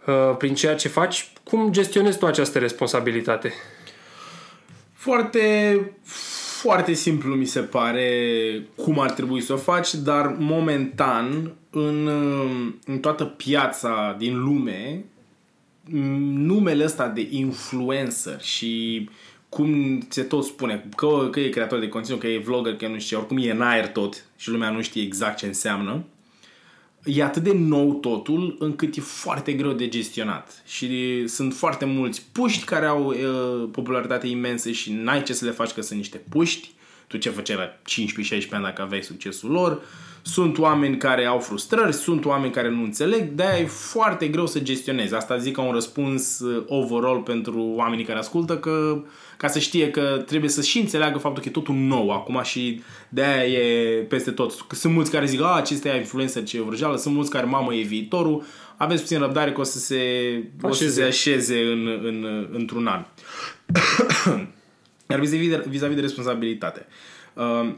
uh, 0.06 0.36
prin 0.36 0.54
ceea 0.54 0.74
ce 0.74 0.88
faci. 0.88 1.32
Cum 1.44 1.72
gestionezi 1.72 2.18
tu 2.18 2.26
această 2.26 2.58
responsabilitate? 2.58 3.52
Foarte, 4.92 5.80
foarte 6.60 6.92
simplu 6.92 7.34
mi 7.34 7.44
se 7.44 7.60
pare 7.60 8.08
cum 8.76 9.00
ar 9.00 9.10
trebui 9.10 9.40
să 9.40 9.52
o 9.52 9.56
faci, 9.56 9.94
dar 9.94 10.36
momentan 10.38 11.52
în, 11.70 12.10
în 12.84 12.98
toată 12.98 13.24
piața 13.24 14.14
din 14.18 14.42
lume 14.42 15.04
numele 16.32 16.84
ăsta 16.84 17.08
de 17.08 17.26
influencer 17.30 18.40
și 18.40 19.08
uh, 19.08 19.29
cum 19.50 20.00
se 20.08 20.22
tot 20.22 20.44
spune, 20.44 20.88
că, 20.96 21.28
că 21.30 21.40
e 21.40 21.48
creator 21.48 21.78
de 21.78 21.88
conținut, 21.88 22.20
că 22.20 22.26
e 22.26 22.38
vlogger, 22.38 22.76
că 22.76 22.88
nu 22.88 22.98
știu, 22.98 23.18
oricum 23.18 23.36
e 23.36 23.50
în 23.50 23.62
aer 23.62 23.88
tot 23.88 24.24
și 24.36 24.50
lumea 24.50 24.70
nu 24.70 24.82
știe 24.82 25.02
exact 25.02 25.36
ce 25.36 25.46
înseamnă, 25.46 26.04
e 27.04 27.22
atât 27.22 27.42
de 27.42 27.52
nou 27.52 27.94
totul 27.94 28.56
încât 28.58 28.96
e 28.96 29.00
foarte 29.00 29.52
greu 29.52 29.72
de 29.72 29.88
gestionat. 29.88 30.62
Și 30.66 31.26
sunt 31.26 31.54
foarte 31.54 31.84
mulți 31.84 32.26
puști 32.32 32.64
care 32.64 32.86
au 32.86 33.06
uh, 33.06 33.68
popularitate 33.72 34.26
imensă 34.26 34.70
și 34.70 34.92
n-ai 34.92 35.22
ce 35.22 35.32
să 35.32 35.44
le 35.44 35.50
faci 35.50 35.70
că 35.70 35.80
sunt 35.80 35.98
niște 35.98 36.20
puști, 36.28 36.70
tu 37.06 37.16
ce 37.16 37.30
făceai 37.30 37.56
la 37.56 37.72
15-16 38.46 38.48
ani 38.50 38.64
dacă 38.64 38.82
aveai 38.82 39.02
succesul 39.02 39.50
lor, 39.50 39.82
sunt 40.22 40.58
oameni 40.58 40.96
care 40.96 41.24
au 41.24 41.38
frustrări, 41.38 41.92
sunt 41.92 42.24
oameni 42.24 42.52
care 42.52 42.70
nu 42.70 42.82
înțeleg, 42.82 43.30
de-aia 43.30 43.58
e 43.58 43.66
foarte 43.66 44.28
greu 44.28 44.46
să 44.46 44.60
gestionezi. 44.60 45.14
Asta 45.14 45.36
zic 45.36 45.54
ca 45.54 45.62
un 45.62 45.72
răspuns 45.72 46.40
overall 46.66 47.20
pentru 47.20 47.62
oamenii 47.62 48.04
care 48.04 48.18
ascultă, 48.18 48.58
că 48.58 49.02
ca 49.36 49.48
să 49.48 49.58
știe 49.58 49.90
că 49.90 50.22
trebuie 50.26 50.50
să 50.50 50.62
și 50.62 50.78
înțeleagă 50.78 51.18
faptul 51.18 51.42
că 51.42 51.48
e 51.48 51.52
totul 51.52 51.74
nou 51.74 52.10
acum 52.10 52.40
și 52.42 52.82
de-aia 53.08 53.44
e 53.44 53.96
peste 54.08 54.30
tot. 54.30 54.66
Sunt 54.70 54.94
mulți 54.94 55.10
care 55.10 55.26
zic, 55.26 55.40
a, 55.40 55.54
acestea 55.54 55.96
influencer 55.96 56.44
ce 56.44 56.60
vrăjeală, 56.60 56.96
sunt 56.96 57.14
mulți 57.14 57.30
care, 57.30 57.46
mamă, 57.46 57.74
e 57.74 57.82
viitorul, 57.82 58.44
aveți 58.76 59.02
puțin 59.02 59.18
răbdare 59.18 59.52
că 59.52 59.60
o 59.60 59.64
să 59.64 59.78
se, 59.78 60.02
o 60.62 60.72
să 60.72 60.88
se 60.88 61.02
așeze 61.02 61.60
în, 61.60 61.86
în, 62.02 62.48
într-un 62.52 62.86
an. 62.86 63.04
Iar 65.10 65.20
vis-a-vis 65.20 65.48
de, 65.48 65.64
vis-a-vis 65.68 65.94
de 65.94 66.00
responsabilitate. 66.00 66.86
Uh, 66.88 67.19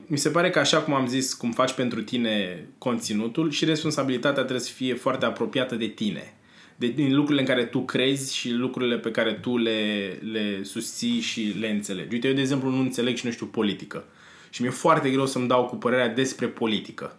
mi 0.07 0.19
se 0.19 0.31
pare 0.31 0.51
că 0.51 0.59
așa 0.59 0.79
cum 0.79 0.95
am 0.95 1.07
zis, 1.07 1.35
cum 1.35 1.53
faci 1.53 1.73
pentru 1.73 2.03
tine 2.03 2.67
conținutul 2.79 3.51
și 3.51 3.65
responsabilitatea 3.65 4.43
trebuie 4.43 4.67
să 4.67 4.73
fie 4.73 4.95
foarte 4.95 5.25
apropiată 5.25 5.75
de 5.75 5.87
tine 5.87 6.35
de, 6.83 6.88
din 6.88 7.15
lucrurile 7.15 7.41
în 7.41 7.47
care 7.47 7.65
tu 7.65 7.81
crezi 7.81 8.37
și 8.37 8.51
lucrurile 8.51 8.99
pe 8.99 9.11
care 9.11 9.33
tu 9.33 9.57
le, 9.57 10.19
le 10.33 10.62
susții 10.62 11.21
și 11.21 11.55
le 11.61 11.69
înțelegi. 11.69 12.12
Uite, 12.12 12.29
eu, 12.29 12.35
de 12.35 12.41
exemplu, 12.41 12.71
nu 12.71 12.81
înțeleg 12.81 13.17
și 13.17 13.27
nu 13.27 13.33
știu 13.33 13.47
politică. 13.47 14.05
Și 14.51 14.62
mi-e 14.62 14.71
foarte 14.71 15.11
greu 15.11 15.27
să-mi 15.27 15.49
dau 15.49 15.65
cu 15.65 15.77
părerea 15.77 16.09
despre 16.09 16.47
politică. 16.47 17.17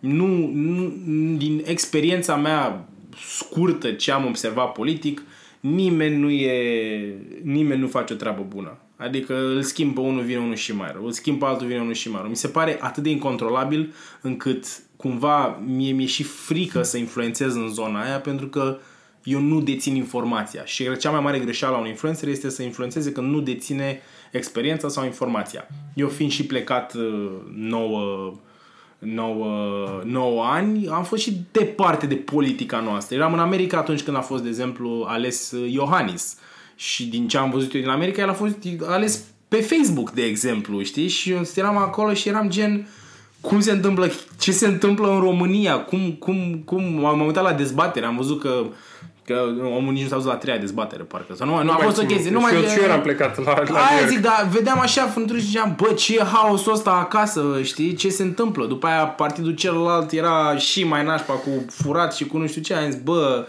Nu, 0.00 0.50
nu, 0.54 0.94
din 1.36 1.62
experiența 1.64 2.36
mea 2.36 2.88
scurtă 3.38 3.92
ce 3.92 4.12
am 4.12 4.26
observat 4.26 4.72
politic, 4.72 5.22
nimeni 5.60 6.16
nu 6.16 6.30
e, 6.30 7.14
nimeni 7.42 7.80
nu 7.80 7.86
face 7.86 8.12
o 8.12 8.16
treabă 8.16 8.46
bună. 8.48 8.78
Adică 8.96 9.34
îl 9.36 9.62
schimb 9.62 9.94
pe 9.94 10.00
unul, 10.00 10.22
vine 10.22 10.38
unul 10.38 10.54
și 10.54 10.74
mai 10.74 10.90
rău. 10.92 11.04
Îl 11.04 11.12
schimb 11.12 11.38
pe 11.38 11.44
altul, 11.44 11.66
vine 11.66 11.80
unul 11.80 11.94
și 11.94 12.10
mai 12.10 12.20
rău. 12.20 12.30
Mi 12.30 12.36
se 12.36 12.48
pare 12.48 12.78
atât 12.80 13.02
de 13.02 13.10
incontrolabil 13.10 13.94
încât 14.20 14.66
cumva 14.96 15.62
mie 15.66 15.92
mi-e 15.92 16.06
și 16.06 16.22
frică 16.22 16.82
să 16.82 16.96
influențez 16.96 17.54
în 17.54 17.68
zona 17.68 18.02
aia 18.02 18.20
pentru 18.20 18.46
că 18.46 18.78
uh, 18.78 18.84
eu 19.24 19.40
nu 19.40 19.60
dețin 19.60 19.94
informația. 19.94 20.64
Și 20.64 20.96
cea 20.96 21.10
mai 21.10 21.20
mare 21.20 21.38
greșeală 21.38 21.74
a 21.74 21.78
unui 21.78 21.90
influencer 21.90 22.28
este 22.28 22.50
să 22.50 22.62
influențeze 22.62 23.12
când 23.12 23.30
nu 23.30 23.40
deține 23.40 24.00
experiența 24.32 24.88
sau 24.88 25.04
informația. 25.04 25.68
Eu 25.94 26.08
fiind 26.08 26.32
și 26.32 26.46
plecat 26.46 26.94
9, 27.54 28.34
9, 28.98 30.02
9 30.04 30.44
ani, 30.44 30.88
am 30.88 31.04
fost 31.04 31.22
și 31.22 31.40
departe 31.52 32.06
de 32.06 32.14
politica 32.14 32.80
noastră. 32.80 33.16
Eram 33.16 33.32
în 33.32 33.38
America 33.38 33.78
atunci 33.78 34.02
când 34.02 34.16
a 34.16 34.20
fost, 34.20 34.42
de 34.42 34.48
exemplu, 34.48 35.04
ales 35.08 35.50
uh, 35.50 35.72
Iohannis. 35.72 36.36
Și 36.76 37.06
din 37.06 37.28
ce 37.28 37.38
am 37.38 37.50
văzut 37.50 37.74
eu 37.74 37.80
din 37.80 37.90
America, 37.90 38.22
el 38.22 38.28
a 38.28 38.32
fost 38.32 38.56
ales 38.86 39.24
pe 39.48 39.60
Facebook, 39.60 40.10
de 40.10 40.22
exemplu, 40.22 40.82
știi? 40.82 41.08
Și 41.08 41.30
eu 41.30 41.42
eram 41.54 41.76
acolo 41.76 42.14
și 42.14 42.28
eram 42.28 42.48
gen 42.48 42.88
cum 43.40 43.60
se 43.60 43.70
întâmplă, 43.70 44.10
ce 44.38 44.52
se 44.52 44.66
întâmplă 44.66 45.10
în 45.10 45.20
România, 45.20 45.78
cum, 45.78 46.12
cum, 46.12 46.62
cum, 46.64 46.84
m-am 46.84 47.20
uitat 47.20 47.42
la 47.42 47.52
dezbatere, 47.52 48.06
am 48.06 48.16
văzut 48.16 48.40
că 48.40 48.64
Că 49.26 49.42
omul 49.76 49.92
nici 49.92 50.02
nu 50.02 50.08
s-a 50.08 50.16
dus 50.16 50.24
la 50.24 50.36
treia 50.36 50.58
dezbatere, 50.58 51.02
parcă. 51.02 51.34
Sau 51.34 51.46
nu, 51.46 51.56
nu, 51.56 51.62
nu 51.62 51.70
a 51.70 51.76
fost 51.76 52.02
o 52.02 52.04
chestie. 52.04 52.30
Nu 52.30 52.40
mai, 52.40 52.54
eu, 52.54 52.60
eu 52.60 52.82
eram 52.82 53.00
plecat 53.00 53.44
la, 53.44 53.62
la 53.68 53.78
Aia 53.78 54.06
zic, 54.06 54.20
dar 54.20 54.48
vedeam 54.50 54.80
așa 54.80 55.06
frânturi 55.06 55.38
și 55.38 55.46
ziceam, 55.46 55.74
bă, 55.76 55.92
ce 55.92 56.14
e 56.14 56.22
haosul 56.22 56.72
ăsta 56.72 56.90
acasă, 56.90 57.60
știi? 57.62 57.94
Ce 57.94 58.08
se 58.08 58.22
întâmplă? 58.22 58.66
După 58.66 58.86
aia 58.86 59.06
partidul 59.06 59.54
celălalt 59.54 60.12
era 60.12 60.56
și 60.56 60.84
mai 60.84 61.04
nașpa 61.04 61.32
cu 61.32 61.64
furat 61.68 62.14
și 62.14 62.26
cu 62.26 62.38
nu 62.38 62.46
știu 62.46 62.62
ce. 62.62 62.74
Am 62.74 62.90
zis, 62.90 63.00
bă, 63.00 63.46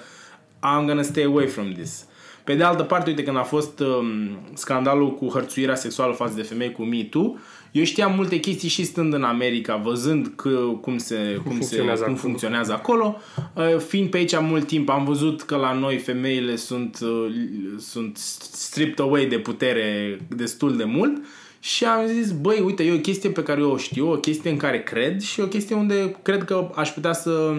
I'm 0.57 0.85
gonna 0.85 1.01
stay 1.01 1.23
away 1.23 1.45
from 1.45 1.71
this. 1.73 2.05
Pe 2.45 2.55
de 2.55 2.63
altă 2.63 2.84
parte, 2.84 3.10
uite, 3.10 3.23
când 3.23 3.38
a 3.38 3.43
fost 3.43 3.79
um, 3.79 4.39
scandalul 4.53 5.13
cu 5.13 5.27
hărțuirea 5.27 5.75
sexuală 5.75 6.13
față 6.13 6.36
de 6.36 6.41
femei 6.41 6.71
cu 6.71 6.84
Me 6.84 7.03
Too, 7.03 7.36
eu 7.71 7.84
știam 7.84 8.15
multe 8.15 8.39
chestii 8.39 8.69
și 8.69 8.84
stând 8.84 9.13
în 9.13 9.23
America, 9.23 9.75
văzând 9.75 10.31
că, 10.36 10.60
cum, 10.81 10.97
se, 10.97 11.39
cum, 11.43 11.51
funcționează, 11.51 12.01
se, 12.01 12.05
cum 12.05 12.15
funcționează 12.15 12.73
acolo. 12.73 13.21
Uh, 13.53 13.77
fiind 13.77 14.10
pe 14.10 14.17
aici 14.17 14.39
mult 14.39 14.67
timp, 14.67 14.89
am 14.89 15.05
văzut 15.05 15.41
că 15.41 15.55
la 15.55 15.73
noi 15.73 15.97
femeile 15.97 16.55
sunt, 16.55 16.99
uh, 17.01 17.34
sunt 17.79 18.17
stripped 18.51 18.99
away 18.99 19.25
de 19.25 19.38
putere 19.38 20.19
destul 20.36 20.77
de 20.77 20.84
mult 20.84 21.23
și 21.60 21.86
am 21.86 22.08
zis, 22.08 22.31
băi, 22.31 22.62
uite, 22.65 22.84
e 22.84 22.93
o 22.93 22.99
chestie 22.99 23.29
pe 23.29 23.43
care 23.43 23.62
eu 23.62 23.71
o 23.71 23.77
știu, 23.77 24.12
o 24.12 24.15
chestie 24.15 24.49
în 24.49 24.58
care 24.58 24.84
cred 24.84 25.21
și 25.21 25.39
o 25.39 25.47
chestie 25.47 25.75
unde 25.75 26.15
cred 26.21 26.43
că 26.43 26.69
aș 26.75 26.89
putea 26.89 27.13
să 27.13 27.55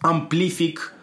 amplific 0.00 0.94
uh, 0.94 0.99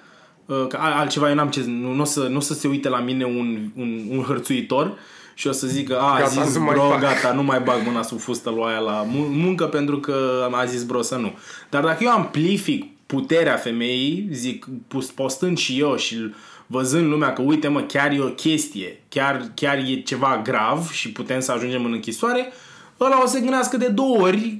că 0.67 0.77
altceva 0.79 1.29
eu 1.29 1.35
n-am 1.35 1.49
ce, 1.49 1.63
nu, 1.67 1.93
nu, 1.93 2.01
o 2.01 2.05
să, 2.05 2.27
nu 2.27 2.37
o 2.37 2.39
să 2.39 2.53
se 2.53 2.67
uite 2.67 2.89
la 2.89 2.99
mine 2.99 3.25
un, 3.25 3.71
un, 3.75 4.01
un 4.09 4.23
hărțuitor, 4.23 4.97
și 5.37 5.47
o 5.47 5.51
să 5.51 5.67
zică, 5.67 5.99
a, 5.99 6.17
gata, 6.19 6.43
zis 6.43 6.57
bro, 6.57 6.87
mai 6.87 6.99
gata, 6.99 7.33
nu 7.33 7.43
mai 7.43 7.59
bag 7.59 7.81
mâna 7.85 8.01
sub 8.01 8.19
fustă 8.19 8.49
lui 8.49 8.63
aia 8.65 8.79
la 8.79 9.05
muncă 9.31 9.65
pentru 9.65 9.99
că 9.99 10.47
a 10.51 10.65
zis 10.65 10.83
bro 10.83 11.01
să 11.01 11.15
nu. 11.15 11.33
Dar 11.69 11.83
dacă 11.83 12.03
eu 12.03 12.11
amplific 12.11 12.85
puterea 13.05 13.55
femeii, 13.55 14.29
zic, 14.31 14.67
pus- 14.87 15.11
postând 15.11 15.57
și 15.57 15.79
eu 15.79 15.95
și 15.95 16.33
văzând 16.67 17.07
lumea 17.09 17.33
că 17.33 17.41
uite 17.41 17.67
mă, 17.67 17.81
chiar 17.81 18.11
e 18.11 18.19
o 18.19 18.27
chestie, 18.27 19.01
chiar, 19.09 19.51
chiar 19.53 19.77
e 19.77 20.01
ceva 20.01 20.41
grav 20.43 20.91
și 20.91 21.11
putem 21.11 21.39
să 21.39 21.51
ajungem 21.51 21.85
în 21.85 21.93
închisoare, 21.93 22.53
ăla 22.99 23.21
o 23.23 23.27
să 23.27 23.39
gândească 23.39 23.77
de 23.77 23.87
două 23.87 24.21
ori 24.21 24.59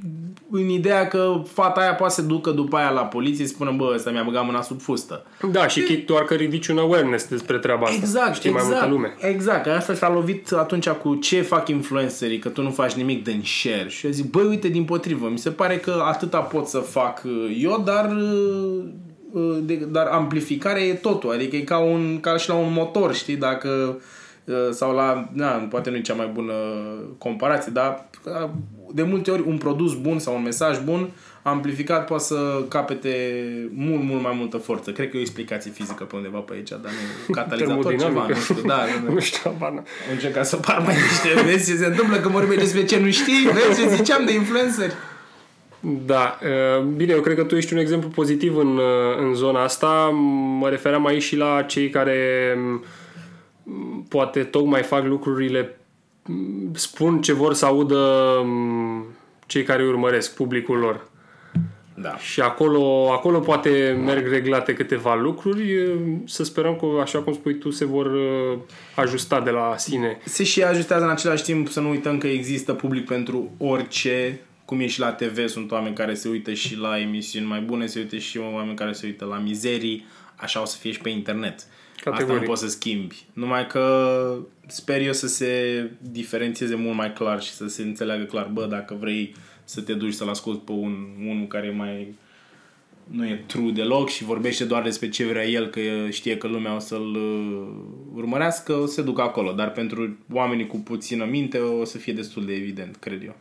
în 0.51 0.69
ideea 0.69 1.07
că 1.07 1.41
fata 1.53 1.81
aia 1.81 1.95
poate 1.95 2.13
să 2.13 2.21
ducă 2.21 2.51
după 2.51 2.77
aia 2.77 2.89
la 2.89 3.01
poliție 3.01 3.45
și 3.45 3.51
spună, 3.51 3.71
bă, 3.71 3.91
ăsta 3.95 4.09
mi-a 4.09 4.23
băgat 4.23 4.45
mâna 4.45 4.61
sub 4.61 4.81
fustă. 4.81 5.25
Da, 5.51 5.67
și 5.67 5.81
chiar 5.81 6.03
doar 6.05 6.23
că 6.23 6.33
ridici 6.33 6.67
un 6.67 6.77
awareness 6.77 7.27
despre 7.27 7.57
treaba 7.57 7.85
asta. 7.85 7.95
Exact, 7.99 8.35
Știi 8.35 8.49
exact, 8.49 8.69
mai 8.69 8.79
multă 8.79 8.93
lume. 8.93 9.29
Exact, 9.29 9.63
că 9.63 9.69
asta 9.69 9.93
s-a 9.93 10.09
lovit 10.09 10.51
atunci 10.51 10.89
cu 10.89 11.15
ce 11.15 11.41
fac 11.41 11.67
influencerii, 11.67 12.39
că 12.39 12.49
tu 12.49 12.61
nu 12.61 12.71
faci 12.71 12.93
nimic 12.93 13.23
din 13.23 13.43
share. 13.45 13.89
Și 13.89 14.05
eu 14.05 14.11
zic, 14.11 14.29
băi, 14.29 14.45
uite, 14.45 14.67
din 14.67 14.83
potrivă, 14.83 15.29
mi 15.29 15.37
se 15.37 15.49
pare 15.49 15.77
că 15.77 16.03
atâta 16.05 16.39
pot 16.39 16.67
să 16.67 16.79
fac 16.79 17.21
uh, 17.25 17.57
eu, 17.61 17.81
dar 17.85 18.15
uh, 18.15 18.83
uh, 19.31 19.57
de, 19.61 19.75
dar 19.75 20.05
amplificarea 20.05 20.83
e 20.83 20.93
totul, 20.93 21.31
adică 21.31 21.55
e 21.55 21.61
ca, 21.61 21.77
un, 21.77 22.19
ca 22.19 22.37
și 22.37 22.49
la 22.49 22.55
un 22.55 22.73
motor, 22.73 23.13
știi, 23.13 23.35
dacă 23.35 23.99
uh, 24.45 24.55
sau 24.71 24.95
la, 24.95 25.29
na, 25.33 25.47
poate 25.47 25.89
nu 25.89 25.95
e 25.95 26.01
cea 26.01 26.13
mai 26.13 26.29
bună 26.33 26.53
comparație, 27.17 27.71
dar 27.71 28.09
uh, 28.25 28.49
de 28.93 29.03
multe 29.03 29.31
ori 29.31 29.43
un 29.45 29.57
produs 29.57 29.93
bun 29.93 30.19
sau 30.19 30.35
un 30.35 30.41
mesaj 30.41 30.79
bun 30.83 31.09
amplificat 31.41 32.05
poate 32.05 32.23
să 32.23 32.63
capete 32.67 33.43
mult, 33.73 34.03
mult 34.03 34.21
mai 34.21 34.35
multă 34.37 34.57
forță. 34.57 34.91
Cred 34.91 35.09
că 35.09 35.15
e 35.15 35.19
o 35.19 35.21
explicație 35.21 35.71
fizică 35.71 36.03
pe 36.03 36.15
undeva 36.15 36.37
pe 36.37 36.53
aici, 36.53 36.69
dar 36.69 36.79
nu 37.27 37.33
catalizator 37.39 37.95
ceva, 37.95 37.97
Termodinamică. 37.97 38.33
nu 38.33 38.39
știu, 38.39 38.67
da, 38.67 38.75
da, 38.75 39.01
da. 39.05 39.11
Nu 39.13 39.19
știu, 39.19 39.41
habar 39.43 39.69
n-am. 39.69 39.85
Am 40.07 40.13
încercat 40.13 40.45
să 40.45 40.55
par 40.55 40.79
mai 40.85 40.95
niște. 40.95 41.41
Vezi 41.41 41.71
ce 41.71 41.77
se 41.77 41.85
întâmplă 41.85 42.17
că 42.17 42.29
vorbim 42.29 42.57
despre 42.57 42.85
ce 42.85 42.99
nu 42.99 43.11
știi? 43.11 43.49
Vezi 43.53 43.81
ce 43.81 43.95
ziceam 43.95 44.25
de 44.25 44.33
influenceri? 44.33 44.93
Da, 46.05 46.39
uh, 46.43 46.83
bine, 46.83 47.13
eu 47.13 47.21
cred 47.21 47.35
că 47.35 47.43
tu 47.43 47.55
ești 47.55 47.73
un 47.73 47.79
exemplu 47.79 48.09
pozitiv 48.09 48.57
în, 48.57 48.77
uh, 48.77 49.17
în 49.19 49.33
zona 49.33 49.63
asta. 49.63 50.09
Mă 50.59 50.69
refeream 50.69 51.05
aici 51.05 51.23
și 51.23 51.35
la 51.35 51.61
cei 51.61 51.89
care 51.89 52.17
m, 52.57 52.85
poate 54.09 54.43
tocmai 54.43 54.83
fac 54.83 55.05
lucrurile, 55.05 55.59
m, 55.59 55.86
spun 56.73 57.21
ce 57.21 57.33
vor 57.33 57.53
să 57.53 57.65
audă 57.65 58.31
m, 58.45 59.05
cei 59.45 59.63
care 59.63 59.81
îi 59.81 59.87
urmăresc, 59.89 60.35
publicul 60.35 60.77
lor. 60.77 61.07
Da. 62.01 62.17
Și 62.17 62.41
acolo, 62.41 63.11
acolo 63.11 63.39
poate 63.39 63.99
merg 64.05 64.27
reglate 64.27 64.73
câteva 64.73 65.15
lucruri. 65.15 65.75
uh, 65.81 65.93
Să 66.25 66.43
sperăm 66.43 66.75
că, 66.75 66.85
așa 67.01 67.19
cum 67.19 67.33
spui 67.33 67.57
tu, 67.57 67.69
se 67.71 67.85
vor 67.85 68.05
uh, 68.05 68.57
ajusta 68.95 69.41
de 69.41 69.49
la 69.49 69.73
sine. 69.77 70.17
Se 70.25 70.43
și 70.43 70.63
ajustează 70.63 71.03
în 71.03 71.09
același 71.09 71.43
timp 71.43 71.69
să 71.69 71.79
nu 71.79 71.89
uităm 71.89 72.17
că 72.17 72.27
există 72.27 72.73
public 72.73 73.05
pentru 73.05 73.51
orice, 73.57 74.39
cum 74.65 74.79
e 74.79 74.87
și 74.87 74.99
la 74.99 75.11
TV, 75.11 75.47
sunt 75.47 75.71
oameni 75.71 75.95
care 75.95 76.13
se 76.13 76.29
uită 76.29 76.53
și 76.53 76.77
la 76.77 76.99
emisiuni 76.99 77.45
mai 77.45 77.59
bune, 77.59 77.85
se 77.85 77.99
uită 77.99 78.17
și 78.17 78.37
oameni 78.37 78.75
care 78.75 78.91
se 78.91 79.05
uită 79.05 79.25
la 79.25 79.37
mizerii, 79.37 80.05
așa 80.35 80.61
o 80.61 80.65
să 80.65 80.77
fie 80.77 80.91
și 80.91 80.99
pe 81.01 81.09
internet. 81.09 81.65
Asta 81.95 82.09
Categoric. 82.09 82.41
nu 82.41 82.47
poți 82.47 82.61
să 82.61 82.67
schimbi. 82.69 83.25
Numai 83.33 83.67
că 83.67 83.83
sper 84.67 85.01
eu 85.01 85.13
să 85.13 85.27
se 85.27 85.83
diferențieze 86.11 86.75
mult 86.75 86.95
mai 86.95 87.13
clar 87.13 87.41
și 87.41 87.51
să 87.51 87.67
se 87.67 87.81
înțeleagă 87.81 88.23
clar, 88.23 88.49
bă, 88.53 88.65
dacă 88.65 88.97
vrei 88.99 89.35
să 89.63 89.81
te 89.81 89.93
duci 89.93 90.13
să-l 90.13 90.29
asculti 90.29 90.65
pe 90.65 90.71
un, 90.71 91.07
unul 91.27 91.47
care 91.47 91.69
mai 91.69 92.15
nu 93.03 93.25
e 93.25 93.43
true 93.45 93.71
deloc 93.71 94.09
și 94.09 94.23
vorbește 94.23 94.65
doar 94.65 94.83
despre 94.83 95.09
ce 95.09 95.25
vrea 95.25 95.47
el, 95.47 95.67
că 95.67 95.79
știe 96.09 96.37
că 96.37 96.47
lumea 96.47 96.75
o 96.75 96.79
să-l 96.79 97.15
uh, 97.15 97.67
urmărească, 98.13 98.73
o 98.73 98.85
să 98.85 98.93
se 98.93 99.01
ducă 99.01 99.21
acolo. 99.21 99.51
Dar 99.51 99.71
pentru 99.71 100.17
oamenii 100.33 100.67
cu 100.67 100.77
puțină 100.77 101.25
minte 101.25 101.57
o 101.57 101.83
să 101.83 101.97
fie 101.97 102.13
destul 102.13 102.45
de 102.45 102.53
evident, 102.53 102.95
cred 102.95 103.23
eu. 103.23 103.35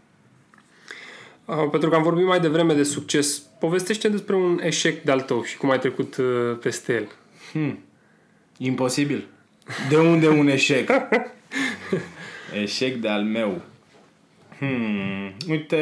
Uh, 1.45 1.71
Pentru 1.71 1.89
că 1.89 1.97
am 1.97 2.03
vorbit 2.03 2.27
mai 2.27 2.41
devreme 2.41 2.75
de 2.75 2.83
succes, 2.83 3.39
povestește 3.39 4.09
despre 4.09 4.35
un 4.35 4.61
eșec 4.63 5.03
de-al 5.03 5.21
tău 5.21 5.43
și 5.43 5.57
cum 5.57 5.71
ai 5.71 5.79
trecut 5.79 6.17
uh, 6.17 6.59
peste 6.61 6.93
el. 6.93 7.09
Hmm. 7.53 7.79
Imposibil. 8.59 9.27
De 9.89 9.97
unde 9.97 10.29
un 10.29 10.49
eșec? 10.49 10.91
eșec 12.63 12.95
de 12.95 13.09
al 13.09 13.23
meu. 13.23 13.61
Hmm. 14.59 15.35
Uite, 15.49 15.79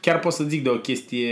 chiar 0.00 0.18
pot 0.18 0.32
să 0.32 0.44
zic 0.44 0.62
de 0.62 0.68
o 0.68 0.76
chestie... 0.76 1.30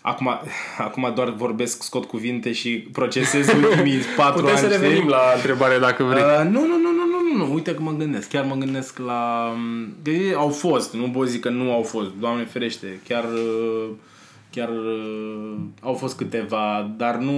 Acum, 0.00 0.40
acum 0.78 1.12
doar 1.14 1.30
vorbesc, 1.30 1.82
scot 1.82 2.04
cuvinte 2.04 2.52
și 2.52 2.88
procesez 2.92 3.48
ultimii 3.62 3.98
patru 4.16 4.40
Putem 4.40 4.56
ani. 4.56 4.58
să 4.58 4.72
știi? 4.72 4.80
revenim 4.80 5.08
la 5.08 5.20
întrebare 5.34 5.78
dacă 5.78 6.02
vrei. 6.04 6.22
Uh, 6.22 6.50
nu, 6.50 6.60
nu, 6.60 6.66
nu, 6.66 6.90
nu, 6.90 7.04
nu, 7.10 7.36
nu, 7.36 7.46
nu, 7.46 7.54
uite 7.54 7.74
că 7.74 7.82
mă 7.82 7.92
gândesc, 7.92 8.28
chiar 8.28 8.44
mă 8.44 8.54
gândesc 8.54 8.98
la... 8.98 9.52
De, 10.02 10.32
au 10.36 10.48
fost, 10.48 10.94
nu 10.94 11.10
pot 11.10 11.28
zic 11.28 11.40
că 11.40 11.48
nu 11.48 11.72
au 11.72 11.82
fost, 11.82 12.10
Doamne 12.20 12.44
ferește, 12.44 13.00
chiar, 13.08 13.24
uh, 13.24 13.88
chiar 14.54 14.68
uh, 14.68 15.56
au 15.80 15.94
fost 15.94 16.16
câteva, 16.16 16.94
dar 16.96 17.16
nu 17.16 17.32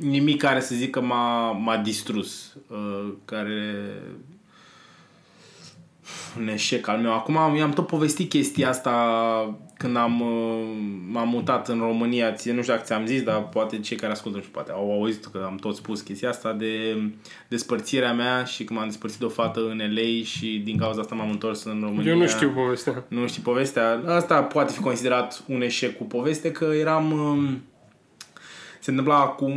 nimic 0.00 0.40
care 0.40 0.60
să 0.60 0.74
zic 0.74 0.90
că 0.90 1.00
m-a, 1.00 1.50
m-a 1.50 1.76
distrus, 1.76 2.56
uh, 2.68 3.12
care 3.24 3.92
un 6.38 6.48
eșec 6.48 6.88
al 6.88 6.98
meu. 6.98 7.12
Acum 7.12 7.36
am, 7.36 7.60
am 7.60 7.70
tot 7.70 7.86
povestit 7.86 8.28
chestia 8.28 8.68
asta 8.68 8.90
când 9.76 9.96
am, 9.96 10.20
uh, 10.20 10.76
m-am 11.10 11.28
mutat 11.28 11.68
în 11.68 11.78
România. 11.78 12.32
Ție, 12.32 12.52
nu 12.52 12.60
știu 12.60 12.72
dacă 12.72 12.84
ți-am 12.86 13.06
zis, 13.06 13.22
dar 13.22 13.48
poate 13.48 13.78
cei 13.78 13.96
care 13.96 14.12
ascultă, 14.12 14.36
nu 14.36 14.42
știu, 14.42 14.54
poate 14.54 14.72
au 14.72 14.92
auzit 14.92 15.24
că 15.24 15.42
am 15.46 15.56
tot 15.56 15.76
spus 15.76 16.00
chestia 16.00 16.28
asta 16.28 16.52
de 16.52 17.02
despărțirea 17.48 18.12
mea 18.12 18.44
și 18.44 18.64
că 18.64 18.72
m-am 18.72 18.86
despărțit 18.86 19.18
de 19.18 19.24
o 19.24 19.28
fată 19.28 19.60
în 19.60 19.78
LA 19.78 20.24
și 20.24 20.60
din 20.64 20.76
cauza 20.76 21.00
asta 21.00 21.14
m-am 21.14 21.30
întors 21.30 21.64
în 21.64 21.80
România. 21.82 22.12
Eu 22.12 22.18
nu 22.18 22.26
știu 22.26 22.50
povestea. 22.50 23.04
Nu 23.08 23.26
știi 23.26 23.42
povestea. 23.42 24.02
Asta 24.06 24.42
poate 24.42 24.72
fi 24.72 24.80
considerat 24.80 25.44
un 25.46 25.62
eșec 25.62 25.96
cu 25.96 26.04
poveste, 26.04 26.50
că 26.50 26.64
eram... 26.64 27.12
um, 27.12 27.62
Se 28.80 28.90
întâmpla 28.90 29.20
acum 29.20 29.54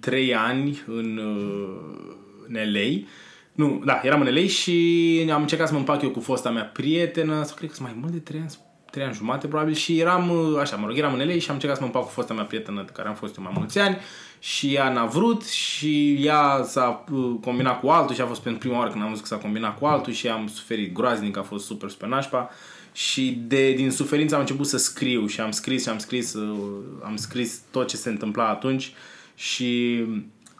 3 0.00 0.34
ani 0.34 0.82
în, 0.86 1.16
uh, 1.16 2.04
în 2.48 2.54
LA. 2.54 3.06
Nu, 3.54 3.82
da, 3.84 4.00
eram 4.02 4.20
în 4.20 4.34
LA 4.34 4.46
și 4.46 5.28
am 5.32 5.40
încercat 5.40 5.66
să 5.66 5.72
mă 5.72 5.78
împac 5.78 6.02
eu 6.02 6.10
cu 6.10 6.20
fosta 6.20 6.50
mea 6.50 6.64
prietenă, 6.64 7.42
sau 7.42 7.54
cred 7.56 7.68
că 7.68 7.74
sunt 7.74 7.88
mai 7.88 7.96
mult 8.00 8.12
de 8.12 8.18
3 8.18 8.40
ani, 8.40 8.50
3 8.90 9.04
ani 9.04 9.14
jumate 9.14 9.46
probabil 9.46 9.74
și 9.74 9.98
eram, 9.98 10.30
uh, 10.30 10.58
așa, 10.60 10.76
mă 10.76 10.86
rog, 10.86 10.96
eram 10.96 11.12
în 11.12 11.26
LA 11.26 11.38
și 11.38 11.48
am 11.48 11.54
încercat 11.54 11.76
să 11.76 11.82
mă 11.82 11.88
împac 11.88 12.02
cu 12.02 12.10
fosta 12.10 12.34
mea 12.34 12.44
prietenă 12.44 12.82
de 12.82 12.92
care 12.92 13.08
am 13.08 13.14
fost 13.14 13.36
eu 13.36 13.42
mai 13.42 13.52
mulți 13.56 13.78
ani 13.78 13.96
și 14.38 14.74
ea 14.74 14.92
n-a 14.92 15.04
vrut 15.04 15.44
și 15.44 16.12
ea 16.24 16.62
s-a 16.62 17.04
uh, 17.12 17.34
combinat 17.40 17.80
cu 17.80 17.88
altul 17.88 18.14
și 18.14 18.20
a 18.20 18.26
fost 18.26 18.40
pentru 18.40 18.60
prima 18.60 18.78
oară 18.78 18.90
când 18.90 19.02
am 19.02 19.08
văzut 19.08 19.26
că 19.26 19.34
s-a 19.34 19.40
combinat 19.40 19.78
cu 19.78 19.86
altul 19.86 20.12
și 20.12 20.28
am 20.28 20.46
suferit 20.46 20.92
groaznic, 20.92 21.36
a 21.36 21.42
fost 21.42 21.64
super, 21.64 21.90
super 21.90 22.08
nașpa. 22.08 22.50
Și 22.92 23.42
de, 23.46 23.72
din 23.72 23.90
suferință 23.90 24.34
am 24.34 24.40
început 24.40 24.66
să 24.66 24.76
scriu 24.76 25.26
și 25.26 25.40
am 25.40 25.50
scris 25.50 25.82
și 25.82 25.88
am 25.88 25.98
scris, 25.98 26.34
uh, 26.34 26.78
am 27.02 27.16
scris 27.16 27.60
tot 27.70 27.88
ce 27.88 27.96
se 27.96 28.08
întâmpla 28.08 28.48
atunci 28.48 28.92
și 29.34 30.02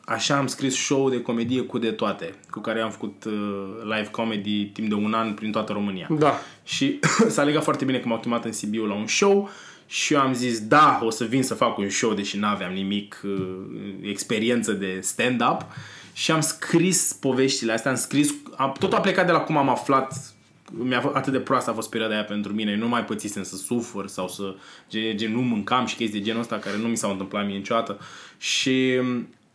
așa 0.05 0.37
am 0.37 0.47
scris 0.47 0.75
show 0.75 1.11
de 1.11 1.23
comedie 1.23 1.61
cu 1.61 1.79
de 1.79 1.91
toate, 1.91 2.35
cu 2.51 2.61
care 2.61 2.81
am 2.81 2.91
făcut 2.91 3.25
uh, 3.25 3.33
live 3.83 4.09
comedy 4.11 4.65
timp 4.65 4.89
de 4.89 4.95
un 4.95 5.13
an 5.13 5.35
prin 5.35 5.53
toată 5.53 5.73
România. 5.73 6.07
Da. 6.11 6.41
Și 6.65 6.99
s-a 7.29 7.43
legat 7.43 7.63
foarte 7.63 7.85
bine 7.85 7.99
că 7.99 8.09
m-au 8.09 8.19
chemat 8.19 8.45
în 8.45 8.53
Sibiu 8.53 8.87
la 8.87 8.95
un 8.95 9.07
show 9.07 9.51
și 9.87 10.15
eu 10.15 10.21
am 10.21 10.35
zis, 10.35 10.61
da, 10.61 11.01
o 11.03 11.11
să 11.11 11.25
vin 11.25 11.43
să 11.43 11.55
fac 11.55 11.79
un 11.79 11.89
show, 11.89 12.15
deși 12.15 12.39
n-aveam 12.39 12.73
nimic 12.73 13.21
uh, 13.25 13.57
experiență 14.01 14.73
de 14.73 14.99
stand-up. 15.03 15.61
Și 16.13 16.31
am 16.31 16.41
scris 16.41 17.17
poveștile 17.21 17.73
astea, 17.73 17.91
am 17.91 17.97
scris, 17.97 18.35
am, 18.57 18.73
totul 18.79 18.99
a 18.99 19.01
plecat 19.01 19.27
de 19.27 19.33
la 19.33 19.41
cum 19.41 19.57
am 19.57 19.69
aflat 19.69 20.35
mi-a 20.79 21.01
fost 21.01 21.15
atât 21.15 21.33
de 21.33 21.41
proastă 21.41 21.71
a 21.71 21.75
fost 21.75 21.91
perioada 21.91 22.15
aia 22.15 22.25
pentru 22.25 22.53
mine. 22.53 22.71
Eu 22.71 22.79
nu 22.79 22.89
mai 22.89 23.05
pățisem 23.05 23.43
să 23.43 23.57
sufăr 23.57 24.07
sau 24.07 24.29
să 24.29 24.55
gen, 24.91 25.17
gen, 25.17 25.33
nu 25.33 25.41
mâncam 25.41 25.87
și 25.87 25.97
chestii 25.97 26.19
de 26.19 26.25
genul 26.25 26.41
ăsta 26.41 26.59
care 26.59 26.77
nu 26.77 26.89
mi 26.89 26.97
s-au 26.97 27.11
întâmplat 27.11 27.47
mie 27.47 27.57
niciodată. 27.57 27.99
Și 28.39 29.01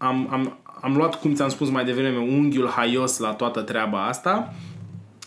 am, 0.01 0.27
am, 0.31 0.59
am 0.81 0.95
luat, 0.95 1.19
cum 1.19 1.33
ți-am 1.33 1.49
spus 1.49 1.69
mai 1.69 1.85
devreme, 1.85 2.17
unghiul 2.17 2.67
haios 2.67 3.17
la 3.17 3.33
toată 3.33 3.61
treaba 3.61 4.05
asta 4.05 4.53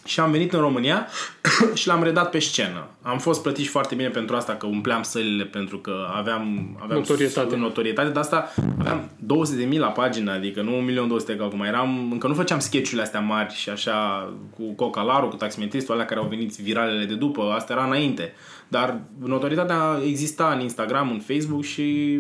și 0.05 0.21
am 0.21 0.31
venit 0.31 0.53
în 0.53 0.61
România 0.61 1.07
și 1.75 1.87
l-am 1.87 2.03
redat 2.03 2.31
pe 2.31 2.39
scenă. 2.39 2.87
Am 3.03 3.19
fost 3.19 3.43
plătiți 3.43 3.69
foarte 3.69 3.95
bine 3.95 4.09
pentru 4.09 4.37
asta, 4.37 4.53
că 4.53 4.67
umpleam 4.67 5.03
sălile 5.03 5.45
pentru 5.45 5.79
că 5.79 6.07
aveam, 6.15 6.77
aveam 6.83 6.99
Notorietate. 6.99 7.57
notorietate, 7.57 8.09
de 8.09 8.19
asta 8.19 8.53
aveam 8.79 9.11
200 9.19 9.59
de 9.59 9.65
mii 9.65 9.79
la 9.79 9.87
pagină, 9.87 10.33
adică 10.33 10.63
nu 10.63 11.19
1.200.000 11.31 11.37
ca 11.39 11.45
acum. 11.45 11.63
Eram, 11.63 12.09
încă 12.13 12.27
nu 12.27 12.35
făceam 12.35 12.59
sketch-urile 12.59 13.03
astea 13.03 13.21
mari 13.21 13.55
și 13.55 13.69
așa 13.69 14.29
cu 14.57 14.73
Cocalaru, 14.73 15.29
cu 15.29 15.37
taximetristul, 15.37 15.95
alea 15.95 16.07
care 16.07 16.21
au 16.21 16.27
venit 16.27 16.57
viralele 16.57 17.05
de 17.05 17.15
după, 17.15 17.53
asta 17.57 17.73
era 17.73 17.85
înainte. 17.85 18.33
Dar 18.69 19.01
notorietatea 19.25 20.01
exista 20.07 20.53
în 20.55 20.61
Instagram, 20.61 21.11
în 21.11 21.21
Facebook 21.21 21.63
și 21.63 22.19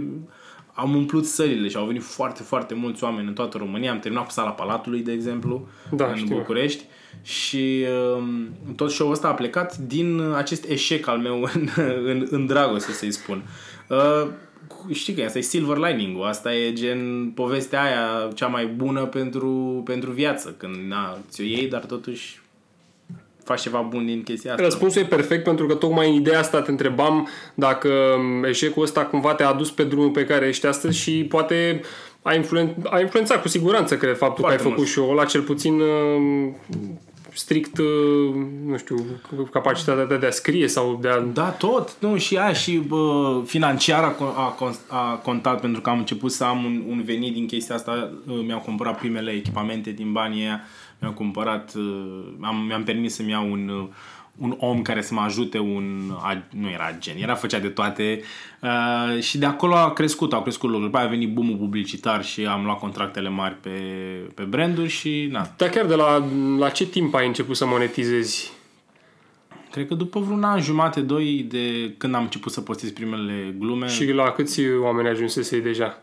am 0.75 0.95
umplut 0.95 1.27
sălile 1.27 1.69
și 1.69 1.77
au 1.77 1.87
venit 1.87 2.03
foarte, 2.03 2.43
foarte 2.43 2.75
mulți 2.75 3.05
oameni 3.05 3.29
în 3.29 3.35
toată 3.35 3.59
România. 3.59 3.91
Am 3.91 3.99
terminat 3.99 4.27
cu 4.27 4.31
sala 4.31 4.51
Palatului, 4.51 5.01
de 5.01 5.13
exemplu, 5.13 5.69
Da, 5.91 6.07
în 6.07 6.17
știu. 6.17 6.37
București. 6.37 6.85
Și 7.23 7.85
um, 8.17 8.49
tot 8.77 8.91
show-ul 8.91 9.13
ăsta 9.13 9.29
a 9.29 9.35
plecat 9.35 9.77
din 9.77 10.21
acest 10.21 10.65
eșec 10.69 11.07
al 11.07 11.19
meu 11.19 11.43
în, 11.55 11.69
în, 12.05 12.27
în 12.31 12.47
dragoste, 12.47 12.93
să-i 12.93 13.13
spun. 13.13 13.43
Uh, 13.89 14.29
știi 14.93 15.15
că 15.15 15.23
asta 15.23 15.39
e 15.39 15.43
silver 15.43 15.77
lining-ul, 15.77 16.27
asta 16.27 16.55
e 16.55 16.73
gen 16.73 17.31
povestea 17.31 17.83
aia 17.83 18.29
cea 18.35 18.47
mai 18.47 18.67
bună 18.67 19.07
pentru, 19.07 19.83
pentru 19.85 20.11
viață, 20.11 20.55
când 20.57 20.75
na, 20.89 21.19
ți-o 21.31 21.45
iei, 21.45 21.69
dar 21.69 21.85
totuși 21.85 22.42
faci 23.45 23.61
ceva 23.61 23.81
bun 23.81 24.07
din 24.07 24.23
chestia 24.23 24.51
asta. 24.51 24.63
Răspunsul 24.65 25.03
e 25.03 25.05
perfect 25.05 25.45
pentru 25.45 25.67
că 25.67 25.75
tocmai 25.75 26.09
în 26.09 26.15
ideea 26.15 26.39
asta 26.39 26.61
te 26.63 26.71
întrebam 26.71 27.29
dacă 27.55 27.91
eșecul 28.49 28.83
ăsta 28.83 29.05
cumva 29.05 29.35
te-a 29.35 29.49
adus 29.49 29.71
pe 29.71 29.85
drumul 29.85 30.11
pe 30.11 30.25
care 30.25 30.47
ești 30.47 30.67
astăzi 30.67 30.99
și 30.99 31.25
poate 31.29 31.81
a, 32.23 32.35
influen- 32.35 32.75
a 32.85 33.01
influențat 33.01 33.43
cu 33.43 33.49
siguranță, 33.49 33.97
cred, 33.97 34.17
faptul 34.17 34.39
Foarte 34.45 34.57
că 34.57 34.63
ai 34.63 34.71
făcut 34.71 34.77
mult. 34.77 34.89
show-ul 34.89 35.11
ăla, 35.19 35.25
cel 35.25 35.41
puțin 35.41 35.81
uh, 35.81 36.53
strict, 37.35 37.79
uh, 37.79 38.35
nu 38.67 38.77
știu, 38.77 38.97
capacitatea 39.53 40.05
ta 40.05 40.17
de 40.17 40.27
a 40.27 40.31
scrie 40.31 40.69
sau 40.69 40.99
de 41.01 41.09
a... 41.09 41.19
Da, 41.21 41.49
tot. 41.49 41.97
Nu, 41.99 42.17
și 42.17 42.37
aia 42.37 42.53
și 42.53 42.77
bă, 42.77 43.41
financiar 43.47 44.03
a, 44.05 44.15
con- 44.15 44.37
a, 44.37 44.57
con- 44.57 44.87
a 44.89 45.15
contat 45.15 45.61
pentru 45.61 45.81
că 45.81 45.91
am 45.91 45.99
început 45.99 46.33
să 46.33 46.45
am 46.45 46.65
un, 46.65 46.83
un 46.89 47.03
venit 47.05 47.33
din 47.33 47.47
chestia 47.47 47.75
asta. 47.75 48.11
Uh, 48.27 48.41
Mi-au 48.47 48.59
cumpărat 48.59 48.99
primele 48.99 49.31
echipamente 49.31 49.91
din 49.91 50.13
banii 50.13 50.43
aia. 50.43 50.61
Mi-au 51.03 51.15
cumpărat, 51.15 51.75
uh, 51.75 52.25
am, 52.41 52.65
mi-am 52.67 52.83
permis 52.83 53.15
să-mi 53.15 53.31
iau 53.31 53.51
un, 53.51 53.69
uh, 53.69 53.89
un 54.37 54.55
om 54.59 54.83
care 54.83 55.03
să 55.03 55.15
mă 55.15 55.21
ajute, 55.21 55.59
un, 55.59 56.11
a, 56.21 56.43
nu 56.51 56.69
era 56.69 56.97
gen, 56.99 57.17
era 57.19 57.35
făcea 57.35 57.59
de 57.59 57.69
toate 57.69 58.21
uh, 58.61 59.23
și 59.23 59.39
de 59.39 59.47
acolo 59.47 59.75
a 59.75 59.93
crescut, 59.93 60.33
au 60.33 60.43
crescut 60.43 60.71
lucrurile. 60.71 60.91
După 60.91 60.99
aia 60.99 61.07
a 61.07 61.11
venit 61.11 61.35
boom 61.35 61.57
publicitar 61.59 62.25
și 62.25 62.47
am 62.47 62.65
luat 62.65 62.79
contractele 62.79 63.29
mari 63.29 63.55
pe, 63.61 63.71
pe 64.35 64.43
branduri 64.43 64.89
și 64.89 65.29
na. 65.31 65.51
Dar 65.57 65.69
chiar 65.69 65.87
de 65.87 65.95
la, 65.95 66.25
la 66.59 66.69
ce 66.69 66.87
timp 66.87 67.15
ai 67.15 67.27
început 67.27 67.57
să 67.57 67.67
monetizezi? 67.67 68.53
Cred 69.71 69.87
că 69.87 69.95
după 69.95 70.21
vreun 70.21 70.45
an 70.45 70.61
jumate, 70.61 71.01
doi 71.01 71.47
de 71.49 71.95
când 71.99 72.15
am 72.15 72.23
început 72.23 72.53
să 72.53 72.61
postez 72.61 72.91
primele 72.91 73.55
glume, 73.59 73.89
Și 73.89 74.13
la 74.13 74.31
câți 74.31 74.61
oameni 74.83 75.09
ajunsesei 75.09 75.61
deja? 75.61 76.03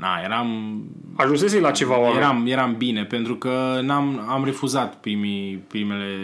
Na, 0.00 0.20
eram 0.24 0.80
Ajunsesei 1.16 1.60
la 1.60 1.70
ceva 1.70 1.98
oameni? 1.98 2.16
Eram, 2.16 2.46
eram 2.46 2.74
bine, 2.78 3.04
pentru 3.04 3.36
că 3.36 3.80
n-am, 3.82 4.26
am 4.28 4.44
refuzat 4.44 5.00
primii, 5.00 5.64
primele, 5.68 6.16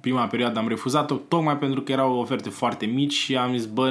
prima 0.00 0.26
perioadă, 0.26 0.58
am 0.58 0.68
refuzat-o 0.68 1.14
tocmai 1.14 1.56
pentru 1.58 1.80
că 1.80 1.92
erau 1.92 2.18
oferte 2.18 2.48
foarte 2.48 2.86
mici 2.86 3.12
și 3.12 3.36
am 3.36 3.56
zis, 3.56 3.66
bă, 3.66 3.86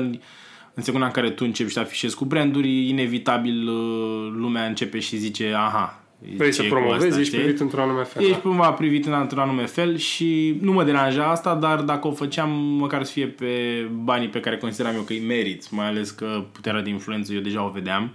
în 0.73 0.83
secunda 0.83 1.05
în 1.05 1.11
care 1.11 1.29
tu 1.29 1.43
începi 1.45 1.69
și 1.69 1.75
te 1.75 1.81
afișezi 1.81 2.15
cu 2.15 2.25
branduri, 2.25 2.87
inevitabil 2.87 3.67
uh, 3.67 4.31
lumea 4.35 4.65
începe 4.65 4.99
și 4.99 5.17
zice, 5.17 5.53
aha, 5.55 6.01
Vrei 6.35 6.49
ce 6.49 6.55
să 6.55 6.61
e 6.63 6.67
cu 6.67 6.73
promovezi, 6.73 7.05
ăsta, 7.07 7.19
ești 7.19 7.31
știi? 7.31 7.43
privit 7.43 7.59
într-un 7.59 7.81
anume 7.81 8.03
fel. 8.03 8.21
Ești 8.21 8.33
da. 8.33 8.39
cumva 8.39 8.71
privit 8.71 9.05
în 9.05 9.13
într-un 9.13 9.41
anume 9.41 9.65
fel 9.65 9.97
și 9.97 10.57
nu 10.61 10.71
mă 10.71 10.83
deranja 10.83 11.25
asta, 11.25 11.55
dar 11.55 11.81
dacă 11.81 12.07
o 12.07 12.11
făceam, 12.11 12.49
măcar 12.55 13.03
să 13.03 13.11
fie 13.11 13.27
pe 13.27 13.85
banii 14.03 14.27
pe 14.27 14.39
care 14.39 14.57
consideram 14.57 14.95
eu 14.95 15.01
că 15.01 15.13
îi 15.13 15.23
merit, 15.27 15.71
mai 15.71 15.87
ales 15.87 16.09
că 16.09 16.43
puterea 16.51 16.81
de 16.81 16.89
influență 16.89 17.33
eu 17.33 17.39
deja 17.39 17.65
o 17.65 17.69
vedeam. 17.69 18.11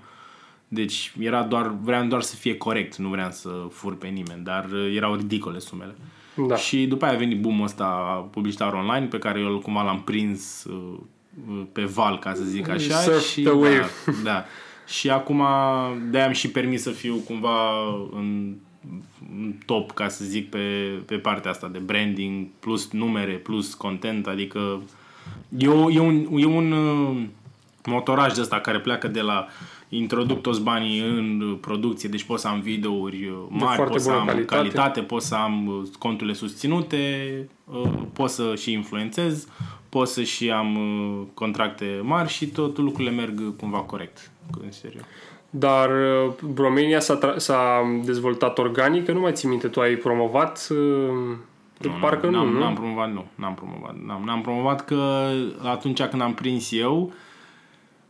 Deci 0.68 1.12
era 1.18 1.42
doar, 1.42 1.74
vreau 1.83 2.05
doar 2.05 2.22
să 2.22 2.37
fie 2.37 2.57
corect, 2.57 2.96
nu 2.96 3.09
vreau 3.09 3.31
să 3.31 3.48
fur 3.70 3.96
pe 3.96 4.07
nimeni, 4.07 4.44
dar 4.44 4.68
uh, 4.72 4.94
erau 4.96 5.14
ridicole 5.14 5.59
sumele. 5.59 5.94
Da. 6.48 6.57
Și 6.57 6.87
după 6.87 7.05
aia 7.05 7.14
a 7.14 7.18
venit 7.18 7.40
boom-ul 7.40 7.64
ăsta 7.64 7.87
publicitar 8.31 8.72
online 8.72 9.07
pe 9.07 9.18
care 9.18 9.40
eu 9.40 9.59
cumva 9.59 9.83
l-am 9.83 10.02
prins 10.02 10.64
uh, 10.64 10.98
uh, 11.48 11.62
pe 11.72 11.85
val, 11.85 12.18
ca 12.18 12.35
să 12.35 12.42
zic 12.42 12.68
așa. 12.68 12.94
Surf 12.94 13.26
și, 13.26 13.42
the 13.42 13.52
wave. 13.52 13.90
Da, 14.07 14.12
da. 14.31 14.44
Și 14.87 15.11
acum 15.11 15.42
de-aia 16.11 16.26
am 16.26 16.33
și 16.33 16.50
permis 16.50 16.83
să 16.83 16.90
fiu 16.90 17.16
cumva 17.16 17.70
în, 18.12 18.55
în 19.37 19.55
top, 19.66 19.92
ca 19.92 20.09
să 20.09 20.24
zic, 20.24 20.50
pe, 20.50 20.59
pe 21.07 21.16
partea 21.16 21.50
asta 21.50 21.68
de 21.68 21.79
branding, 21.79 22.46
plus 22.59 22.90
numere, 22.90 23.33
plus 23.33 23.74
content, 23.74 24.26
adică 24.26 24.83
e, 25.59 25.68
o, 25.68 25.90
e 25.90 25.98
un, 25.98 26.26
e 26.37 26.44
un 26.44 26.72
uh, 26.72 27.22
motoraj 27.85 28.35
de 28.35 28.40
ăsta 28.40 28.61
care 28.61 28.81
pleacă 28.81 29.09
de 29.09 29.20
la 29.20 29.46
introduc 29.88 30.42
toți 30.42 30.62
banii 30.62 31.01
în 31.01 31.57
producție, 31.61 32.09
deci 32.09 32.22
pot 32.25 32.38
să 32.38 32.49
am 32.49 32.61
videouri 32.61 33.27
uh, 33.27 33.37
mari, 33.49 33.75
foarte 33.75 33.92
pot 33.92 34.01
să 34.01 34.09
bună 34.09 34.20
am 34.20 34.27
calitate. 34.27 34.55
calitate, 34.55 34.79
calitate, 34.79 35.03
pot 35.03 35.22
să 35.22 35.35
am 35.35 35.66
uh, 35.66 35.83
conturile 35.99 36.35
susținute, 36.35 36.99
uh, 37.64 37.92
pot 38.12 38.31
să 38.31 38.55
și 38.55 38.72
influențez, 38.72 39.49
pot 39.88 40.09
să 40.09 40.22
și 40.22 40.51
am 40.51 40.77
uh, 40.77 41.27
contracte 41.35 42.01
mari 42.03 42.29
și 42.29 42.46
tot 42.46 42.79
lucrurile 42.79 43.11
merg 43.11 43.57
cumva 43.57 43.79
corect, 43.79 44.31
în 44.62 44.72
serios. 44.72 45.05
Dar 45.51 45.90
uh, 45.90 46.33
Romania 46.57 47.01
s-a, 47.01 47.18
tra- 47.18 47.37
s-a 47.37 47.83
dezvoltat 48.05 48.59
organic, 48.59 49.05
că 49.05 49.12
nu 49.12 49.20
mai 49.20 49.33
ții 49.33 49.49
minte, 49.49 49.68
tu 49.68 49.81
ai 49.81 49.94
promovat, 49.94 50.68
uh, 50.70 51.90
parcă 52.01 52.27
nu, 52.27 52.33
n-am, 52.33 52.49
nu? 52.53 52.59
N-am 52.59 52.75
promovat, 52.75 53.12
nu. 53.12 53.25
N-am 53.35 53.55
promovat. 53.55 53.96
N-am, 54.07 54.22
n-am 54.25 54.40
promovat 54.40 54.85
că 54.85 55.29
atunci 55.62 56.03
când 56.03 56.22
am 56.22 56.35
prins 56.35 56.72
eu, 56.72 57.12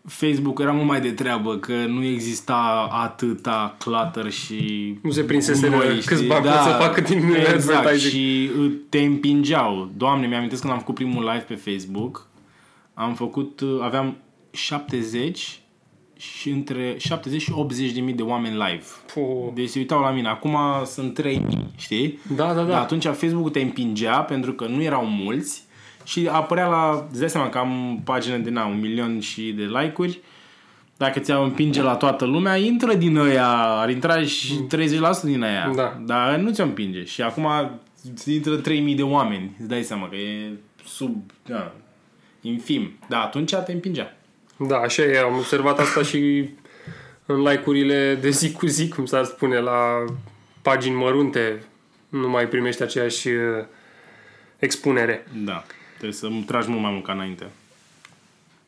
Facebook 0.06 0.58
era 0.60 0.72
mult 0.72 0.86
mai 0.86 1.00
de 1.00 1.10
treabă, 1.12 1.56
că 1.56 1.72
nu 1.72 2.04
exista 2.04 2.88
atâta 2.92 3.74
clutter 3.78 4.30
și 4.30 4.94
Nu 5.02 5.10
se 5.10 5.22
prinsese 5.22 5.68
gunoi, 5.68 5.96
câți 5.96 6.14
știi? 6.14 6.26
bani 6.26 6.44
pot 6.44 6.52
să 6.52 6.76
facă 6.80 7.00
din 7.00 7.34
exact, 7.34 7.76
advertising. 7.78 8.12
și 8.12 8.50
uh, 8.60 8.72
te 8.88 8.98
împingeau. 8.98 9.90
Doamne, 9.96 10.26
mi-am 10.26 10.48
când 10.60 10.72
am 10.72 10.78
făcut 10.78 10.94
primul 10.94 11.22
live 11.24 11.44
pe 11.48 11.54
Facebook, 11.54 12.28
am 12.94 13.14
făcut, 13.14 13.60
uh, 13.60 13.78
aveam 13.82 14.16
70 14.50 15.60
și 16.16 16.50
între 16.50 16.94
70 16.98 17.42
și 17.42 17.52
80 17.54 17.90
de 17.92 18.00
mii 18.00 18.14
de 18.14 18.22
oameni 18.22 18.54
live. 18.54 18.84
Puh. 19.14 19.52
Deci 19.54 19.68
se 19.68 19.78
uitau 19.78 20.00
la 20.00 20.10
mine. 20.10 20.28
Acum 20.28 20.56
sunt 20.84 21.14
3000, 21.14 21.66
știi? 21.76 22.18
Da, 22.36 22.46
da, 22.46 22.52
Dar 22.54 22.64
da. 22.64 22.80
atunci 22.80 23.04
Facebook 23.04 23.52
te 23.52 23.60
împingea 23.60 24.16
pentru 24.22 24.52
că 24.52 24.66
nu 24.66 24.82
erau 24.82 25.04
mulți 25.04 25.64
și 26.06 26.28
apărea 26.32 26.66
la... 26.66 27.06
Îți 27.10 27.20
dai 27.20 27.30
seama 27.30 27.48
că 27.48 27.58
am 27.58 28.00
pagină 28.04 28.36
de, 28.36 28.50
na, 28.50 28.66
un 28.66 28.80
milion 28.80 29.20
și 29.20 29.52
de 29.52 29.62
like-uri. 29.62 30.20
Dacă 30.96 31.20
ți-au 31.20 31.44
împinge 31.44 31.82
la 31.82 31.94
toată 31.94 32.24
lumea, 32.24 32.56
intră 32.56 32.94
din 32.94 33.16
ăia, 33.16 33.48
ar 33.56 33.90
intra 33.90 34.22
și 34.22 34.66
30% 34.76 35.22
din 35.22 35.42
aia. 35.42 35.72
Da. 35.74 36.00
Dar 36.04 36.36
nu 36.36 36.52
ți-o 36.52 36.64
împinge. 36.64 37.04
Și 37.04 37.22
acum 37.22 37.48
intră 38.26 38.56
3000 38.56 38.94
de 38.94 39.02
oameni. 39.02 39.56
Îți 39.58 39.68
dai 39.68 39.82
seama 39.82 40.08
că 40.08 40.16
e 40.16 40.50
sub... 40.84 41.30
Da, 41.46 41.72
infim. 42.40 42.98
Da, 43.08 43.22
atunci 43.22 43.54
te 43.54 43.72
împingea. 43.72 44.16
Da, 44.58 44.76
așa 44.76 45.02
e. 45.02 45.18
Am 45.18 45.36
observat 45.36 45.78
asta 45.78 46.02
și 46.02 46.48
în 47.26 47.42
like-urile 47.42 48.18
de 48.20 48.30
zi 48.30 48.52
cu 48.52 48.66
zi, 48.66 48.88
cum 48.88 49.06
s-ar 49.06 49.24
spune, 49.24 49.58
la 49.58 50.04
pagini 50.62 50.94
mărunte. 50.94 51.62
Nu 52.08 52.28
mai 52.28 52.48
primești 52.48 52.82
aceeași 52.82 53.28
uh, 53.28 53.64
expunere. 54.58 55.26
Da. 55.44 55.64
Trebuie 55.98 56.12
să 56.12 56.28
tragi 56.46 56.68
mult 56.68 56.82
mai 56.82 56.92
mult 56.92 57.04
ca 57.04 57.12
înainte. 57.12 57.46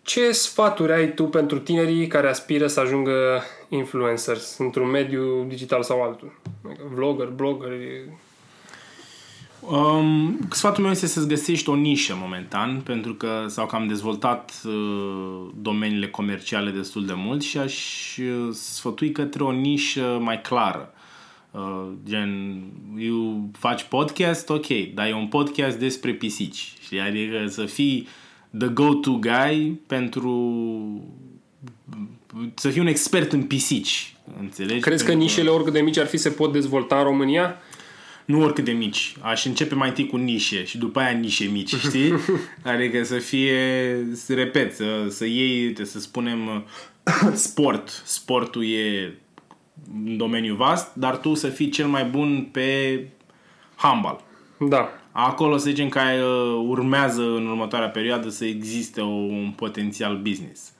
Ce 0.02 0.32
sfaturi 0.32 0.92
ai 0.92 1.14
tu 1.14 1.24
pentru 1.24 1.58
tinerii 1.58 2.06
care 2.06 2.28
aspiră 2.28 2.66
să 2.66 2.80
ajungă 2.80 3.42
influencers 3.68 4.58
într-un 4.58 4.90
mediu 4.90 5.44
digital 5.48 5.82
sau 5.82 6.02
altul? 6.02 6.40
Adică 6.64 6.82
Vlogger, 6.94 7.26
blogger, 7.26 7.70
Um, 9.60 10.38
sfatul 10.50 10.82
meu 10.82 10.92
este 10.92 11.06
să-ți 11.06 11.28
găsești 11.28 11.68
o 11.68 11.74
nișă 11.74 12.16
momentan, 12.20 12.80
pentru 12.80 13.14
că 13.14 13.44
sau 13.46 13.66
că 13.66 13.76
am 13.76 13.86
dezvoltat 13.86 14.52
uh, 14.64 15.48
domeniile 15.54 16.08
comerciale 16.08 16.70
destul 16.70 17.06
de 17.06 17.12
mult 17.16 17.42
și 17.42 17.58
aș 17.58 17.76
uh, 18.16 18.48
sfătui 18.52 19.12
către 19.12 19.42
o 19.42 19.50
nișă 19.50 20.18
mai 20.20 20.40
clară. 20.40 20.92
Uh, 21.50 21.88
gen, 22.08 22.62
eu 22.98 23.50
faci 23.58 23.82
podcast, 23.82 24.48
ok, 24.48 24.66
dar 24.94 25.06
e 25.06 25.14
un 25.14 25.26
podcast 25.26 25.78
despre 25.78 26.12
pisici. 26.12 26.72
Știi? 26.82 27.00
Adică 27.00 27.46
să 27.46 27.64
fii 27.64 28.08
the 28.58 28.68
go-to 28.68 29.10
guy 29.10 29.80
pentru 29.86 30.32
să 32.54 32.68
fii 32.68 32.80
un 32.80 32.86
expert 32.86 33.32
în 33.32 33.42
pisici. 33.42 34.14
Înțelegi? 34.40 34.80
Crezi 34.80 35.04
că 35.04 35.08
Pentru 35.08 35.24
nișele, 35.24 35.48
oricât 35.48 35.72
de 35.72 35.80
mici 35.80 35.98
ar 35.98 36.06
fi, 36.06 36.16
se 36.16 36.30
pot 36.30 36.52
dezvolta 36.52 36.98
în 36.98 37.04
România? 37.04 37.56
nu 38.28 38.42
oricât 38.42 38.64
de 38.64 38.72
mici. 38.72 39.14
Aș 39.20 39.44
începe 39.44 39.74
mai 39.74 39.88
întâi 39.88 40.06
cu 40.06 40.16
nișe 40.16 40.64
și 40.64 40.78
după 40.78 41.00
aia 41.00 41.10
nișe 41.10 41.44
mici, 41.44 41.74
știi? 41.74 42.12
adică 42.72 43.04
să 43.04 43.18
fie, 43.18 43.56
să 44.12 44.34
repet, 44.34 44.74
să, 44.74 45.06
să 45.08 45.24
iei, 45.24 45.76
să 45.82 46.00
spunem, 46.00 46.66
sport. 47.34 48.02
Sportul 48.04 48.64
e 48.64 49.14
un 49.94 50.16
domeniu 50.16 50.54
vast, 50.54 50.94
dar 50.94 51.16
tu 51.16 51.34
să 51.34 51.48
fii 51.48 51.68
cel 51.68 51.86
mai 51.86 52.04
bun 52.04 52.48
pe 52.52 53.00
handball. 53.74 54.20
Da. 54.58 54.88
Acolo 55.12 55.56
să 55.56 55.68
zicem 55.68 55.88
că 55.88 56.00
uh, 56.00 56.64
urmează 56.68 57.22
în 57.22 57.46
următoarea 57.46 57.88
perioadă 57.88 58.28
să 58.28 58.44
existe 58.44 59.00
o, 59.00 59.06
un 59.06 59.52
potențial 59.56 60.16
business. 60.16 60.72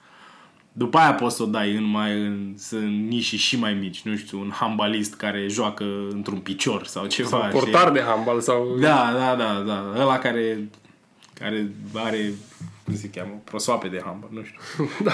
După 0.71 0.97
aia 0.97 1.13
poți 1.13 1.35
să 1.35 1.43
o 1.43 1.45
dai 1.45 1.75
în 1.75 1.83
mai 1.83 2.11
în, 2.11 2.55
în 2.71 3.07
nișii 3.07 3.37
și 3.37 3.59
mai 3.59 3.73
mici, 3.73 4.01
nu 4.01 4.15
știu, 4.15 4.39
un 4.39 4.51
handbalist 4.53 5.15
care 5.15 5.47
joacă 5.47 5.85
într-un 6.09 6.39
picior 6.39 6.85
sau 6.85 7.05
ceva. 7.05 7.29
Sau 7.29 7.43
știi? 7.47 7.59
portar 7.59 7.91
de 7.91 8.01
handbal 8.01 8.39
sau... 8.39 8.77
Da, 8.79 9.11
da, 9.13 9.35
da, 9.35 9.63
da. 9.65 9.93
Ăla 10.01 10.17
care, 10.17 10.69
care 11.33 11.71
are, 11.93 12.33
cum 12.85 12.95
se 12.95 13.09
cheamă, 13.09 13.41
prosoape 13.43 13.87
de 13.87 14.01
handbal, 14.05 14.29
nu 14.31 14.41
știu. 14.43 14.89
da. 15.09 15.13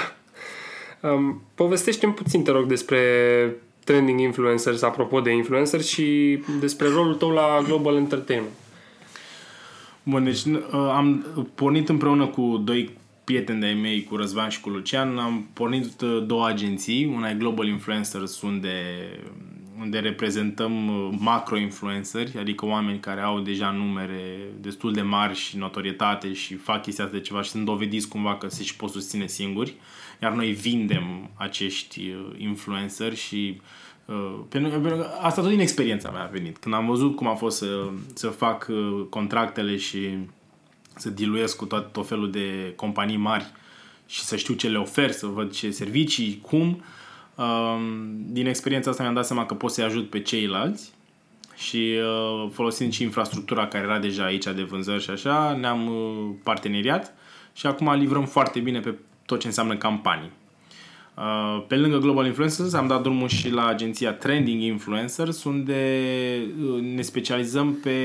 Um, 1.09 1.41
povestește-mi 1.55 2.13
puțin, 2.13 2.43
te 2.43 2.51
rog, 2.51 2.65
despre 2.65 2.99
trending 3.85 4.19
influencers, 4.19 4.81
apropo 4.81 5.19
de 5.19 5.31
influencers 5.31 5.87
și 5.87 6.39
despre 6.59 6.87
rolul 6.87 7.15
tău 7.15 7.29
la 7.29 7.61
Global 7.63 7.95
Entertainment. 7.95 8.53
Bun, 10.03 10.23
deci 10.23 10.43
uh, 10.43 10.59
am 10.71 11.25
pornit 11.55 11.89
împreună 11.89 12.27
cu 12.27 12.61
doi 12.63 12.89
prieteni 13.23 13.59
de-ai 13.59 13.73
mei, 13.73 14.03
cu 14.03 14.15
Răzvan 14.15 14.49
și 14.49 14.61
cu 14.61 14.69
Lucian, 14.69 15.17
am 15.17 15.47
pornit 15.53 16.01
uh, 16.01 16.23
două 16.27 16.47
agenții. 16.47 17.05
Una 17.15 17.29
e 17.29 17.33
Global 17.33 17.67
Influencers, 17.67 18.41
unde 18.41 18.73
unde 19.79 19.99
reprezentăm 19.99 20.88
uh, 20.88 21.15
macro-influenceri, 21.19 22.38
adică 22.38 22.65
oameni 22.65 22.99
care 22.99 23.21
au 23.21 23.39
deja 23.39 23.71
numere 23.71 24.38
destul 24.59 24.93
de 24.93 25.01
mari 25.01 25.35
și 25.35 25.57
notorietate 25.57 26.33
și 26.33 26.55
fac 26.55 26.81
chestia 26.81 27.03
asta 27.03 27.15
de 27.15 27.23
ceva 27.23 27.41
și 27.41 27.49
sunt 27.49 27.65
dovediți 27.65 28.07
cumva 28.07 28.38
că 28.38 28.49
se 28.49 28.63
și 28.63 28.75
pot 28.75 28.89
susține 28.89 29.27
singuri, 29.27 29.73
iar 30.21 30.31
noi 30.31 30.51
vindem 30.51 31.29
acești 31.33 31.99
uh, 31.99 32.33
influenceri 32.38 33.15
și 33.15 33.61
uh, 34.05 34.39
pentru, 34.49 34.69
pentru 34.69 34.95
că 34.95 35.09
asta 35.21 35.41
tot 35.41 35.49
din 35.49 35.59
experiența 35.59 36.09
mea 36.09 36.23
a 36.23 36.29
venit. 36.31 36.57
Când 36.57 36.75
am 36.75 36.85
văzut 36.85 37.15
cum 37.15 37.27
a 37.27 37.35
fost 37.35 37.57
să, 37.57 37.89
să 38.13 38.27
fac 38.27 38.67
uh, 38.69 39.05
contractele 39.09 39.77
și 39.77 40.17
să 40.95 41.09
diluiesc 41.09 41.57
cu 41.57 41.65
tot, 41.65 41.91
tot 41.91 42.07
felul 42.07 42.31
de 42.31 42.73
companii 42.75 43.17
mari 43.17 43.45
și 44.05 44.19
să 44.19 44.35
știu 44.35 44.53
ce 44.53 44.69
le 44.69 44.77
ofer, 44.77 45.11
să 45.11 45.25
văd 45.25 45.51
ce 45.51 45.71
servicii, 45.71 46.39
cum, 46.41 46.65
Um, 46.67 46.81
din 48.27 48.47
experiența 48.47 48.89
asta 48.89 49.03
mi-am 49.03 49.15
dat 49.15 49.25
seama 49.25 49.45
că 49.45 49.53
pot 49.53 49.71
să-i 49.71 49.83
ajut 49.83 50.09
pe 50.09 50.21
ceilalți 50.21 50.93
și 51.55 51.93
uh, 51.97 52.49
folosind 52.51 52.93
și 52.93 53.03
infrastructura 53.03 53.67
care 53.67 53.83
era 53.83 53.99
deja 53.99 54.23
aici 54.23 54.43
de 54.43 54.63
vânzări 54.63 55.03
și 55.03 55.09
așa, 55.09 55.57
ne-am 55.59 55.87
uh, 55.87 56.35
parteneriat 56.43 57.13
și 57.53 57.67
acum 57.67 57.93
livrăm 57.93 58.25
foarte 58.25 58.59
bine 58.59 58.79
pe 58.79 58.95
tot 59.25 59.39
ce 59.39 59.47
înseamnă 59.47 59.75
campanii. 59.75 60.31
Uh, 61.17 61.63
pe 61.67 61.75
lângă 61.75 61.97
Global 61.97 62.25
Influencers 62.25 62.73
am 62.73 62.87
dat 62.87 63.01
drumul 63.01 63.27
și 63.27 63.49
la 63.49 63.65
agenția 63.65 64.13
Trending 64.13 64.61
Influencers 64.61 65.43
unde 65.43 66.01
ne 66.81 67.01
specializăm 67.01 67.73
pe, 67.73 67.99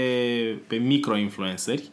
pe 0.66 0.76
micro-influenceri 0.76 1.90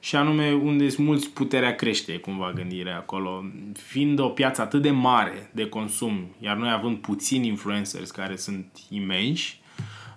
și 0.00 0.16
anume 0.16 0.52
unde 0.52 0.88
sunt 0.88 1.06
mulți 1.06 1.30
puterea 1.30 1.74
crește 1.74 2.16
cumva 2.16 2.52
gândirea 2.54 2.96
acolo. 2.96 3.44
Fiind 3.72 4.18
o 4.18 4.28
piață 4.28 4.60
atât 4.60 4.82
de 4.82 4.90
mare 4.90 5.50
de 5.54 5.66
consum, 5.66 6.34
iar 6.40 6.56
noi 6.56 6.70
având 6.70 6.96
puțini 6.96 7.46
influencers 7.46 8.10
care 8.10 8.36
sunt 8.36 8.66
imensi, 8.90 9.60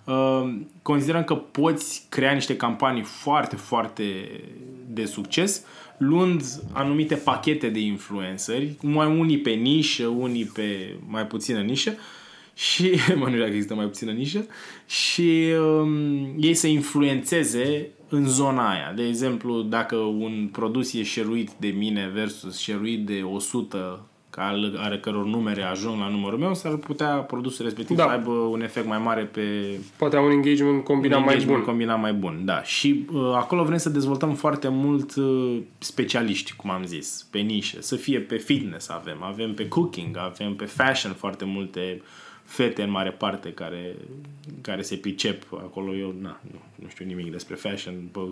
uh, 0.03 0.53
considerăm 0.81 1.23
că 1.23 1.35
poți 1.35 2.05
crea 2.09 2.31
niște 2.31 2.55
campanii 2.55 3.03
foarte, 3.03 3.55
foarte 3.55 4.03
de 4.87 5.05
succes 5.05 5.65
luând 5.97 6.43
anumite 6.71 7.15
pachete 7.15 7.69
de 7.69 7.79
influenceri, 7.79 8.75
mai 8.81 9.07
unii 9.07 9.39
pe 9.39 9.51
nișă, 9.51 10.07
unii 10.07 10.45
pe 10.45 10.95
mai 11.07 11.25
puțină 11.25 11.59
nișă 11.59 11.93
și, 12.61 12.91
mă 13.19 13.29
nu 13.29 13.37
că 13.37 13.43
există 13.43 13.75
mai 13.75 13.85
puțină 13.85 14.11
nișă, 14.11 14.45
și 14.85 15.53
um, 15.59 16.35
ei 16.39 16.53
să 16.53 16.67
influențeze 16.67 17.89
în 18.09 18.27
zona 18.27 18.69
aia. 18.69 18.93
De 18.95 19.07
exemplu, 19.07 19.61
dacă 19.61 19.95
un 19.95 20.49
produs 20.51 20.93
e 20.93 21.03
șeruit 21.03 21.51
de 21.51 21.67
mine 21.67 22.11
versus 22.13 22.59
șeruit 22.59 23.05
de 23.05 23.21
100 23.33 24.05
care 24.29 24.71
are 24.77 24.99
căror 24.99 25.25
numere 25.25 25.61
ajung 25.61 25.99
la 25.99 26.07
numărul 26.07 26.39
meu, 26.39 26.53
s-ar 26.53 26.75
putea 26.75 27.07
produsul 27.07 27.65
respectiv 27.65 27.97
da. 27.97 28.03
să 28.03 28.09
aibă 28.09 28.31
un 28.31 28.61
efect 28.61 28.87
mai 28.87 28.97
mare 28.97 29.23
pe... 29.23 29.41
Poate 29.97 30.17
un 30.17 30.31
engagement 30.31 30.83
combinat 30.83 31.17
un 31.17 31.23
engagement 31.23 31.49
mai 31.49 31.57
bun. 31.57 31.69
combinat 31.69 31.99
mai 31.99 32.13
bun, 32.13 32.41
da. 32.45 32.63
Și 32.63 33.05
uh, 33.11 33.31
acolo 33.35 33.63
vrem 33.63 33.77
să 33.77 33.89
dezvoltăm 33.89 34.33
foarte 34.33 34.67
mult 34.67 35.15
uh, 35.15 35.57
specialiști, 35.77 36.53
cum 36.55 36.69
am 36.69 36.85
zis, 36.85 37.27
pe 37.31 37.39
nișe. 37.39 37.81
Să 37.81 37.95
fie 37.95 38.19
pe 38.19 38.37
fitness 38.37 38.89
avem, 38.89 39.23
avem 39.23 39.53
pe 39.53 39.67
cooking, 39.67 40.17
avem 40.17 40.55
pe 40.55 40.65
fashion 40.65 41.13
foarte 41.13 41.45
multe 41.45 42.01
fete 42.51 42.83
în 42.83 42.89
mare 42.89 43.11
parte 43.11 43.53
care, 43.53 43.95
care 44.61 44.81
se 44.81 44.95
pricep 44.95 45.43
acolo. 45.51 45.95
Eu 45.95 46.15
na, 46.21 46.39
nu, 46.51 46.59
nu 46.75 46.87
știu 46.87 47.05
nimic 47.05 47.31
despre 47.31 47.55
fashion. 47.55 47.93
Bă, 48.11 48.27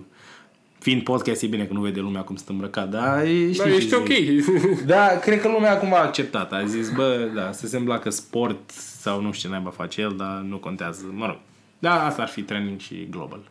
fiind 0.80 1.04
podcast, 1.04 1.42
e 1.42 1.48
bine 1.48 1.66
că 1.66 1.74
nu 1.74 1.82
vede 1.82 2.00
lumea 2.00 2.22
cum 2.22 2.36
sunt 2.36 2.50
îmbrăcat, 2.50 2.90
dar 2.90 3.24
e, 3.24 3.52
știi 3.52 3.70
da, 3.70 3.76
ești 3.76 3.94
ok. 3.94 4.10
da, 4.86 5.20
cred 5.22 5.42
că 5.42 5.48
lumea 5.48 5.72
acum 5.72 5.94
a 5.94 5.98
acceptat. 5.98 6.54
A 6.54 6.66
zis, 6.66 6.92
bă, 6.92 7.30
da, 7.36 7.52
să 7.52 7.68
se 7.68 7.78
îmbracă 7.78 8.10
sport 8.10 8.70
sau 8.72 9.22
nu 9.22 9.32
știu 9.32 9.50
ce 9.50 9.56
naiba 9.56 9.70
face 9.70 10.02
el, 10.02 10.14
dar 10.18 10.38
nu 10.48 10.58
contează. 10.58 11.06
Mă 11.12 11.26
rog. 11.26 11.38
Da, 11.80 12.06
asta 12.06 12.22
ar 12.22 12.28
fi 12.28 12.42
trending 12.42 12.80
și 12.80 13.08
global. 13.10 13.50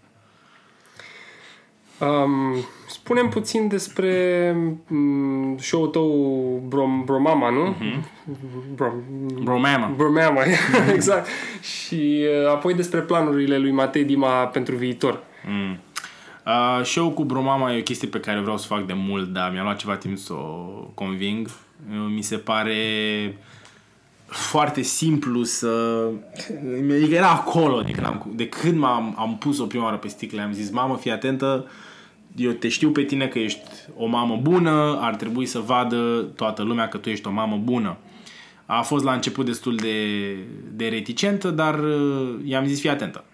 Um, 2.01 2.55
spunem 2.89 3.29
puțin 3.29 3.69
despre 3.69 4.55
um, 4.91 5.57
show-ul 5.59 5.89
tău 5.89 6.63
Brom, 6.69 7.05
Bromama, 7.05 7.51
nu? 7.51 7.75
Mm-hmm. 7.75 8.03
Brom, 8.75 8.93
Bromama. 9.43 9.93
Bromama, 9.97 10.43
exact. 10.95 11.27
și 11.61 12.25
uh, 12.45 12.51
apoi 12.51 12.75
despre 12.75 13.01
planurile 13.01 13.59
lui 13.59 13.71
Matei 13.71 14.05
Dima 14.05 14.47
pentru 14.47 14.77
viitor. 14.77 15.23
Mm. 15.47 15.79
Uh, 16.47 16.85
show 16.85 17.11
cu 17.11 17.25
Bromama 17.25 17.73
e 17.73 17.79
o 17.79 17.83
chestie 17.83 18.09
pe 18.09 18.21
care 18.21 18.41
vreau 18.41 18.59
să 18.59 18.67
fac 18.67 18.87
de 18.87 18.95
mult, 18.97 19.33
dar 19.33 19.51
mi-a 19.53 19.63
luat 19.63 19.77
ceva 19.77 19.97
timp 19.97 20.19
să 20.19 20.33
o 20.33 20.91
conving. 20.95 21.47
Uh, 21.47 22.13
mi 22.15 22.23
se 22.23 22.37
pare 22.37 22.77
foarte 24.27 24.83
simplu 24.83 25.43
să... 25.43 26.05
Adică 26.91 27.15
era 27.15 27.31
acolo 27.31 27.81
de 27.81 27.91
când, 27.91 28.07
am, 28.07 28.33
de 28.35 28.49
când 28.49 28.79
m-am 28.79 29.15
am 29.19 29.37
pus-o 29.39 29.65
prima 29.65 29.85
oară 29.85 29.97
pe 29.97 30.09
sticlă. 30.09 30.43
Am 30.43 30.53
zis, 30.53 30.71
mamă, 30.71 30.97
fii 30.97 31.11
atentă, 31.11 31.67
eu 32.39 32.51
te 32.51 32.69
știu 32.69 32.91
pe 32.91 33.03
tine 33.03 33.27
că 33.27 33.39
ești 33.39 33.61
o 33.97 34.07
mamă 34.07 34.39
bună, 34.43 34.99
ar 35.01 35.15
trebui 35.17 35.47
să 35.47 35.59
vadă 35.59 36.27
toată 36.37 36.63
lumea 36.63 36.89
că 36.89 36.97
tu 36.97 37.09
ești 37.09 37.27
o 37.27 37.31
mamă 37.31 37.57
bună. 37.57 37.97
A 38.67 38.83
fost 38.83 39.05
la 39.05 39.13
început 39.13 39.45
destul 39.45 39.77
de, 39.77 39.97
de 40.73 40.89
reticentă, 40.89 41.51
dar 41.51 41.79
uh, 41.79 42.35
i-am 42.45 42.67
zis 42.67 42.81
fii 42.81 42.91
atentă. 42.91 43.25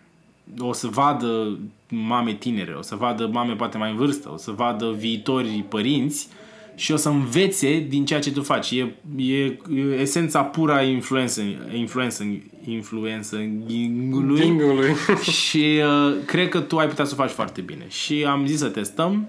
O 0.58 0.72
să 0.72 0.86
vadă 0.86 1.58
mame 1.88 2.32
tinere, 2.32 2.72
o 2.72 2.82
să 2.82 2.94
vadă 2.94 3.28
mame 3.32 3.54
poate 3.54 3.78
mai 3.78 3.90
în 3.90 3.96
vârstă, 3.96 4.30
o 4.32 4.36
să 4.36 4.50
vadă 4.50 4.90
viitori 4.90 5.64
părinți 5.68 6.28
și 6.74 6.92
o 6.92 6.96
să 6.96 7.08
învețe 7.08 7.86
din 7.88 8.04
ceea 8.04 8.20
ce 8.20 8.32
tu 8.32 8.42
faci. 8.42 8.70
E, 8.70 8.94
e, 9.16 9.44
e 9.44 9.58
esența 10.00 10.42
pura 10.42 10.82
influență, 10.82 11.42
influență, 11.74 12.40
influență-ului 12.64 14.94
și 15.46 15.80
uh, 15.82 16.14
cred 16.26 16.48
că 16.48 16.60
tu 16.60 16.78
ai 16.78 16.88
putea 16.88 17.04
să 17.04 17.14
o 17.14 17.22
faci 17.22 17.30
foarte 17.30 17.60
bine. 17.60 17.84
Și 17.88 18.24
am 18.28 18.46
zis 18.46 18.58
să 18.58 18.68
testăm. 18.68 19.28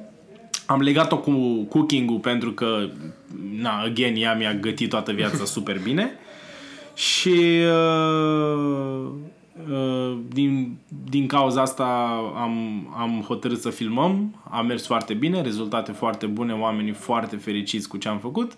Am 0.65 0.81
legat-o 0.81 1.17
cu 1.17 1.63
cooking-ul 1.69 2.19
pentru 2.19 2.51
că, 2.51 2.89
na, 3.58 3.81
again, 3.81 4.15
ea 4.15 4.36
mi-a 4.36 4.53
gătit 4.53 4.89
toată 4.89 5.12
viața 5.12 5.45
super 5.55 5.79
bine. 5.79 6.12
Și 6.93 7.29
uh, 7.29 8.55
uh, 8.55 9.12
din, 10.28 10.78
din 11.10 11.28
cauza 11.28 11.62
asta 11.62 11.86
am, 12.36 12.88
am 12.98 13.24
hotărât 13.28 13.62
să 13.62 13.70
filmăm. 13.70 14.41
A 14.50 14.62
mers 14.62 14.86
foarte 14.86 15.13
bine, 15.13 15.41
rezultate 15.41 15.91
foarte 15.91 16.26
bune, 16.26 16.54
oamenii 16.54 16.91
foarte 16.91 17.36
fericiți 17.36 17.88
cu 17.88 17.98
ce 17.98 18.08
am 18.08 18.20
făcut. 18.20 18.52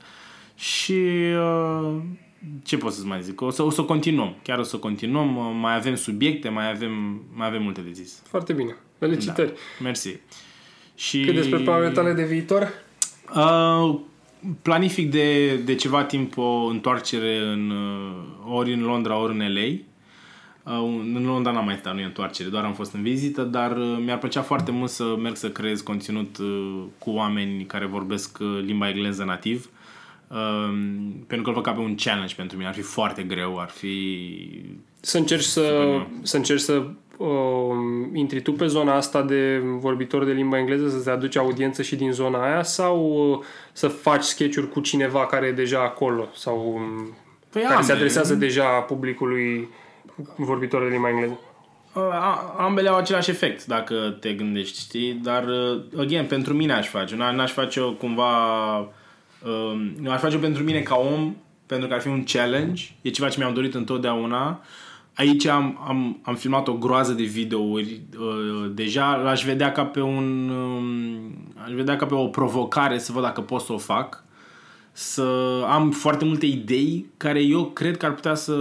Și 0.56 1.02
uh, 1.38 1.96
ce 2.64 2.78
pot 2.78 2.94
să-ți 2.94 3.08
mai 3.08 3.22
zic? 3.22 3.42
O 3.42 3.50
să, 3.50 3.64
o 3.64 3.70
să 3.70 3.82
continuăm. 3.82 4.36
Chiar 4.44 4.60
o 4.60 4.64
să 4.64 4.78
continuăm. 4.78 5.58
Mai 5.60 5.76
avem 5.76 5.96
subiecte, 5.96 6.50
mai 6.50 6.70
avem, 6.70 7.22
mai 7.34 7.48
avem 7.48 7.64
multe 7.64 7.82
de 7.82 7.92
zis. 7.92 8.22
Foarte 8.28 8.54
bine. 8.54 8.76
Felicitări. 9.00 9.48
Da. 9.48 9.84
Mersi. 9.84 10.20
Și... 10.96 11.22
Cât 11.26 11.36
despre 11.36 11.60
planurile 11.60 11.92
tale 11.92 12.14
de 12.14 12.24
viitor? 12.24 12.70
Uh, 13.36 14.00
planific 14.62 15.12
de, 15.12 15.56
de 15.56 15.76
ceva 15.76 16.04
timp 16.04 16.38
o 16.38 16.66
întoarcere 16.66 17.38
în, 17.38 17.70
uh, 17.70 18.56
ori 18.56 18.74
în 18.74 18.82
Londra, 18.82 19.18
ori 19.18 19.34
în 19.34 19.54
LA. 19.54 19.80
Uh, 20.68 21.02
în 21.14 21.26
Londra 21.26 21.52
n-am 21.52 21.66
mai 21.66 21.78
stat, 21.80 21.94
nu 21.94 22.00
e 22.00 22.04
întoarcere, 22.04 22.50
doar 22.50 22.64
am 22.64 22.74
fost 22.74 22.94
în 22.94 23.02
vizită, 23.02 23.44
dar 23.44 23.78
uh, 23.78 23.98
mi-ar 24.04 24.18
plăcea 24.18 24.42
foarte 24.42 24.72
mult 24.72 24.90
să 24.90 25.16
merg 25.22 25.36
să 25.36 25.50
creez 25.50 25.82
conținut 25.82 26.38
cu 26.98 27.10
oameni 27.10 27.66
care 27.66 27.86
vorbesc 27.86 28.38
limba 28.66 28.90
engleză 28.90 29.24
nativ 29.24 29.70
Um, 30.28 31.26
pentru 31.28 31.42
că 31.42 31.50
îl 31.50 31.54
văd 31.54 31.64
ca 31.64 31.72
pe 31.72 31.80
un 31.80 31.96
challenge 31.96 32.36
pentru 32.36 32.58
mine. 32.58 32.70
Ar 32.70 32.76
fi 32.76 32.82
foarte 32.82 33.24
greu, 33.24 33.60
ar 33.60 33.70
fi... 33.70 34.18
Să 35.00 35.18
încerci 35.18 35.44
să, 35.44 35.98
să, 36.22 36.38
încerci 36.38 36.60
să 36.60 36.86
uh, 37.18 37.28
intri 38.14 38.42
tu 38.42 38.52
pe 38.52 38.66
zona 38.66 38.96
asta 38.96 39.22
de 39.22 39.62
vorbitor 39.64 40.24
de 40.24 40.32
limba 40.32 40.58
engleză, 40.58 40.90
să-ți 40.90 41.10
aduci 41.10 41.38
audiență 41.38 41.82
și 41.82 41.96
din 41.96 42.12
zona 42.12 42.44
aia 42.44 42.64
sau 42.64 43.30
uh, 43.32 43.46
să 43.74 43.88
faci 43.88 44.24
sketch 44.24 44.60
cu 44.72 44.80
cineva 44.80 45.26
care 45.26 45.46
e 45.46 45.52
deja 45.52 45.80
acolo 45.80 46.28
sau 46.34 46.74
um, 46.76 47.16
păi 47.50 47.62
care 47.62 47.66
ambele. 47.66 47.82
se 47.86 47.92
adresează 47.92 48.36
deja 48.36 48.66
publicului 48.66 49.70
vorbitor 50.36 50.84
de 50.84 50.90
limba 50.90 51.10
engleză? 51.10 51.40
Uh, 51.94 52.04
ambele 52.58 52.90
au 52.90 52.96
același 52.96 53.30
efect, 53.30 53.66
dacă 53.66 54.18
te 54.20 54.34
gândești, 54.34 54.80
știi? 54.80 55.14
Dar, 55.14 55.44
uh, 55.48 56.00
again, 56.00 56.26
pentru 56.26 56.54
mine 56.54 56.74
aș 56.74 56.88
face. 56.88 57.16
N-aș 57.16 57.52
face-o 57.52 57.92
cumva 57.92 58.32
Uh, 59.46 60.10
aș 60.10 60.20
face 60.20 60.38
pentru 60.38 60.64
mine 60.64 60.80
ca 60.80 60.96
om, 60.96 61.36
pentru 61.66 61.88
că 61.88 61.94
ar 61.94 62.02
fi 62.02 62.08
un 62.08 62.24
challenge. 62.24 62.84
E 63.02 63.10
ceva 63.10 63.30
ce 63.30 63.38
mi-am 63.40 63.54
dorit 63.54 63.74
întotdeauna. 63.74 64.62
Aici 65.16 65.46
am, 65.46 65.86
am, 65.88 66.20
am 66.22 66.36
filmat 66.36 66.68
o 66.68 66.74
groază 66.74 67.14
de 67.14 67.24
videouri 67.24 68.02
uh, 68.20 68.72
deja. 68.74 69.16
L-aș 69.16 69.46
vedea 69.46 69.72
ca 69.72 69.86
pe 69.86 70.02
un... 70.02 70.50
Uh, 70.50 71.64
aș 71.66 71.72
vedea 71.72 71.96
ca 71.96 72.06
pe 72.06 72.14
o 72.14 72.28
provocare 72.28 72.98
să 72.98 73.12
văd 73.12 73.24
dacă 73.24 73.42
pot 73.42 73.62
să 73.62 73.74
o 73.74 73.78
fac. 73.78 74.24
Să 74.92 75.24
am 75.68 75.92
foarte 75.92 76.26
multe 76.26 76.46
idei 76.46 77.06
care 77.18 77.42
eu 77.42 77.66
cred 77.66 77.98
că 77.98 78.06
ar 78.06 78.14
putea 78.14 78.36
să 78.36 78.54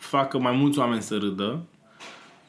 facă 0.00 0.38
mai 0.38 0.52
mulți 0.52 0.78
oameni 0.78 1.02
să 1.02 1.16
râdă. 1.16 1.62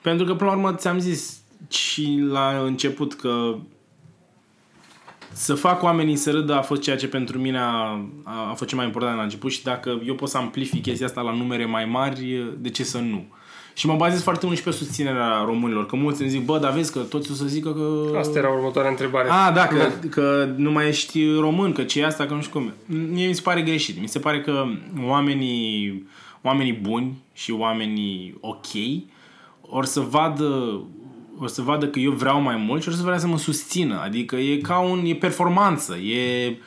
Pentru 0.01 0.25
că, 0.25 0.35
până 0.35 0.49
la 0.49 0.55
urmă, 0.55 0.73
ți-am 0.73 0.99
zis 0.99 1.41
și 1.69 2.23
la 2.31 2.61
început 2.65 3.13
că 3.13 3.55
să 5.33 5.53
fac 5.53 5.83
oamenii 5.83 6.15
să 6.15 6.31
râdă 6.31 6.53
a 6.53 6.61
fost 6.61 6.81
ceea 6.81 6.95
ce 6.95 7.07
pentru 7.07 7.39
mine 7.39 7.57
a, 7.57 7.99
a, 8.23 8.49
a 8.49 8.53
fost 8.53 8.69
cel 8.69 8.77
mai 8.77 8.85
important 8.85 9.17
la 9.17 9.23
început 9.23 9.51
și 9.51 9.63
dacă 9.63 10.01
eu 10.05 10.15
pot 10.15 10.29
să 10.29 10.37
amplific 10.37 10.81
chestia 10.81 11.05
asta 11.05 11.21
la 11.21 11.33
numere 11.33 11.65
mai 11.65 11.85
mari, 11.85 12.43
de 12.57 12.69
ce 12.69 12.83
să 12.83 12.97
nu? 12.97 13.25
Și 13.73 13.87
mă 13.87 13.95
bazez 13.95 14.21
foarte 14.21 14.45
mult 14.45 14.57
și 14.57 14.63
pe 14.63 14.71
susținerea 14.71 15.43
românilor, 15.45 15.85
că 15.85 15.95
mulți 15.95 16.21
îmi 16.21 16.29
zic, 16.29 16.45
bă, 16.45 16.59
dar 16.59 16.71
vezi 16.71 16.91
că 16.91 16.99
toți 16.99 17.31
o 17.31 17.33
să 17.33 17.45
zică 17.45 17.73
că... 17.73 18.17
Asta 18.17 18.37
era 18.37 18.49
următoarea 18.49 18.89
întrebare. 18.89 19.29
A, 19.29 19.51
da, 19.51 19.67
că, 19.67 19.89
că 20.09 20.53
nu 20.55 20.71
mai 20.71 20.87
ești 20.87 21.35
român, 21.39 21.71
că 21.71 21.83
ce 21.83 21.99
e 21.99 22.05
asta, 22.05 22.25
că 22.25 22.33
nu 22.33 22.41
știu 22.41 22.59
cum. 22.59 22.73
Mie 22.85 23.27
mi 23.27 23.33
se 23.33 23.41
pare 23.41 23.61
greșit. 23.61 23.99
Mi 24.01 24.07
se 24.07 24.19
pare 24.19 24.41
că 24.41 24.65
oamenii, 25.03 26.07
oamenii 26.41 26.73
buni 26.73 27.17
și 27.33 27.51
oamenii 27.51 28.37
ok 28.39 28.65
or 29.61 29.85
să 29.85 29.99
vadă 29.99 30.81
o 31.39 31.47
să 31.47 31.61
vadă 31.61 31.87
că 31.87 31.99
eu 31.99 32.11
vreau 32.11 32.41
mai 32.41 32.55
mult 32.55 32.81
și 32.81 32.89
o 32.89 32.91
să 32.91 33.03
vrea 33.03 33.17
să 33.17 33.27
mă 33.27 33.37
susțină. 33.37 33.99
Adică 33.99 34.35
e 34.35 34.57
ca 34.57 34.79
un... 34.79 35.05
e 35.05 35.15
performanță, 35.15 35.95
e 35.97 36.57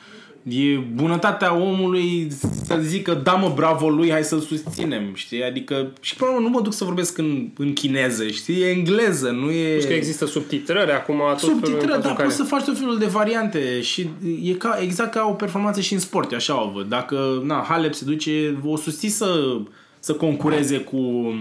e 0.47 0.77
bunătatea 0.77 1.55
omului 1.55 2.31
să 2.75 2.87
zică 2.87 3.13
da 3.23 3.31
mă 3.31 3.51
bravo 3.55 3.89
lui, 3.89 4.11
hai 4.11 4.23
să-l 4.23 4.39
susținem, 4.39 5.11
știi? 5.13 5.43
Adică 5.43 5.91
și 5.99 6.15
până 6.15 6.31
nu 6.39 6.49
mă 6.49 6.61
duc 6.61 6.73
să 6.73 6.83
vorbesc 6.83 7.17
în, 7.17 7.49
în 7.57 7.73
chineză, 7.73 8.27
știi? 8.27 8.61
E 8.61 8.69
engleză, 8.69 9.29
nu 9.29 9.51
e... 9.51 9.71
Plus 9.71 9.85
că 9.85 9.93
există 9.93 10.25
subtitrări 10.25 10.91
acum 10.91 11.21
tot 11.29 11.39
Subtitrări, 11.39 12.01
dar 12.01 12.13
care... 12.13 12.23
poți 12.23 12.35
să 12.35 12.43
faci 12.43 12.63
tot 12.63 12.77
felul 12.77 12.97
de 12.97 13.05
variante 13.05 13.81
și 13.81 14.09
e 14.43 14.53
ca, 14.53 14.77
exact 14.81 15.11
ca 15.11 15.27
o 15.29 15.33
performanță 15.33 15.81
și 15.81 15.93
în 15.93 15.99
sport, 15.99 16.33
așa 16.33 16.63
o 16.63 16.71
văd. 16.73 16.89
Dacă 16.89 17.41
na, 17.43 17.65
Halep 17.67 17.93
se 17.93 18.05
duce, 18.05 18.57
o 18.63 18.77
susții 18.77 19.09
să 19.09 19.59
să 20.05 20.13
concureze 20.13 20.77
cu, 20.77 21.33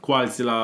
cu 0.00 0.12
alții 0.12 0.44
la, 0.44 0.60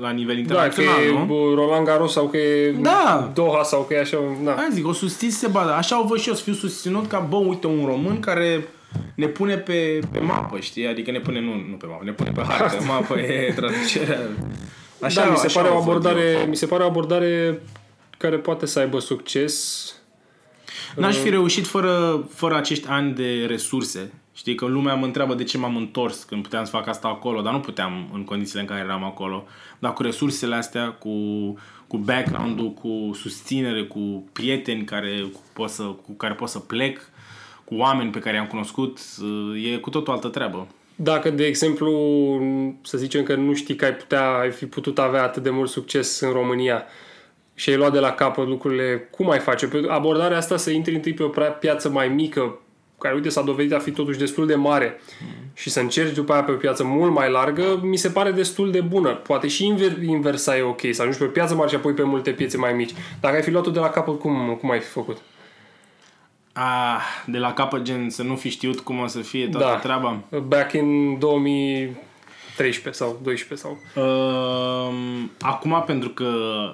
la 0.00 0.10
nivel 0.10 0.38
internațional, 0.38 0.94
da, 0.94 1.18
că 1.18 1.32
nu? 1.32 1.50
e 1.50 1.54
Roland 1.54 1.86
Garros 1.86 2.12
sau 2.12 2.26
că 2.26 2.36
e 2.36 2.72
da. 2.72 3.30
Doha 3.34 3.62
sau 3.62 3.80
că 3.80 3.94
e 3.94 4.00
așa... 4.00 4.18
Da. 4.44 4.54
Hai 4.56 4.68
zic, 4.72 4.86
o 4.86 4.92
susții 4.92 5.30
se 5.30 5.46
badă. 5.46 5.72
Așa 5.72 6.00
o 6.00 6.06
văd 6.06 6.18
și 6.18 6.28
eu, 6.28 6.34
să 6.34 6.42
fiu 6.42 6.52
susținut 6.52 7.06
ca, 7.06 7.26
bă, 7.28 7.36
uite, 7.36 7.66
un 7.66 7.86
român 7.86 8.20
care 8.20 8.68
ne 9.14 9.26
pune 9.26 9.56
pe, 9.56 10.00
pe 10.12 10.18
mapă, 10.18 10.58
știi? 10.58 10.86
Adică 10.86 11.10
ne 11.10 11.20
pune, 11.20 11.40
nu, 11.40 11.54
nu 11.70 11.76
pe 11.76 11.86
mapă, 11.86 12.04
ne 12.04 12.12
pune 12.12 12.30
pe 12.30 12.42
hartă. 12.42 12.84
mapă 12.92 13.18
e 13.18 13.52
traducerea. 13.56 14.20
Așa, 15.00 15.24
da, 15.24 15.30
mi 15.30 15.36
se, 15.36 15.46
așa 15.46 15.60
pare 15.60 15.72
o 15.72 15.78
abordare, 15.78 16.46
mi 16.48 16.56
se 16.56 16.66
pare 16.66 16.82
o 16.82 16.86
abordare 16.86 17.60
care 18.18 18.36
poate 18.36 18.66
să 18.66 18.78
aibă 18.78 18.98
succes. 18.98 19.84
N-aș 20.96 21.16
fi 21.16 21.30
reușit 21.30 21.66
fără, 21.66 22.24
fără 22.34 22.56
acești 22.56 22.88
ani 22.88 23.14
de 23.14 23.44
resurse 23.46 24.10
Știi 24.36 24.54
că 24.54 24.64
lumea 24.64 24.94
mă 24.94 25.04
întreabă 25.04 25.34
de 25.34 25.44
ce 25.44 25.58
m-am 25.58 25.76
întors 25.76 26.22
când 26.22 26.42
puteam 26.42 26.64
să 26.64 26.70
fac 26.70 26.86
asta 26.86 27.08
acolo, 27.08 27.40
dar 27.40 27.52
nu 27.52 27.60
puteam 27.60 28.10
în 28.12 28.24
condițiile 28.24 28.60
în 28.60 28.66
care 28.66 28.80
eram 28.80 29.04
acolo. 29.04 29.46
Dar 29.78 29.92
cu 29.92 30.02
resursele 30.02 30.54
astea, 30.54 30.90
cu, 30.90 31.10
cu 31.86 31.96
background-ul, 31.96 32.72
cu 32.72 33.10
susținere, 33.14 33.84
cu 33.84 34.28
prieteni 34.32 34.84
care 34.84 35.28
cu, 35.32 35.40
pot 35.52 35.70
să, 35.70 35.82
cu 35.82 36.12
care 36.12 36.34
pot 36.34 36.48
să 36.48 36.58
plec, 36.58 37.10
cu 37.64 37.74
oameni 37.74 38.10
pe 38.10 38.18
care 38.18 38.36
i-am 38.36 38.46
cunoscut, 38.46 38.98
e 39.72 39.76
cu 39.76 39.90
tot 39.90 40.08
o 40.08 40.12
altă 40.12 40.28
treabă. 40.28 40.66
Dacă, 40.96 41.30
de 41.30 41.44
exemplu, 41.44 41.90
să 42.82 42.98
zicem 42.98 43.22
că 43.22 43.34
nu 43.34 43.54
știi 43.54 43.76
că 43.76 43.84
ai, 43.84 43.94
putea, 43.94 44.38
ai 44.38 44.50
fi 44.50 44.66
putut 44.66 44.98
avea 44.98 45.22
atât 45.22 45.42
de 45.42 45.50
mult 45.50 45.70
succes 45.70 46.20
în 46.20 46.30
România 46.30 46.84
și 47.54 47.70
ai 47.70 47.76
luat 47.76 47.92
de 47.92 47.98
la 47.98 48.10
capăt 48.10 48.46
lucrurile, 48.46 49.08
cum 49.10 49.30
ai 49.30 49.38
face? 49.38 49.68
Abordarea 49.88 50.36
asta 50.36 50.56
să 50.56 50.70
intri 50.70 50.94
întâi 50.94 51.14
pe 51.14 51.22
o 51.22 51.28
piață 51.60 51.88
mai 51.88 52.08
mică, 52.08 52.58
care, 52.98 53.14
uite, 53.14 53.28
s-a 53.28 53.42
dovedit 53.42 53.72
a 53.72 53.78
fi 53.78 53.90
totuși 53.90 54.18
destul 54.18 54.46
de 54.46 54.54
mare 54.54 55.00
mm. 55.20 55.50
și 55.54 55.70
să 55.70 55.80
încerci 55.80 56.14
după 56.14 56.32
aia 56.32 56.42
pe 56.42 56.50
o 56.50 56.54
piață 56.54 56.84
mult 56.84 57.12
mai 57.12 57.30
largă, 57.30 57.80
mi 57.82 57.96
se 57.96 58.08
pare 58.08 58.30
destul 58.30 58.70
de 58.70 58.80
bună. 58.80 59.10
Poate 59.10 59.48
și 59.48 59.74
inver- 59.74 60.02
inversa 60.02 60.56
e 60.56 60.62
ok, 60.62 60.80
să 60.90 61.00
ajungi 61.00 61.18
pe 61.18 61.24
o 61.24 61.28
piață 61.28 61.54
mare 61.54 61.68
și 61.68 61.74
apoi 61.74 61.92
pe 61.92 62.02
multe 62.02 62.30
piețe 62.30 62.56
mai 62.56 62.72
mici. 62.72 62.94
Dacă 63.20 63.34
ai 63.34 63.42
fi 63.42 63.50
luat-o 63.50 63.70
de 63.70 63.78
la 63.78 63.88
capăt, 63.88 64.18
cum, 64.18 64.56
cum 64.60 64.70
ai 64.70 64.80
fi 64.80 64.88
făcut? 64.88 65.16
Ah, 66.56 67.00
de 67.26 67.38
la 67.38 67.52
capăt, 67.52 67.82
gen, 67.82 68.10
să 68.10 68.22
nu 68.22 68.36
fi 68.36 68.48
știut 68.48 68.80
cum 68.80 68.98
o 68.98 69.06
să 69.06 69.18
fie 69.18 69.48
toată 69.48 69.66
da. 69.66 69.76
treaba? 69.76 70.22
Back 70.46 70.72
in 70.72 71.18
2013 71.18 73.02
sau 73.02 73.20
12 73.22 73.66
sau... 73.66 73.78
Uh, 73.94 74.94
acum, 75.40 75.82
pentru 75.86 76.08
că 76.08 76.30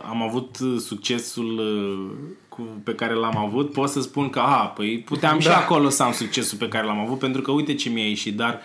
am 0.08 0.22
avut 0.22 0.58
succesul 0.78 1.58
uh, 1.58 2.10
cu, 2.48 2.62
pe 2.84 2.94
care 2.94 3.14
l-am 3.14 3.36
avut, 3.36 3.72
pot 3.72 3.88
să 3.88 4.00
spun 4.00 4.30
că, 4.30 4.38
aha, 4.38 4.64
păi 4.64 4.98
puteam 4.98 5.34
da. 5.38 5.40
și 5.40 5.48
acolo 5.48 5.88
să 5.88 6.02
am 6.02 6.12
succesul 6.12 6.58
pe 6.58 6.68
care 6.68 6.86
l-am 6.86 6.98
avut, 6.98 7.18
pentru 7.18 7.42
că 7.42 7.50
uite 7.50 7.74
ce 7.74 7.88
mi-a 7.88 8.08
ieșit, 8.08 8.36
dar 8.36 8.60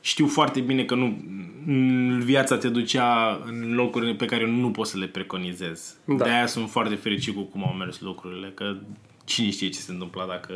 știu 0.00 0.26
foarte 0.26 0.60
bine 0.60 0.84
că 0.84 0.94
nu 0.94 1.16
viața 2.18 2.56
te 2.56 2.68
ducea 2.68 3.40
în 3.46 3.74
locuri 3.74 4.14
pe 4.14 4.26
care 4.26 4.46
nu 4.46 4.70
poți 4.70 4.90
să 4.90 4.98
le 4.98 5.06
preconizezi. 5.06 5.94
Da. 6.04 6.24
De-aia 6.24 6.46
sunt 6.46 6.70
foarte 6.70 6.94
fericit 6.94 7.34
cu 7.34 7.42
cum 7.42 7.64
au 7.64 7.72
mers 7.72 8.00
lucrurile, 8.00 8.52
că 8.54 8.76
cine 9.26 9.50
știe 9.50 9.68
ce 9.68 9.78
se 9.78 9.92
întâmpla 9.92 10.26
dacă, 10.26 10.52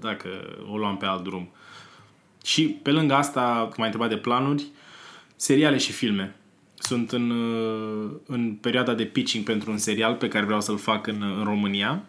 dacă 0.00 0.28
o 0.70 0.76
luam 0.76 0.96
pe 0.96 1.06
alt 1.06 1.24
drum. 1.24 1.48
Și 2.44 2.64
pe 2.68 2.90
lângă 2.90 3.14
asta, 3.14 3.68
cum 3.74 3.82
ai 3.82 3.90
întrebat 3.90 4.08
de 4.08 4.16
planuri, 4.16 4.66
seriale 5.36 5.78
și 5.78 5.92
filme 5.92 6.36
sunt 6.78 7.12
în, 7.12 7.30
uh, 7.30 8.10
în 8.26 8.54
perioada 8.60 8.94
de 8.94 9.04
pitching 9.04 9.44
pentru 9.44 9.70
un 9.70 9.78
serial 9.78 10.14
pe 10.14 10.28
care 10.28 10.44
vreau 10.44 10.60
să-l 10.60 10.78
fac 10.78 11.06
în, 11.06 11.22
în 11.38 11.44
România 11.44 12.04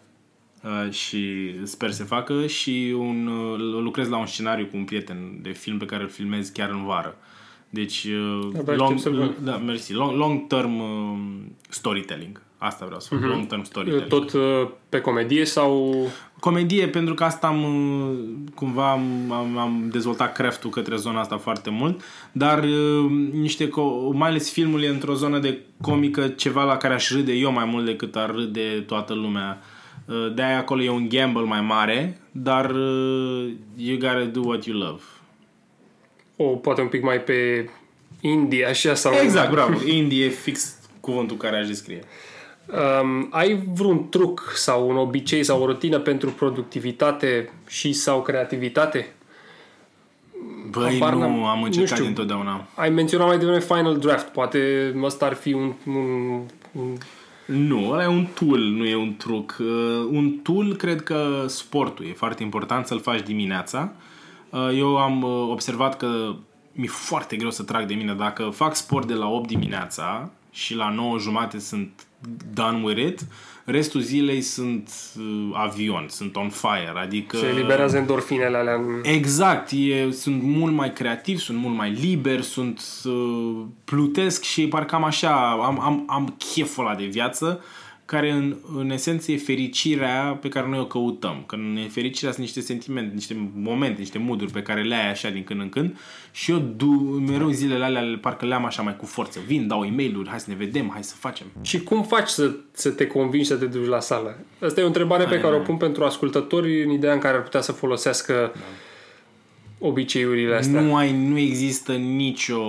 uh, 0.62 0.92
și 0.92 1.54
sper 1.62 1.90
să 1.90 2.04
facă 2.04 2.46
și 2.46 2.94
un, 2.98 3.26
uh, 3.26 3.58
lucrez 3.58 4.08
la 4.08 4.16
un 4.16 4.26
scenariu 4.26 4.66
cu 4.66 4.76
un 4.76 4.84
prieten 4.84 5.38
de 5.42 5.50
film 5.50 5.78
pe 5.78 5.84
care 5.84 6.02
îl 6.02 6.08
filmez 6.08 6.48
chiar 6.48 6.70
în 6.70 6.84
vară. 6.84 7.16
Deci, 7.72 8.06
da, 8.64 8.74
long, 8.74 9.00
da, 9.38 9.56
mersi, 9.56 9.92
long, 9.92 10.16
long 10.16 10.46
term 10.46 10.82
storytelling. 11.68 12.42
Asta 12.62 12.84
vreau 12.84 13.00
să 13.00 13.08
fac, 13.08 13.18
uh-huh. 13.18 13.28
long 13.28 13.46
term 13.46 13.64
storytelling. 13.64 14.08
Tot 14.08 14.32
uh, 14.32 14.68
pe 14.88 15.00
comedie 15.00 15.44
sau... 15.44 15.94
Comedie, 16.40 16.88
pentru 16.88 17.14
că 17.14 17.24
asta 17.24 17.46
am, 17.46 17.62
uh, 17.62 18.18
cumva 18.54 18.90
am, 18.90 19.32
am, 19.32 19.58
am 19.58 19.88
dezvoltat 19.92 20.32
craftul 20.32 20.70
către 20.70 20.96
zona 20.96 21.20
asta 21.20 21.36
foarte 21.36 21.70
mult, 21.70 22.00
dar 22.32 22.62
uh, 22.64 23.10
niște, 23.32 23.68
co- 23.68 24.12
mai 24.12 24.28
ales 24.28 24.52
filmul 24.52 24.82
e 24.82 24.88
într-o 24.88 25.14
zonă 25.14 25.38
de 25.38 25.58
comică, 25.80 26.28
ceva 26.28 26.62
la 26.62 26.76
care 26.76 26.94
aș 26.94 27.10
râde 27.10 27.32
eu 27.32 27.52
mai 27.52 27.64
mult 27.64 27.84
decât 27.84 28.16
ar 28.16 28.34
râde 28.34 28.84
toată 28.86 29.14
lumea. 29.14 29.62
Uh, 30.04 30.34
de-aia 30.34 30.58
acolo 30.58 30.82
e 30.82 30.90
un 30.90 31.08
gamble 31.08 31.42
mai 31.42 31.60
mare, 31.60 32.20
dar 32.32 32.70
uh, 32.70 33.52
you 33.76 33.98
gotta 33.98 34.28
do 34.32 34.40
what 34.44 34.64
you 34.64 34.78
love. 34.78 35.02
O, 36.36 36.44
poate 36.44 36.80
un 36.80 36.88
pic 36.88 37.02
mai 37.02 37.20
pe 37.20 37.70
indie, 38.20 38.64
așa 38.64 38.94
sau... 38.94 39.12
Exact, 39.22 39.50
bravo. 39.50 39.86
Indie 39.86 40.24
e 40.24 40.28
fix 40.28 40.78
cuvântul 41.00 41.36
care 41.36 41.56
aș 41.56 41.66
descrie. 41.66 42.04
Um, 42.72 43.28
ai 43.30 43.62
vreun 43.72 44.08
truc 44.08 44.52
sau 44.54 44.88
un 44.88 44.96
obicei 44.96 45.44
sau 45.44 45.62
o 45.62 45.66
rutină 45.66 45.98
pentru 45.98 46.30
productivitate 46.30 47.52
și 47.68 47.92
sau 47.92 48.22
creativitate? 48.22 49.14
Băi, 50.70 50.96
Apar, 51.00 51.14
nu, 51.14 51.46
am 51.46 51.62
încercat 51.62 51.90
nu 51.90 51.96
știu, 51.96 52.08
întotdeauna. 52.08 52.66
Ai 52.74 52.90
menționat 52.90 53.26
mai 53.26 53.38
devreme 53.38 53.60
Final 53.60 53.98
Draft. 53.98 54.26
Poate 54.26 54.92
ăsta 55.02 55.26
ar 55.26 55.34
fi 55.34 55.52
un, 55.52 55.72
un, 55.86 56.40
un... 56.72 56.96
Nu, 57.46 57.90
ăla 57.90 58.02
e 58.02 58.06
un 58.06 58.26
tool, 58.34 58.58
nu 58.58 58.84
e 58.84 58.96
un 58.96 59.16
truc. 59.16 59.56
Uh, 59.60 59.66
un 60.10 60.30
tool, 60.42 60.76
cred 60.76 61.02
că 61.02 61.44
sportul 61.46 62.06
e 62.06 62.12
foarte 62.12 62.42
important 62.42 62.86
să-l 62.86 63.00
faci 63.00 63.22
dimineața. 63.22 63.92
Uh, 64.50 64.70
eu 64.76 64.96
am 64.96 65.22
uh, 65.22 65.48
observat 65.50 65.96
că 65.96 66.34
mi-e 66.72 66.88
foarte 66.88 67.36
greu 67.36 67.50
să 67.50 67.62
trag 67.62 67.86
de 67.86 67.94
mine. 67.94 68.14
Dacă 68.14 68.42
fac 68.42 68.74
sport 68.76 69.06
de 69.06 69.14
la 69.14 69.28
8 69.28 69.46
dimineața 69.48 70.30
și 70.50 70.74
la 70.74 70.90
9 70.90 71.18
jumate 71.18 71.58
sunt 71.58 72.06
done 72.54 72.82
with 72.84 73.00
it, 73.00 73.20
restul 73.64 74.00
zilei 74.00 74.40
sunt 74.40 74.90
uh, 75.18 75.50
avion, 75.52 76.06
sunt 76.08 76.36
on 76.36 76.48
fire, 76.48 76.92
adică... 77.02 77.36
Se 77.36 77.46
eliberează 77.46 77.96
endorfinele 77.96 78.56
alea. 78.56 78.80
Exact, 79.02 79.70
e, 79.70 80.10
sunt 80.10 80.42
mult 80.42 80.74
mai 80.74 80.92
creativ, 80.92 81.38
sunt 81.38 81.58
mult 81.58 81.76
mai 81.76 81.90
liber, 81.90 82.40
sunt 82.40 82.82
uh, 83.04 83.62
plutesc 83.84 84.42
și 84.42 84.68
parcă 84.68 84.94
am 84.94 85.04
așa, 85.04 85.50
am, 85.50 85.80
am, 85.80 86.04
am 86.06 86.34
cheful 86.54 86.86
ăla 86.86 86.94
de 86.94 87.04
viață 87.04 87.62
care 88.10 88.30
în, 88.30 88.56
în 88.76 88.90
esență 88.90 89.32
e 89.32 89.36
fericirea 89.36 90.38
pe 90.40 90.48
care 90.48 90.68
noi 90.68 90.78
o 90.78 90.86
căutăm. 90.86 91.44
Că 91.46 91.54
în 91.54 91.78
fericirea 91.90 92.32
sunt 92.32 92.44
niște 92.44 92.60
sentimente, 92.60 93.14
niște 93.14 93.50
momente, 93.54 93.98
niște 93.98 94.18
moduri 94.18 94.52
pe 94.52 94.62
care 94.62 94.82
le 94.82 94.94
ai 94.94 95.10
așa 95.10 95.30
din 95.30 95.44
când 95.44 95.60
în 95.60 95.68
când 95.68 95.98
și 96.30 96.50
eu 96.50 96.58
du, 96.76 96.90
mereu 97.28 97.50
zilele 97.50 97.84
alea 97.84 98.18
parcă 98.20 98.46
le 98.46 98.54
am 98.54 98.64
așa 98.64 98.82
mai 98.82 98.96
cu 98.96 99.06
forță. 99.06 99.40
Vin, 99.46 99.66
dau 99.66 99.84
e 99.84 99.90
mail 99.90 100.26
hai 100.28 100.40
să 100.40 100.46
ne 100.48 100.56
vedem, 100.56 100.90
hai 100.92 101.04
să 101.04 101.14
facem. 101.18 101.46
Și 101.62 101.82
cum 101.82 102.02
faci 102.02 102.28
să, 102.28 102.54
să 102.72 102.90
te 102.90 103.06
convingi 103.06 103.46
să 103.46 103.56
te 103.56 103.66
duci 103.66 103.86
la 103.86 104.00
sală? 104.00 104.44
Asta 104.60 104.80
e 104.80 104.84
o 104.84 104.86
întrebare 104.86 105.22
Aia, 105.22 105.30
pe 105.30 105.40
care 105.40 105.54
o 105.54 105.60
pun 105.60 105.76
pentru 105.76 106.04
ascultători 106.04 106.84
în 106.84 106.90
ideea 106.90 107.12
în 107.12 107.18
care 107.18 107.36
ar 107.36 107.42
putea 107.42 107.60
să 107.60 107.72
folosească 107.72 108.50
da 108.54 108.60
obiceiurile 109.82 110.54
astea. 110.54 110.80
Nu, 110.80 110.96
ai, 110.96 111.12
nu 111.12 111.38
există 111.38 111.92
nicio, 111.92 112.62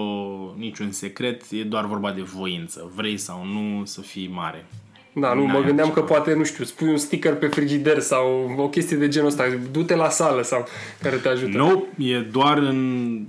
niciun 0.58 0.92
secret, 0.92 1.44
e 1.52 1.64
doar 1.64 1.86
vorba 1.86 2.12
de 2.12 2.22
voință. 2.22 2.92
Vrei 2.96 3.18
sau 3.18 3.46
nu 3.46 3.86
să 3.86 4.02
fii 4.02 4.30
mare. 4.34 4.66
Da, 5.14 5.34
nu, 5.34 5.46
mă 5.46 5.60
gândeam 5.60 5.92
că 5.92 6.02
poate, 6.02 6.34
nu 6.34 6.44
știu, 6.44 6.64
spui 6.64 6.88
un 6.88 6.98
sticker 6.98 7.36
pe 7.36 7.48
frigider 7.48 8.00
sau 8.00 8.56
o 8.58 8.70
chestie 8.70 8.98
de 8.98 9.08
genul 9.08 9.28
ăsta, 9.28 9.44
du-te 9.72 9.96
la 9.96 10.10
sală 10.10 10.42
sau 10.42 10.66
care 11.02 11.16
te 11.16 11.28
ajută. 11.28 11.58
Nu, 11.58 11.88
e 11.98 12.20
doar 12.20 12.58
în, 12.58 13.20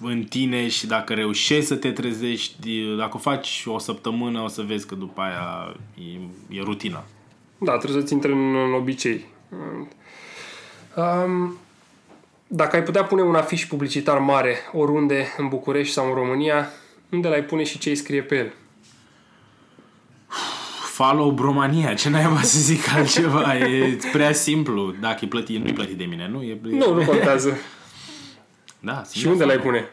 în 0.00 0.22
tine 0.22 0.68
și 0.68 0.86
dacă 0.86 1.14
reușești 1.14 1.64
să 1.64 1.74
te 1.74 1.90
trezești, 1.90 2.68
dacă 2.98 3.10
o 3.14 3.18
faci 3.18 3.64
o 3.66 3.78
săptămână, 3.78 4.40
o 4.40 4.48
să 4.48 4.62
vezi 4.62 4.86
că 4.86 4.94
după 4.94 5.20
aia 5.20 5.76
e, 5.94 6.58
e 6.58 6.62
rutina. 6.62 7.04
Da, 7.58 7.76
trebuie 7.76 8.00
să-ți 8.00 8.12
intre 8.12 8.32
în, 8.32 8.54
în 8.54 8.72
obicei. 8.72 9.24
Um, 10.96 11.56
dacă 12.46 12.76
ai 12.76 12.82
putea 12.82 13.04
pune 13.04 13.22
un 13.22 13.34
afiș 13.34 13.64
publicitar 13.64 14.18
mare 14.18 14.56
oriunde 14.72 15.26
în 15.36 15.48
București 15.48 15.92
sau 15.92 16.08
în 16.08 16.14
România, 16.14 16.70
unde 17.10 17.28
l-ai 17.28 17.44
pune 17.44 17.62
și 17.62 17.78
ce 17.78 17.88
îi 17.88 17.94
scrie 17.94 18.22
pe 18.22 18.36
el? 18.36 18.52
Follow 20.92 21.30
Bromania, 21.30 21.94
ce 21.94 22.08
n-ai 22.10 22.36
să 22.42 22.58
zic 22.58 22.88
altceva, 22.94 23.56
e 23.56 23.98
prea 24.12 24.32
simplu. 24.32 24.94
Dacă 25.00 25.24
e 25.24 25.28
plătit, 25.28 25.62
nu-i 25.62 25.72
plătit 25.72 25.96
de 25.96 26.04
mine, 26.04 26.28
nu? 26.28 26.42
E, 26.42 26.58
Nu, 26.62 26.94
nu 26.94 27.04
contează. 27.04 27.56
Da, 28.80 29.02
și 29.12 29.26
unde 29.26 29.44
l-ai 29.44 29.58
pune? 29.58 29.90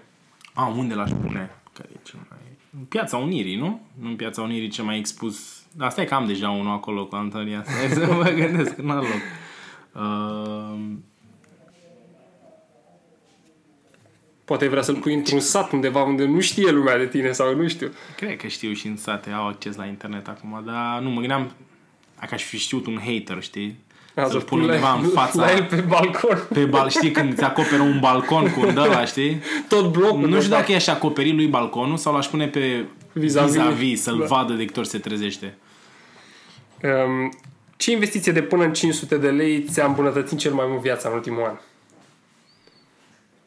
A, 0.54 0.66
unde 0.78 0.94
l-aș 0.94 1.10
pune? 1.10 1.52
Care 1.74 1.90
e 1.94 2.00
cel 2.04 2.20
mai... 2.30 2.38
În 2.80 2.84
Piața 2.84 3.18
Unirii, 3.18 3.58
nu? 3.58 3.82
Nu 4.02 4.10
în 4.10 4.16
Piața 4.16 4.42
Unirii 4.42 4.68
ce 4.68 4.82
mai 4.82 4.98
expus... 4.98 5.64
Da, 5.72 5.90
stai 5.90 6.06
că 6.06 6.14
am 6.14 6.26
deja 6.26 6.50
unul 6.50 6.74
acolo 6.74 7.06
cu 7.06 7.16
Antonia. 7.16 7.64
Stai 7.66 8.06
să 8.06 8.14
mă 8.14 8.30
gândesc 8.30 8.78
în 8.78 8.90
alt 8.90 9.02
loc. 9.08 9.22
Uh, 10.04 10.80
Poate 14.50 14.68
vrea 14.68 14.82
să-l 14.82 14.96
pui 14.96 15.14
într-un 15.14 15.40
sat 15.40 15.72
undeva 15.72 16.04
unde 16.04 16.26
nu 16.26 16.40
știe 16.40 16.72
lumea 16.72 16.98
de 16.98 17.06
tine 17.08 17.32
sau 17.32 17.56
nu 17.56 17.68
știu. 17.68 17.92
cred 18.16 18.38
că 18.38 18.48
știu 18.48 18.74
și 18.74 18.88
în 18.88 18.98
sate, 18.98 19.30
au 19.32 19.48
acces 19.48 19.76
la 19.76 19.86
internet 19.86 20.28
acum, 20.28 20.64
dar 20.66 21.00
nu, 21.02 21.10
mă 21.10 21.20
gândeam 21.20 21.52
dacă 22.20 22.34
aș 22.34 22.44
fi 22.44 22.58
știut 22.58 22.86
un 22.88 23.00
hater, 23.06 23.42
știi? 23.42 23.80
Să-l 24.16 24.30
Să-l 24.30 24.42
pun 24.42 24.58
pui 24.60 24.68
undeva 24.68 24.94
în 24.94 25.08
fața... 25.08 25.46
La 25.46 25.52
el 25.52 25.64
pe 25.64 25.76
balcon. 25.76 26.38
Pe 26.54 26.66
bal, 26.66 26.90
știi 26.90 27.12
când 27.12 27.32
îți 27.32 27.44
acoperă 27.44 27.82
un 27.82 28.00
balcon 28.00 28.52
cu 28.52 28.60
un 28.60 28.78
ăla, 28.78 29.06
știi? 29.06 29.42
Tot 29.68 29.92
blocul. 29.92 30.20
Nu 30.20 30.26
de 30.28 30.36
știu 30.36 30.50
fapt. 30.50 30.50
dacă 30.62 30.72
i-aș 30.72 30.88
acoperi 30.88 31.36
lui 31.36 31.48
balconul 31.48 31.98
sau 31.98 32.14
l-aș 32.14 32.28
pune 32.28 32.48
pe 32.48 32.86
Vis-a-vis. 33.14 33.52
vis-a-vis, 33.54 34.02
să-l 34.02 34.18
Da. 34.20 34.26
vadă 34.26 34.54
de 34.54 34.66
câte 34.66 34.80
ori 34.80 34.88
se 34.88 34.98
trezește. 34.98 35.58
Um, 36.84 37.38
ce 37.78 37.92
investiție 37.92 38.32
de 38.32 38.42
până 38.42 38.64
în 38.64 38.74
500 38.74 39.18
de 39.18 39.30
lei 39.30 39.62
ți-a 39.64 39.86
îmbunătățit 39.86 40.38
cel 40.38 40.54
mai 40.54 40.66
mult 40.70 40.82
viața 40.82 41.10
în 41.10 41.16
ultimul 41.16 41.44
an? 41.48 41.56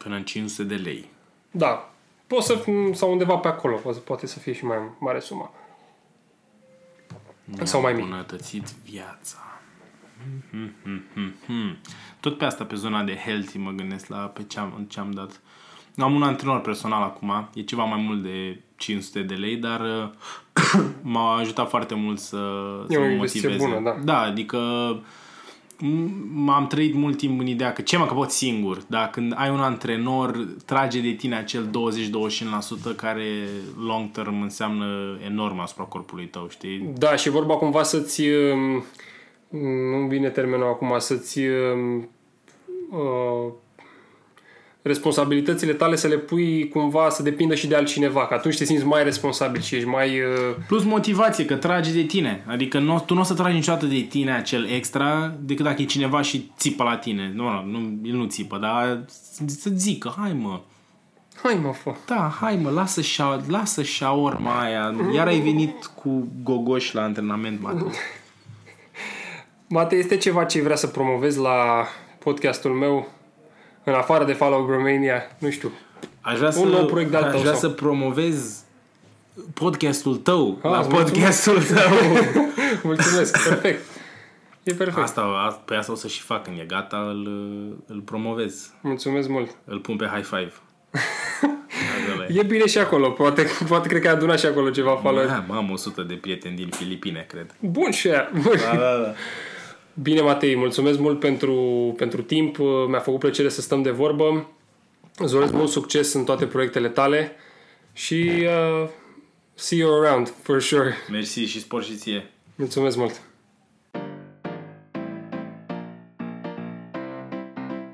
Până 0.03 0.15
în 0.15 0.23
500 0.23 0.63
de 0.63 0.75
lei. 0.75 1.09
Da. 1.51 1.89
Poți 2.27 2.45
să, 2.45 2.63
sau 2.93 3.11
undeva 3.11 3.35
pe 3.37 3.47
acolo. 3.47 3.75
Poate- 3.75 3.99
Poate 3.99 4.27
să 4.27 4.39
fie 4.39 4.53
și 4.53 4.65
mai 4.65 4.77
mare 4.99 5.19
suma. 5.19 5.51
Sau 7.63 7.81
mai 7.81 7.93
mic. 7.93 8.03
Îmbunătățit 8.03 8.63
viața. 8.89 9.37
Hmm, 10.49 10.71
hmm, 10.83 11.03
hmm, 11.13 11.33
hmm. 11.45 11.77
Tot 12.19 12.37
pe 12.37 12.45
asta, 12.45 12.63
pe 12.63 12.75
zona 12.75 13.03
de 13.03 13.15
healthy, 13.25 13.57
mă 13.57 13.71
gândesc 13.71 14.07
la 14.07 14.17
pe 14.17 14.43
ce 14.43 14.59
am, 14.59 14.85
ce 14.89 14.99
am 14.99 15.11
dat. 15.11 15.41
Am 15.97 16.13
un 16.15 16.23
antrenor 16.23 16.61
personal 16.61 17.01
acum, 17.01 17.49
e 17.53 17.61
ceva 17.61 17.83
mai 17.83 18.01
mult 18.01 18.23
de 18.23 18.59
500 18.75 19.21
de 19.21 19.33
lei, 19.33 19.55
dar 19.55 19.79
uh, 19.79 20.09
m-a 21.01 21.35
ajutat 21.37 21.69
foarte 21.69 21.95
mult 21.95 22.19
să, 22.19 22.37
E 22.89 22.93
să 22.93 22.99
o 22.99 23.01
mă 23.01 23.07
investiție 23.07 23.49
motiveze. 23.49 23.73
bună, 23.79 23.89
da. 23.95 24.03
Da, 24.03 24.19
adică 24.19 24.57
m- 24.97 25.05
m-am 26.33 26.67
trăit 26.67 26.93
mult 26.93 27.17
timp 27.17 27.39
în 27.39 27.47
ideea 27.47 27.73
că 27.73 27.81
ce 27.81 27.97
mă 27.97 28.05
că 28.05 28.13
pot 28.13 28.29
singur, 28.29 28.83
da, 28.87 29.07
când 29.07 29.33
ai 29.35 29.49
un 29.49 29.59
antrenor, 29.59 30.47
trage 30.65 31.01
de 31.01 31.11
tine 31.11 31.35
acel 31.35 31.69
20-25% 32.91 32.95
care 32.95 33.25
long 33.85 34.11
term 34.11 34.41
înseamnă 34.41 35.17
enorm 35.25 35.59
asupra 35.59 35.83
corpului 35.83 36.25
tău, 36.25 36.47
știi? 36.49 36.89
Da, 36.97 37.15
și 37.15 37.27
e 37.27 37.31
vorba 37.31 37.55
cumva 37.55 37.83
să-ți... 37.83 38.21
um, 38.21 38.83
Nu 39.99 40.07
vine 40.07 40.29
termenul 40.29 40.67
acum, 40.67 40.93
să-ți... 40.97 41.39
um, 41.39 42.07
Uh, 42.89 43.51
responsabilitățile 44.83 45.73
tale 45.73 45.95
să 45.95 46.07
le 46.07 46.17
pui 46.17 46.67
cumva 46.67 47.09
să 47.09 47.23
depindă 47.23 47.55
și 47.55 47.67
de 47.67 47.75
altcineva, 47.75 48.27
că 48.27 48.33
atunci 48.33 48.57
te 48.57 48.65
simți 48.65 48.85
mai 48.85 49.03
responsabil 49.03 49.61
și 49.61 49.75
ești 49.75 49.87
mai... 49.87 50.19
Uh, 50.19 50.55
Plus 50.67 50.83
motivație, 50.83 51.45
că 51.45 51.55
trage 51.55 51.91
de 51.91 52.01
tine. 52.03 52.43
Adică 52.47 52.79
nu, 52.79 52.99
tu 52.99 53.13
nu 53.13 53.19
o 53.19 53.23
să 53.23 53.33
tragi 53.33 53.55
niciodată 53.55 53.85
de 53.85 53.99
tine 54.09 54.33
acel 54.33 54.69
extra 54.69 55.35
decât 55.39 55.65
dacă 55.65 55.81
e 55.81 55.85
cineva 55.85 56.21
și 56.21 56.51
țipă 56.57 56.83
la 56.83 56.97
tine. 56.97 57.31
Nu, 57.35 57.43
nu, 57.43 57.79
nu 57.79 57.99
el 58.03 58.15
nu 58.15 58.25
țipă, 58.25 58.57
dar 58.57 59.05
să 59.45 59.69
zică, 59.73 60.13
hai 60.17 60.33
mă, 60.33 60.61
hai 61.43 61.59
mă, 61.61 61.71
fă. 61.71 61.95
da, 62.05 62.37
hai 62.39 62.59
mă, 62.61 62.69
lasă, 62.69 63.01
șa, 63.01 63.41
lasă 63.47 63.83
șaorma 63.83 64.61
aia. 64.61 64.95
Iar 65.13 65.27
ai 65.27 65.39
venit 65.39 65.85
cu 65.85 66.27
gogoș 66.43 66.91
la 66.91 67.03
antrenament, 67.03 67.61
mă. 67.61 67.91
Mate, 69.67 69.95
este 69.95 70.17
ceva 70.17 70.43
ce 70.43 70.61
vrea 70.61 70.75
să 70.75 70.87
promovezi 70.87 71.39
la 71.39 71.85
podcastul 72.19 72.71
meu 72.71 73.07
în 73.83 73.93
afară 73.93 74.23
de 74.25 74.33
Follow 74.33 74.69
Romania? 74.69 75.23
Nu 75.37 75.49
știu. 75.49 75.71
Aș 76.21 76.37
vrea, 76.37 76.51
Un 76.57 76.67
nou 76.69 76.79
să, 76.79 76.85
proiect 76.85 77.11
de-al 77.11 77.23
aș 77.23 77.31
tău 77.31 77.39
vrea 77.39 77.51
sau? 77.53 77.69
să 77.69 77.75
promovez 77.75 78.63
podcastul 79.53 80.15
tău, 80.15 80.59
Ah, 80.63 80.71
la 80.71 80.79
îți 80.79 80.89
podcastul 80.89 81.63
tău. 81.63 81.91
Mulțumesc, 82.83 83.47
perfect. 83.47 83.81
E 84.63 84.73
perfect. 84.73 84.97
Asta, 85.03 85.21
a- 85.21 85.61
pe 85.65 85.75
asta 85.75 85.91
o 85.91 85.95
să 85.95 86.07
și 86.07 86.21
fac 86.21 86.43
când 86.43 86.59
e 86.59 86.63
gata, 86.67 86.97
îl, 86.97 87.27
îl 87.87 87.99
promovez. 88.05 88.71
Mulțumesc 88.81 89.27
mult. 89.29 89.55
Îl 89.65 89.79
pun 89.79 89.95
pe 89.95 90.05
high 90.13 90.23
five. 90.25 90.51
Acolo 91.41 92.23
e. 92.29 92.39
E 92.39 92.43
bine 92.43 92.65
și 92.67 92.77
acolo. 92.77 93.09
Poate, 93.09 93.47
poate 93.67 93.87
cred 93.87 94.01
că 94.01 94.07
ai 94.07 94.13
adunat 94.13 94.39
și 94.39 94.45
acolo 94.45 94.69
ceva 94.69 94.95
followeri. 95.01 95.29
Da, 95.29 95.43
mă, 95.47 95.55
am 95.55 95.69
100 95.71 96.01
de 96.01 96.13
prieteni 96.13 96.55
din 96.55 96.69
Filipine, 96.69 97.25
cred. 97.29 97.55
Bun 97.59 97.91
și 97.91 98.07
aia. 98.07 98.29
Da, 98.43 98.75
da, 98.77 98.97
da. 99.03 99.13
Bine, 100.01 100.21
Matei, 100.21 100.55
mulțumesc 100.55 100.99
mult 100.99 101.19
pentru, 101.19 101.55
pentru 101.97 102.21
timp. 102.21 102.57
Mi-a 102.87 102.99
făcut 102.99 103.19
plăcere 103.19 103.49
să 103.49 103.61
stăm 103.61 103.81
de 103.81 103.89
vorbă. 103.89 104.49
Îți 105.17 105.33
doresc 105.33 105.53
mult 105.53 105.69
succes 105.69 106.13
în 106.13 106.23
toate 106.23 106.45
proiectele 106.45 106.89
tale 106.89 107.31
și 107.91 108.33
uh, 108.83 108.89
see 109.53 109.77
you 109.77 110.03
around, 110.03 110.33
for 110.41 110.61
sure. 110.61 110.93
Mersi 111.11 111.39
și 111.39 111.59
spor 111.59 111.83
și 111.83 111.95
ție. 111.95 112.31
Mulțumesc 112.55 112.97
mult! 112.97 113.21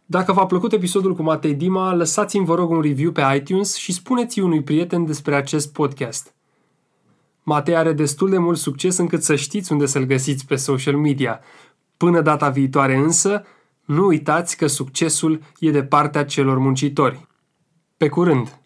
Dacă 0.05 0.33
v-a 0.33 0.45
plăcut 0.45 0.73
episodul 0.73 1.15
cu 1.15 1.21
Matei 1.21 1.53
Dima, 1.53 1.93
lăsați-mi 1.93 2.45
vă 2.45 2.55
rog 2.55 2.69
un 2.69 2.81
review 2.81 3.11
pe 3.11 3.21
iTunes 3.35 3.75
și 3.75 3.91
spuneți 3.91 4.39
unui 4.39 4.63
prieten 4.63 5.05
despre 5.05 5.35
acest 5.35 5.73
podcast. 5.73 6.33
Matei 7.43 7.75
are 7.75 7.93
destul 7.93 8.29
de 8.29 8.37
mult 8.37 8.57
succes 8.57 8.97
încât 8.97 9.23
să 9.23 9.35
știți 9.35 9.71
unde 9.71 9.85
să-l 9.85 10.03
găsiți 10.03 10.45
pe 10.45 10.55
social 10.55 10.95
media. 10.95 11.39
Până 11.99 12.21
data 12.21 12.49
viitoare 12.49 12.95
însă, 12.95 13.43
nu 13.85 14.05
uitați 14.05 14.57
că 14.57 14.67
succesul 14.67 15.41
e 15.59 15.71
de 15.71 15.83
partea 15.83 16.25
celor 16.25 16.57
muncitori. 16.57 17.27
Pe 17.97 18.07
curând! 18.07 18.58